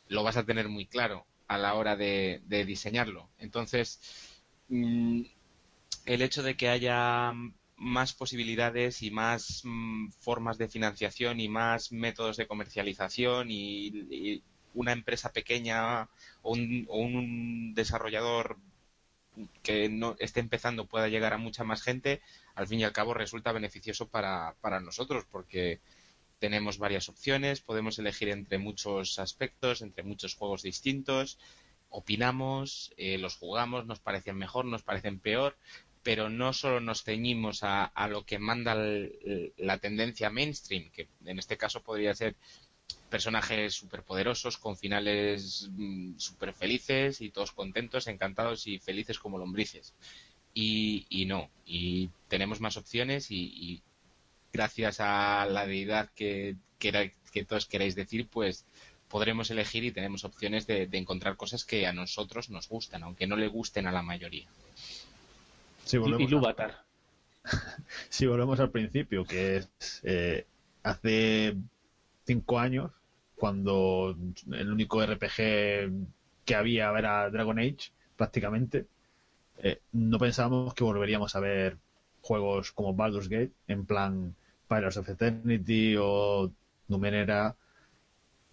[0.08, 3.28] lo vas a tener muy claro a la hora de, diseñarlo.
[3.40, 4.00] Entonces,
[4.68, 5.24] mm,
[6.06, 7.34] el hecho de que haya
[7.80, 14.44] más posibilidades y más mm, formas de financiación y más métodos de comercialización y,
[14.76, 16.04] una empresa pequeña
[16.44, 18.58] o un desarrollador
[19.64, 22.22] que no esté empezando pueda llegar a mucha más gente,
[22.56, 25.80] al fin y al cabo resulta beneficioso para, para nosotros porque
[26.40, 31.38] tenemos varias opciones, podemos elegir entre muchos aspectos, entre muchos juegos distintos,
[31.90, 35.58] opinamos, eh, los jugamos, nos parecen mejor, nos parecen peor,
[36.04, 38.76] pero no solo nos ceñimos a, a lo que manda
[39.58, 42.36] la tendencia mainstream, que en este caso podría ser
[43.10, 49.94] personajes superpoderosos con finales mm, super felices y todos contentos, encantados y felices como lombrices.
[50.54, 53.82] Y, y no, y tenemos más opciones y,
[54.52, 56.56] gracias a la deidad que,
[57.48, 58.66] todos queráis decir, pues
[59.08, 63.36] podremos elegir y tenemos opciones de, encontrar cosas que a nosotros nos gustan, aunque no
[63.36, 64.48] le gusten a la mayoría.
[65.90, 66.86] Sí, volvemos y, Lúvatar.
[68.10, 70.46] si volvemos al principio, que es eh,
[70.84, 71.56] hace
[72.26, 72.92] cinco años,
[73.36, 74.16] cuando
[74.52, 75.92] el único RPG
[76.46, 78.88] que había era Dragon Age, prácticamente,
[79.60, 81.78] eh, no pensábamos que volveríamos a ver
[82.22, 84.36] juegos como Baldur's Gate, en plan
[84.68, 86.52] Pirates of Eternity o
[86.88, 87.56] Numenera.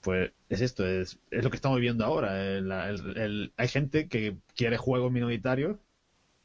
[0.01, 2.43] Pues es esto, es, es lo que estamos viviendo ahora.
[2.45, 5.77] El- el- el- hay gente que quiere juegos minoritarios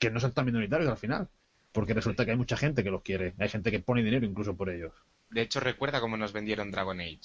[0.02, 1.30] que no son tan minoritarios al final.
[1.72, 3.34] Porque resulta que hay mucha gente que los quiere.
[3.40, 4.92] Hay gente que pone dinero incluso por ellos.
[5.30, 7.20] De hecho, recuerda cómo nos vendieron Dragon Age.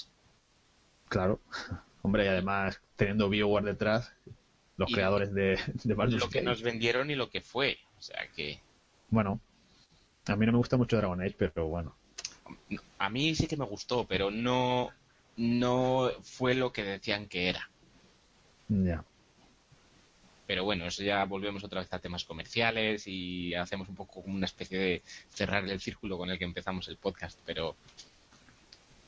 [1.09, 1.41] Claro.
[2.03, 4.13] Hombre, y además teniendo BioWare detrás,
[4.77, 6.45] los Y- creadores de, de Baldur's Lo que Gate.
[6.49, 7.79] nos vendieron y lo que fue.
[7.99, 8.61] O sea que.
[9.11, 9.41] Bueno,
[10.27, 11.97] a mí no me gusta mucho Dragon Age, pero bueno.
[12.99, 14.91] A mí sí que me gustó, pero no.
[15.39, 17.69] No fue lo que decían que era.
[18.69, 19.03] Ya.
[20.47, 24.35] Pero bueno, eso ya volvemos otra vez a temas comerciales y hacemos un poco como
[24.35, 25.03] una especie de
[25.35, 27.39] cerrar el círculo con el que empezamos el podcast.
[27.45, 27.75] Pero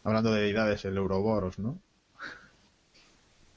[0.05, 1.79] Hablando de deidades, el Ouroboros, ¿no?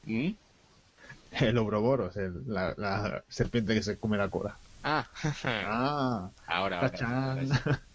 [0.05, 0.29] ¿Mm?
[1.31, 4.57] El Ouroboros, el- la, la serpiente que se come la cola.
[4.83, 5.07] Ah,
[5.45, 7.81] Ah, ahora, ahora.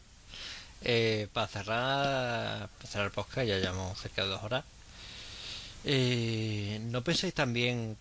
[0.89, 4.65] Eh, para cerrar para cerrar el podcast, ya llevamos cerca de dos horas.
[5.85, 7.97] Eh, ¿No pensáis también...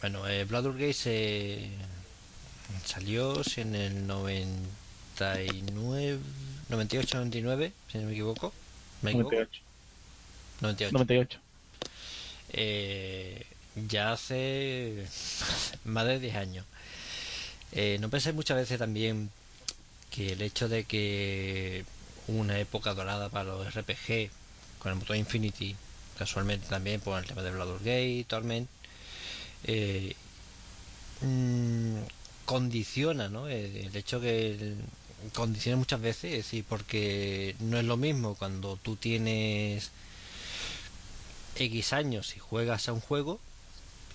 [0.00, 1.70] Bueno, eh, Gate se
[2.84, 6.18] salió si en el 99...
[6.70, 8.52] 98-99, si no me equivoco.
[9.02, 9.30] ¿Me equivoco?
[9.30, 9.62] 98.
[10.60, 10.92] 98.
[10.92, 11.38] 98.
[12.54, 13.46] Eh,
[13.88, 15.06] ya hace
[15.84, 16.66] más de 10 años.
[17.72, 19.30] Eh, ¿No pensáis muchas veces también
[20.10, 21.84] que el hecho de que
[22.28, 24.30] una época dorada para los RPG
[24.78, 25.74] con el motor Infinity,
[26.18, 28.68] casualmente también por el tema de Baldur's Gate, Torment,
[29.64, 30.14] eh,
[31.20, 31.98] mm,
[32.44, 33.48] condiciona, ¿no?
[33.48, 34.74] El, hecho que
[35.34, 39.90] condiciona muchas veces, es decir, porque no es lo mismo cuando tú tienes
[41.56, 43.38] X años y juegas a un juego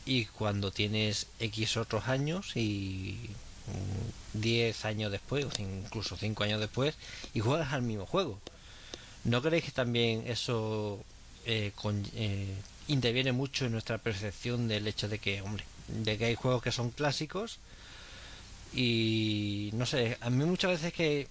[0.06, 3.18] y cuando tienes X otros años y
[4.34, 6.96] mm, 10 años después o incluso 5 años después
[7.34, 8.40] y juegas al mismo juego.
[9.24, 11.00] ¿No creéis que también eso
[11.46, 11.72] eh,
[12.16, 12.56] eh,
[12.88, 16.72] interviene mucho en nuestra percepción del hecho de que, hombre, de que hay juegos que
[16.72, 17.60] son clásicos
[18.74, 21.28] y no sé, a mí muchas veces que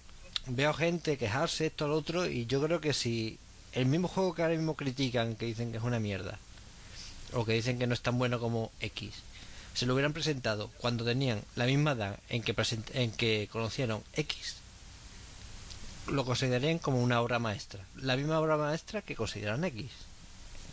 [0.47, 3.37] veo gente quejarse esto al otro y yo creo que si
[3.73, 6.39] el mismo juego que ahora mismo critican, que dicen que es una mierda,
[7.33, 9.11] o que dicen que no es tan bueno como X,
[9.73, 14.01] se lo hubieran presentado cuando tenían la misma edad en que, present- en que conocieron
[14.13, 14.55] X,
[16.07, 17.83] lo considerarían como una obra maestra.
[17.97, 19.91] La misma obra maestra que consideran X.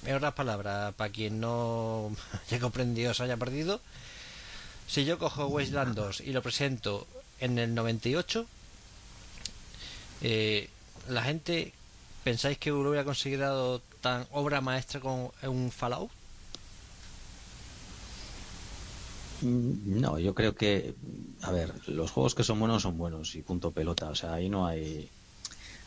[0.06, 2.14] En otras palabras, para quien no
[2.48, 3.80] haya comprendido o se haya perdido,
[4.86, 7.06] si yo cojo Wasteland 2 y lo presento
[7.40, 8.46] en el 98,
[10.22, 10.68] eh,
[11.08, 11.72] la gente,
[12.22, 16.10] ¿pensáis que lo hubiera considerado tan obra maestra como un Fallout?
[19.40, 20.94] Mm, No, yo creo que,
[21.42, 24.08] a ver, los juegos que son buenos son buenos y punto pelota.
[24.10, 25.13] O sea, ahí no hay,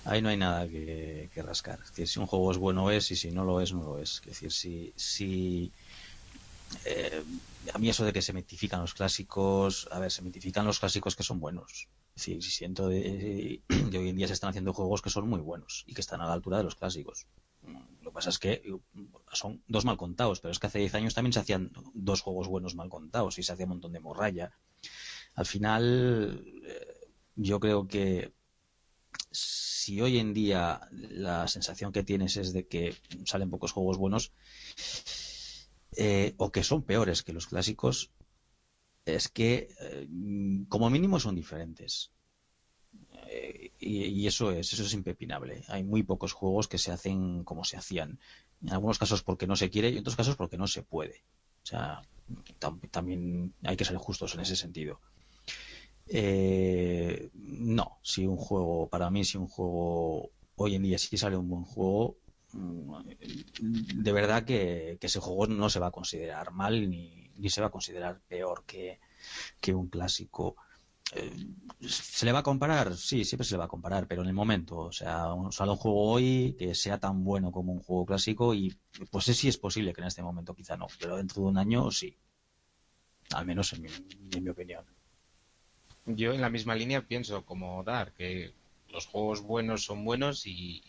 [0.07, 1.79] ahí no hay nada que, rascar.
[1.83, 3.99] Es decir, si un juego es bueno es y si no lo es no lo
[3.99, 4.21] es.
[4.21, 5.71] Es decir, si, si
[6.85, 7.23] eh,
[7.73, 11.15] a mí eso de que se mitifican los clásicos, a ver, se mitifican los clásicos
[11.15, 11.87] que son buenos.
[12.15, 15.29] Es decir, si siento de, de hoy en día se están haciendo juegos que son
[15.29, 17.27] muy buenos y que están a la altura de los clásicos.
[18.01, 18.63] Lo que pasa es que
[19.33, 22.47] son dos mal contados, pero es que hace 10 años también se hacían dos juegos
[22.47, 24.53] buenos mal contados y se hacía un montón de morralla.
[25.35, 28.31] Al final, eh, yo creo que
[29.37, 32.95] si hoy en día la sensación que tienes es de que
[33.25, 34.31] salen pocos juegos buenos
[35.95, 38.11] eh, o que son peores que los clásicos,
[39.05, 39.51] es que
[39.81, 40.07] eh,
[40.69, 42.11] como mínimo son diferentes.
[43.29, 45.63] Eh, y, eso es, eso es impepinable.
[45.67, 48.19] Hay muy pocos juegos que se hacen como se hacían.
[48.61, 51.23] En algunos casos porque no se quiere y en otros casos porque no se puede.
[51.63, 52.01] O sea,
[52.59, 54.99] tam- también hay que ser justos en ese sentido.
[56.09, 61.37] Eh, no, si un juego, para mí, si un juego hoy en día sí sale
[61.37, 62.17] un buen juego,
[62.53, 62.93] mm,
[64.03, 67.61] de verdad que, que ese juego no se va a considerar mal ni, ni se
[67.61, 68.99] va a considerar peor que,
[69.61, 70.55] que un clásico.
[71.15, 71.31] Eh,
[71.87, 72.95] ¿Se le va a comparar?
[72.97, 75.71] Sí, siempre se le va a comparar, pero en el momento, o sea, un- sale
[75.71, 78.75] un juego hoy que sea tan bueno como un juego clásico y
[79.11, 81.91] pues sí es posible que en este momento quizá no, pero dentro de un año
[81.91, 82.17] sí.
[83.33, 83.89] Al menos en mi,
[84.35, 84.85] en mi opinión.
[86.07, 88.53] Yo en la misma línea pienso como Dar, que
[88.89, 90.81] los juegos buenos son buenos y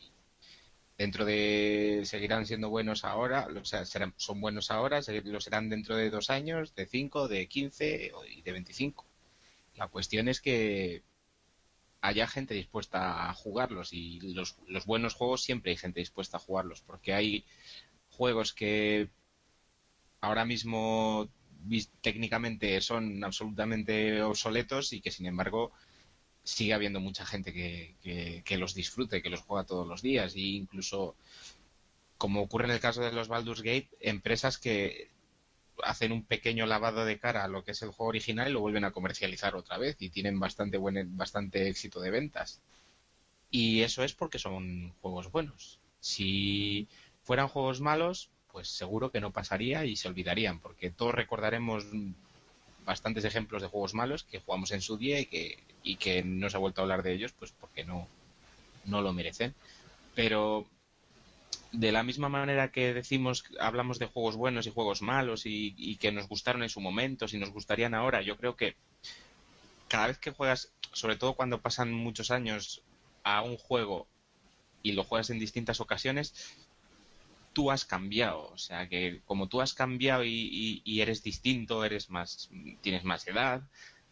[0.96, 5.96] dentro de seguirán siendo buenos ahora, o sea, serán, son buenos ahora, lo serán dentro
[5.96, 9.06] de dos años, de cinco, de quince y de veinticinco.
[9.76, 11.02] La cuestión es que
[12.00, 16.40] haya gente dispuesta a jugarlos y los, los buenos juegos siempre hay gente dispuesta a
[16.40, 17.44] jugarlos porque hay
[18.10, 19.08] juegos que
[20.20, 21.28] ahora mismo
[22.00, 25.72] técnicamente son absolutamente obsoletos y que sin embargo
[26.44, 30.40] sigue habiendo mucha gente que, que, los disfrute, que los juega todos los días e
[30.40, 31.14] incluso
[32.16, 35.10] como ocurre en el caso de los Baldur's Gate, empresas que
[35.84, 38.60] hacen un pequeño lavado de cara a lo que es el juego original y lo
[38.60, 42.60] vuelven a comercializar otra vez y tienen bastante buen bastante éxito de ventas.
[43.50, 45.80] Y eso es porque son juegos buenos.
[46.00, 46.88] Si
[47.22, 51.84] fueran juegos malos, pues seguro que no pasaría y se olvidarían, porque todos recordaremos
[52.84, 56.48] bastantes ejemplos de juegos malos que jugamos en su día y que, y que no
[56.48, 58.08] se ha vuelto a hablar de ellos, pues porque no,
[58.84, 59.54] no lo merecen.
[60.14, 60.66] Pero
[61.72, 66.12] de la misma manera que decimos, hablamos de juegos buenos y juegos malos y, que
[66.12, 68.76] nos gustaron en su momento, si nos gustarían ahora, yo creo que
[69.88, 72.82] cada vez que juegas, sobre todo cuando pasan muchos años
[73.22, 74.06] a un juego
[74.82, 76.56] y lo juegas en distintas ocasiones,
[77.58, 78.50] tú has cambiado.
[78.52, 82.48] O sea que como tú has cambiado y, eres distinto, eres más,
[82.82, 83.62] tienes más edad,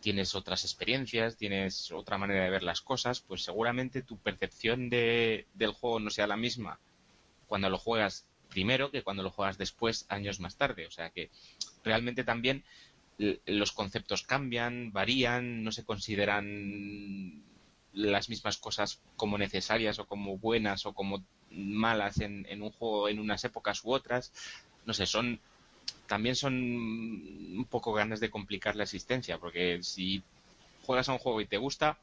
[0.01, 5.47] tienes otras experiencias, tienes otra manera de ver las cosas, pues seguramente tu percepción de,
[5.55, 6.81] del juego no sea la misma
[7.47, 10.89] cuando lo juegas primero que cuando lo juegas después, años más tarde.
[10.89, 11.31] O sea que
[11.85, 12.65] realmente también
[13.47, 17.45] los conceptos cambian, varían, no se consideran
[17.97, 23.19] las mismas cosas como necesarias o como buenas o como malas en, un juego en
[23.19, 24.33] unas épocas u otras.
[24.85, 25.41] No sé, son
[26.07, 30.23] también son un poco ganas de complicar la existencia, porque si
[30.85, 31.99] juegas a un juego y te gusta,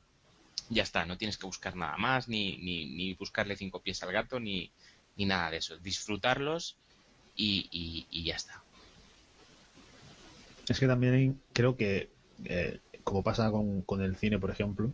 [0.70, 4.12] ya está, no tienes que buscar nada más, ni, ni, ni buscarle cinco pies al
[4.12, 4.72] gato, ni,
[5.16, 5.78] ni nada de eso.
[5.78, 6.76] Disfrutarlos
[7.36, 8.62] y, y, ya está.
[10.68, 12.10] Es que también creo que,
[12.46, 14.92] eh, como pasa con, con, el cine, por ejemplo,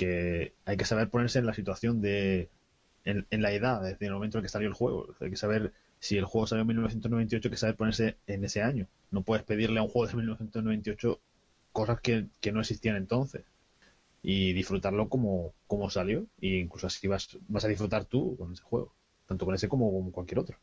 [0.00, 2.48] que hay que saber ponerse en la situación de.
[3.04, 5.14] en, la edad, en el momento en que salió el juego.
[5.20, 8.62] Hay que saber si el juego salió en 1998, hay que saber ponerse en ese
[8.62, 8.86] año.
[9.10, 11.20] No puedes pedirle a un juego de 1998
[11.72, 13.44] cosas que, que no existían entonces
[14.22, 18.62] y disfrutarlo como, como salió e incluso así vas, vas a disfrutar tú con ese
[18.62, 18.94] juego
[19.30, 20.58] tanto con ese como con cualquier otro.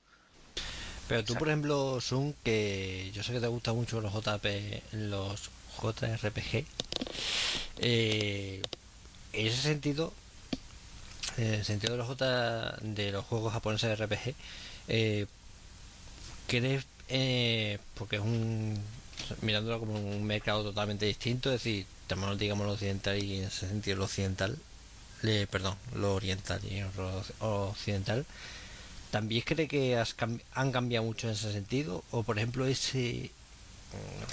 [1.07, 4.45] Pero tú, por ejemplo, Sun, que yo sé que te gustan mucho los JP,
[4.91, 5.49] los
[5.81, 6.65] JRPG,
[7.77, 8.61] eh,
[9.39, 10.14] en ese sentido,
[11.38, 14.35] en el sentido de los J, de los juegos japoneses de RPG,
[14.88, 15.26] eh,
[16.47, 18.80] ¿crees, eh, porque es un,
[19.41, 23.68] mirándolo como un mercado totalmente distinto, es decir, tenemos digamos lo occidental y en ese
[23.68, 24.57] sentido lo occidental,
[25.51, 28.26] perdón, lo oriental y lo occidental,
[29.11, 30.03] ¿También cree que
[30.53, 32.03] han cambiado mucho en ese sentido?
[32.11, 33.31] ¿O por ejemplo ese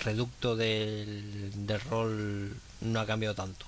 [0.05, 1.53] reducto del,
[1.89, 3.67] rol no ha cambiado tanto?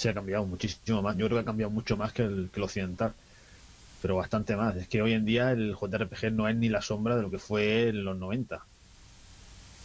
[0.00, 1.14] Se ha cambiado muchísimo más.
[1.18, 3.12] Yo creo que ha cambiado mucho más que el, que occidental.
[4.00, 4.74] Pero bastante más.
[4.76, 7.38] Es que hoy en día el JRPG no es ni la sombra de lo que
[7.38, 8.64] fue en los 90.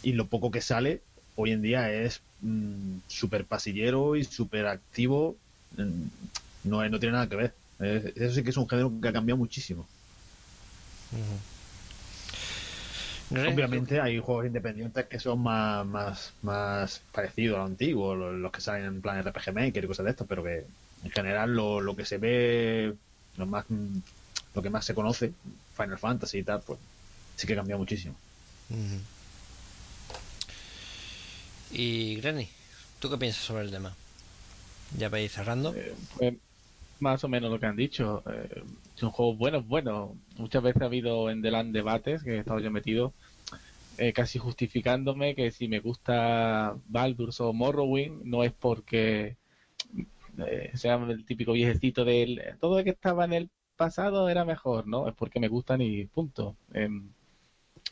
[0.02, 1.02] Y lo poco que sale
[1.34, 5.36] hoy en día es mm, súper pasillero y súper activo.
[5.76, 6.04] Mm,
[6.64, 7.54] no, no tiene nada que ver.
[7.78, 9.86] Eso sí que es un género que ha cambiado muchísimo.
[13.30, 18.60] Obviamente hay juegos independientes que son más, más, más parecidos a lo antiguo, los, que
[18.60, 20.64] salen en plan RPG Maker y cosas de esto, pero que
[21.04, 22.94] en general lo, lo que se ve,
[23.36, 23.64] lo más
[24.54, 25.32] lo que más se conoce,
[25.76, 26.78] Final Fantasy y tal, pues
[27.36, 28.16] sí que ha cambiado muchísimo.
[31.70, 32.48] Y Granny,
[32.98, 33.94] ¿tú qué piensas sobre el tema?
[34.96, 35.74] Ya para ir cerrando.
[35.74, 36.34] Eh, pues,
[37.00, 38.22] más o menos lo que han dicho.
[38.26, 38.62] Eh,
[38.96, 40.16] son juegos buenos, bueno.
[40.36, 43.14] Muchas veces ha habido en Deland debates que he estado yo metido
[43.98, 49.36] eh, casi justificándome que si me gusta Baldur's o Morrowind no es porque
[50.38, 54.86] eh, sea el típico viejecito del todo lo que estaba en el pasado era mejor,
[54.86, 55.08] ¿no?
[55.08, 56.56] Es porque me gustan y punto.
[56.72, 57.10] Em,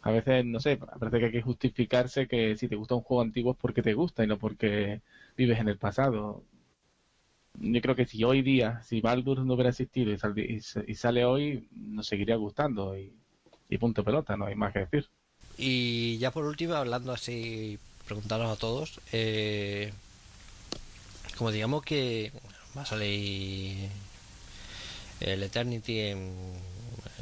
[0.02, 3.22] a veces, no sé, parece que hay que justificarse que si te gusta un juego
[3.22, 5.00] antiguo es porque te gusta y no porque
[5.36, 6.44] vives en el pasado
[7.60, 12.06] yo creo que si hoy día, si Baldur no hubiera existido y, sale hoy, nos
[12.06, 13.12] seguiría gustando y,
[13.78, 15.08] punto pelota, no hay más que decir.
[15.58, 19.92] Y ya por último, hablando así, preguntaros a todos, eh,
[21.36, 22.32] como digamos que
[22.76, 23.88] va a salir
[25.20, 26.32] el Eternity en,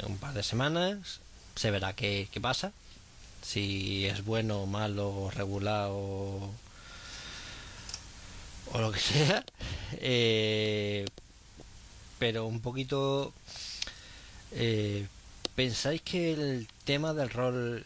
[0.05, 1.21] un par de semanas,
[1.55, 2.71] se verá qué, qué pasa,
[3.41, 6.51] si es bueno, malo, regular o
[8.71, 9.43] o lo que sea.
[10.05, 11.05] Eh,
[12.19, 13.33] pero un poquito...
[14.51, 15.07] Eh,
[15.55, 17.85] ¿Pensáis que el tema del rol...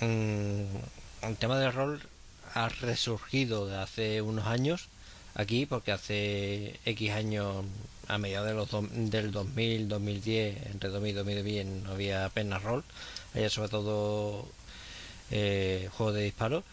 [0.00, 0.64] Mm,
[1.22, 2.02] el tema del rol
[2.54, 4.88] ha resurgido de hace unos años
[5.36, 5.66] aquí?
[5.66, 7.64] Porque hace X años,
[8.08, 12.84] a mediados de los del 2000, 2010, entre 2000 y 2010 no había apenas rol.
[13.34, 14.46] Había sobre todo
[15.30, 16.64] eh, juego de disparo.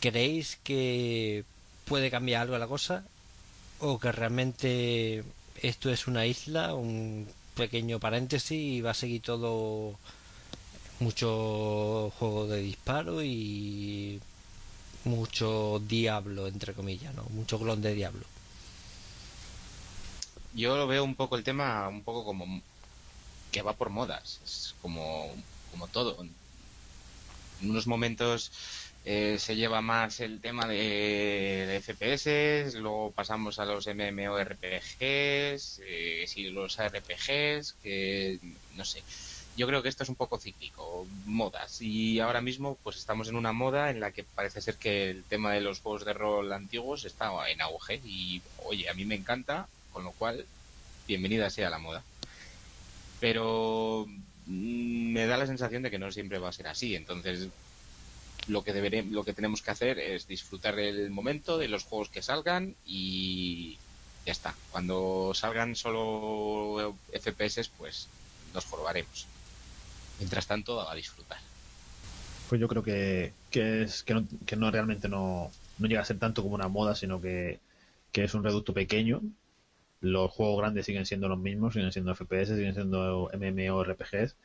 [0.00, 1.44] ¿Creéis que
[1.86, 3.04] puede cambiar algo la cosa?
[3.80, 5.24] ¿O que realmente
[5.62, 9.98] esto es una isla, un pequeño paréntesis y va a seguir todo
[11.00, 14.20] mucho juego de disparo y
[15.04, 17.24] mucho diablo, entre comillas, ¿no?
[17.30, 18.24] Mucho clon de diablo.
[20.54, 22.60] Yo lo veo un poco el tema, un poco como
[23.52, 25.30] que va por modas, es como,
[25.70, 26.22] como todo.
[27.60, 28.50] En unos momentos
[29.08, 35.00] eh, se lleva más el tema de, FPS, luego pasamos a los MMORPGs,
[35.86, 38.40] eh, si los RPGs, que
[38.74, 39.04] no sé.
[39.56, 41.80] Yo creo que esto es un poco cíclico, modas.
[41.80, 45.22] Y ahora mismo pues estamos en una moda en la que parece ser que el
[45.22, 49.14] tema de los juegos de rol antiguos está en auge y oye, a mí me
[49.14, 50.44] encanta, con lo cual
[51.06, 52.02] bienvenida sea la moda.
[53.20, 54.06] Pero
[54.46, 57.50] mm, me da la sensación de que no siempre va a ser así, entonces
[58.48, 62.08] lo que deberé, lo que tenemos que hacer es disfrutar del momento, de los juegos
[62.08, 63.78] que salgan y
[64.24, 64.54] ya está.
[64.70, 68.08] Cuando salgan solo FPS, pues
[68.54, 69.26] nos formaremos.
[70.18, 71.38] Mientras tanto, a disfrutar.
[72.48, 76.04] Pues yo creo que, que es que no, que no realmente no, no llega a
[76.04, 77.58] ser tanto como una moda, sino que,
[78.12, 79.20] que es un reducto pequeño.
[80.00, 84.36] Los juegos grandes siguen siendo los mismos, siguen siendo FPS, siguen siendo MMORPGs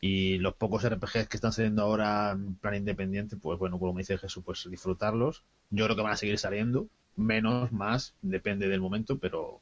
[0.00, 4.16] y los pocos RPGs que están saliendo ahora en plan independiente, pues bueno, como dice
[4.16, 5.42] Jesús, pues disfrutarlos.
[5.70, 6.86] Yo creo que van a seguir saliendo,
[7.16, 9.60] menos, más, depende del momento, pero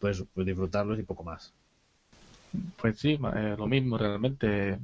[0.00, 1.52] pues, pues disfrutarlos y poco más.
[2.80, 4.72] Pues sí, eh, lo mismo realmente.
[4.72, 4.78] Es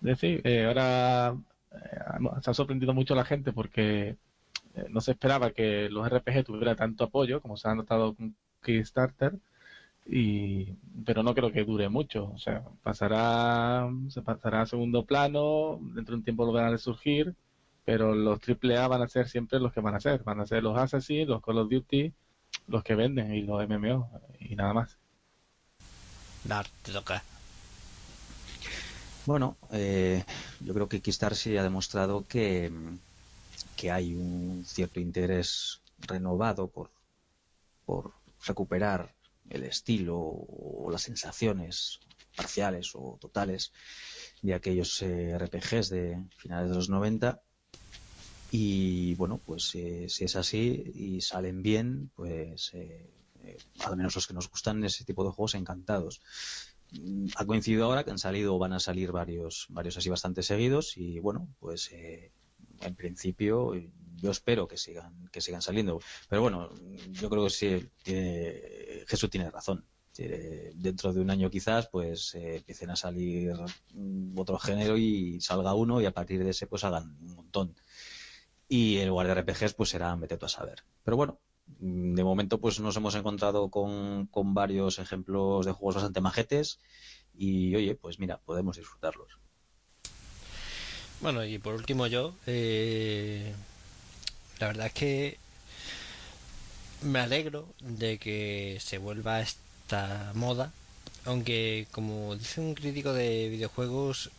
[0.00, 1.36] decir, eh, ahora
[1.72, 4.16] eh, se ha sorprendido mucho la gente porque
[4.88, 8.34] no se esperaba que los RPG tuvieran tanto apoyo como se ha notado con
[8.64, 9.34] Kickstarter
[10.06, 10.74] y
[11.04, 12.30] pero no creo que dure mucho.
[12.34, 16.70] O sea pasará se pasará a segundo plano dentro de un tiempo lo van a
[16.70, 17.34] resurgir
[17.84, 20.22] pero los AAA van a ser siempre los que van a ser.
[20.24, 22.12] Van a ser los Assassin's los Call of Duty
[22.68, 24.08] los que venden y los MMO
[24.40, 24.96] y nada más.
[26.44, 27.22] Dar, te toca.
[29.26, 30.22] Bueno, eh,
[30.60, 32.70] yo creo que Kickstarter sí ha demostrado que,
[33.76, 36.90] que hay un cierto interés renovado por,
[37.86, 38.12] por
[38.46, 39.14] recuperar
[39.50, 42.00] el estilo o las sensaciones
[42.36, 43.72] parciales o totales
[44.42, 47.40] de aquellos eh, RPGs de finales de los 90
[48.56, 53.10] y bueno pues eh, si es así y salen bien pues eh,
[53.42, 56.22] eh, al menos los que nos gustan ese tipo de juegos encantados.
[56.92, 60.44] Mm, ha coincidido ahora que han salido o van a salir varios varios así bastante
[60.44, 63.74] seguidos y bueno pues en principio
[64.16, 66.00] yo espero que sigan que sigan saliendo.
[66.28, 66.70] Pero bueno
[67.10, 69.84] yo creo que sí tiene, Jesús tiene razón.
[70.16, 73.52] Dentro de un año quizás pues eh, empiecen a salir
[73.94, 77.74] mm, otro género y salga uno y a partir de ese pues hagan un montón.
[78.68, 80.84] Y en lugar de RPGs pues será vete tú a saber.
[81.02, 81.40] Pero bueno
[81.80, 86.78] mm, de momento pues nos hemos encontrado con, con varios ejemplos de juegos bastante majetes
[87.34, 89.38] y oye pues mira podemos disfrutarlos.
[91.20, 93.54] Bueno, y por último yo, eh,
[94.58, 95.38] la verdad es que
[97.02, 100.72] me alegro de que se vuelva esta moda,
[101.24, 104.30] aunque como dice un crítico de videojuegos,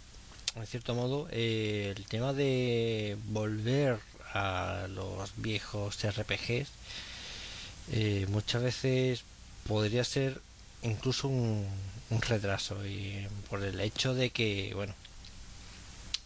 [0.55, 3.99] en cierto modo, eh, el tema de volver
[4.33, 6.69] a los viejos RPGs
[7.91, 9.23] eh, muchas veces
[9.67, 10.41] podría ser
[10.81, 11.67] incluso un,
[12.09, 14.93] un retraso y por el hecho de que, bueno,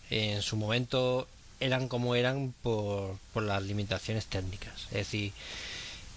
[0.09, 1.27] en su momento
[1.59, 4.85] eran como eran por, por las limitaciones técnicas.
[4.85, 5.33] Es decir,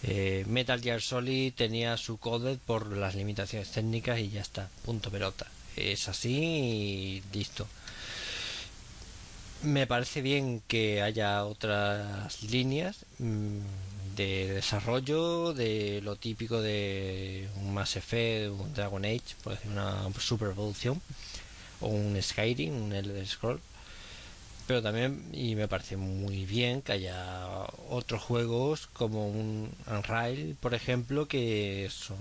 [0.05, 5.11] eh, Metal Gear Solid tenía su codec por las limitaciones técnicas y ya está, punto
[5.11, 5.47] pelota.
[5.77, 7.67] Es así y listo.
[9.63, 13.59] Me parece bien que haya otras líneas mm,
[14.17, 20.09] de desarrollo de lo típico de un Mass Effect, un Dragon Age, por decir una
[20.19, 21.01] super evolución,
[21.81, 23.61] o un Skyrim, un Elder Scroll
[24.67, 30.75] pero también y me parece muy bien que haya otros juegos como un Unrail por
[30.75, 32.19] ejemplo que son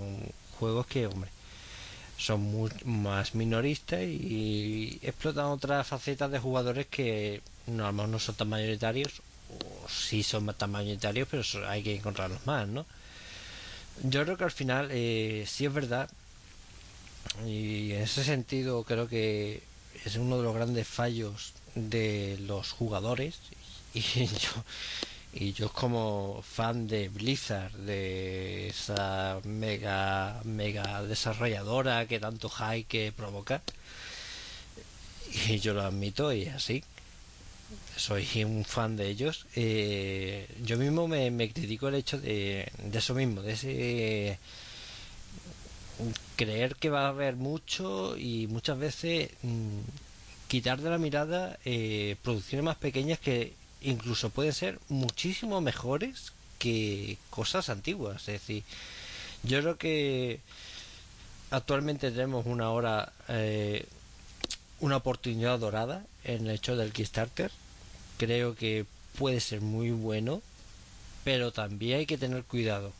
[0.59, 1.29] juegos que hombre
[2.17, 9.21] son más minoristas y explotan otras facetas de jugadores que no, no son tan mayoritarios
[9.49, 12.85] o sí son tan mayoritarios pero hay que encontrarlos más ¿no?
[14.03, 16.09] yo creo que al final eh, sí es verdad
[17.45, 19.63] y en ese sentido creo que
[20.05, 23.39] es uno de los grandes fallos de los jugadores
[23.93, 24.63] y yo
[25.33, 33.11] y yo como fan de Blizzard de esa mega mega desarrolladora que tanto hype que
[33.13, 33.61] provoca
[35.47, 36.83] y yo lo admito y así.
[37.95, 39.45] Soy un fan de ellos.
[39.55, 44.39] Eh, yo mismo me, critico el hecho de, de eso mismo de ese
[46.35, 49.79] creer que va a haber mucho y muchas veces mm,
[50.51, 57.17] quitar de la mirada eh, producciones más pequeñas que incluso pueden ser muchísimo mejores que
[57.29, 58.27] cosas antiguas.
[58.27, 58.65] Es decir,
[59.43, 60.41] yo creo que
[61.51, 63.85] actualmente tenemos una hora, eh,
[64.81, 67.49] una oportunidad dorada en el hecho del Kickstarter.
[68.17, 68.85] Creo que
[69.17, 70.41] puede ser muy bueno,
[71.23, 72.91] pero también hay que tener cuidado.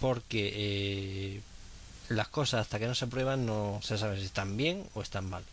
[0.00, 1.40] Porque eh,
[2.10, 5.24] las cosas hasta que no se prueban no se sabe si están bien o están
[5.24, 5.44] mal.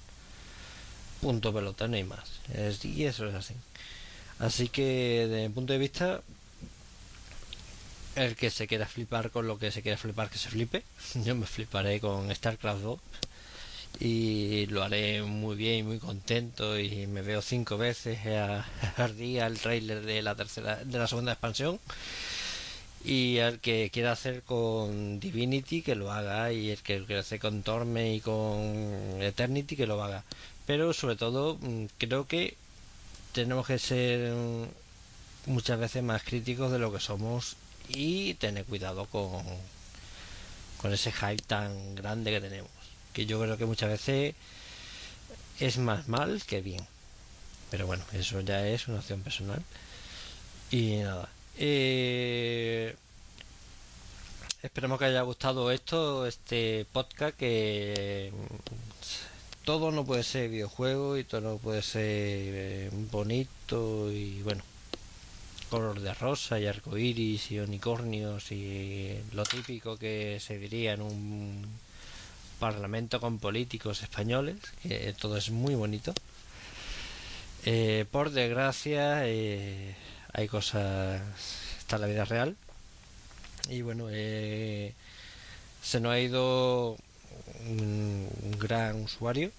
[1.21, 2.39] Punto pelota, no hay más.
[2.83, 3.53] y eso es así.
[4.39, 6.21] Así que desde mi punto de vista,
[8.15, 10.83] el que se quiera flipar con lo que se quiera flipar, que se flipe.
[11.25, 12.99] Yo me fliparé con StarCraft 2
[13.99, 18.19] y lo haré muy bien y muy contento y me veo cinco veces
[18.97, 21.79] al día el trailer de la tercera de la segunda expansión
[23.03, 27.39] y el que quiera hacer con Divinity que lo haga y el que quiera hacer
[27.39, 30.23] con Torme y con Eternity que lo haga
[30.67, 32.55] pero sobre todo mm, creo que
[33.33, 34.65] tenemos que ser mm,
[35.47, 37.55] muchas veces más críticos de lo que somos
[37.89, 39.43] y tener cuidado con
[40.77, 42.71] con ese hype tan grande que tenemos
[43.13, 44.35] que yo creo que muchas veces
[45.59, 46.85] es más mal que bien.
[47.71, 49.63] Pero bueno eso ya es una opción personal.
[50.71, 52.95] Y nada eh,
[54.61, 58.31] esperemos que haya gustado esto, este podcast, que
[59.67, 64.63] todo no puede ser videojuego y todo no puede ser eh, bonito y bueno,
[65.69, 71.65] color de rosa y arcoiris y unicornios y lo típico que se diría en un
[72.61, 76.13] parlamento con políticos españoles, que todo es muy bonito.
[77.65, 81.21] Eh, por desgracia, hay cosas,
[81.77, 82.55] está la vida real.
[83.69, 84.93] Y bueno, eh,
[85.83, 86.95] se nos ha ido
[87.65, 88.29] un,
[88.59, 89.51] gran usuario.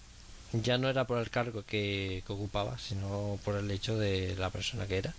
[0.53, 4.87] Ya no era por el cargo que, ocupaba, sino por el hecho de la persona
[4.87, 5.15] que era.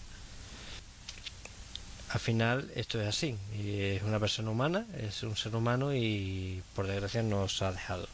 [2.09, 6.87] Al final esto es así, es una persona humana, es un ser humano y por
[6.87, 8.07] desgracia nos ha dejado.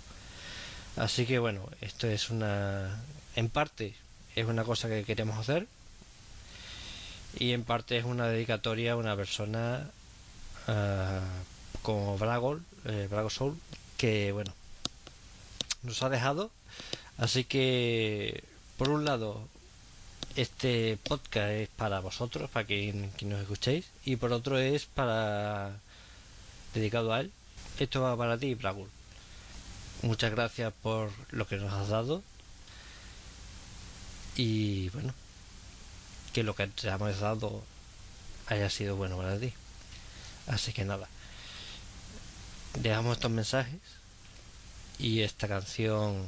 [0.97, 3.01] Así que bueno, esto es una,
[3.37, 3.95] en parte
[4.35, 5.67] es una cosa que queremos hacer,
[7.37, 9.89] y en parte es una dedicatoria a una persona
[10.67, 13.57] uh, como Bragol, eh, Brago Soul,
[13.97, 14.53] que bueno,
[15.83, 16.51] nos ha dejado.
[17.17, 18.43] Así que,
[18.77, 19.47] por un lado,
[20.35, 25.79] este podcast es para vosotros, para quien, nos escuchéis, y por otro es para
[26.73, 27.31] dedicado a él.
[27.79, 28.89] Esto va para ti, Bragol.
[30.01, 32.21] Muchas gracias por lo que nos has dado.
[34.35, 35.13] Y bueno,
[36.33, 37.63] que lo que te hemos dado
[38.47, 39.53] haya sido bueno para ti.
[40.47, 41.07] Así que nada,
[42.77, 43.79] dejamos estos mensajes
[44.99, 46.27] y esta canción.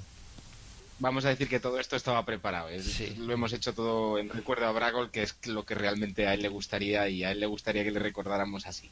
[0.99, 2.69] Vamos a decir que todo esto estaba preparado.
[3.17, 6.41] Lo hemos hecho todo en recuerdo a Bragol, que es lo que realmente a él
[6.41, 8.89] le gustaría y a él le gustaría que le recordáramos así.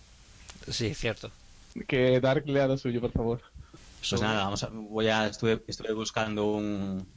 [0.69, 1.31] Sí, cierto.
[1.87, 3.41] Que Dark lea lo suyo, por favor.
[4.07, 7.07] Pues nada, vamos a, voy a, estuve, estuve buscando un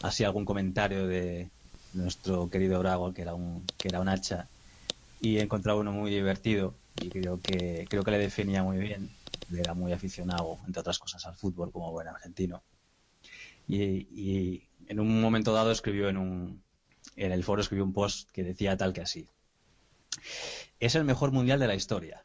[0.00, 1.50] así algún comentario de,
[1.92, 4.48] nuestro querido Brago, que era un, que era un hacha,
[5.20, 9.10] y he encontrado uno muy divertido y creo que, creo que le definía muy bien.
[9.52, 12.62] Era muy aficionado, entre otras cosas, al fútbol como buen argentino.
[13.66, 16.62] Y, en un momento dado escribió en un
[17.16, 19.28] en el foro escribió un post que decía tal que así.
[20.80, 22.24] Es el mejor mundial de la historia.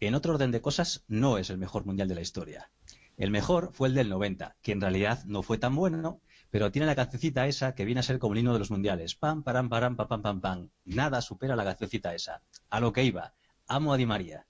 [0.00, 2.70] En otro orden de cosas, no es el mejor mundial de la historia.
[3.16, 6.20] El mejor fue el del 90, que en realidad no fue tan bueno,
[6.50, 9.14] pero tiene la cancioncita esa que viene a ser como el himno de los mundiales.
[9.14, 10.70] Pam, param, param, pam, pam, pam, pam.
[10.84, 12.42] Nada supera la cancioncita esa.
[12.70, 13.34] A lo que iba.
[13.68, 14.46] Amo a Di María.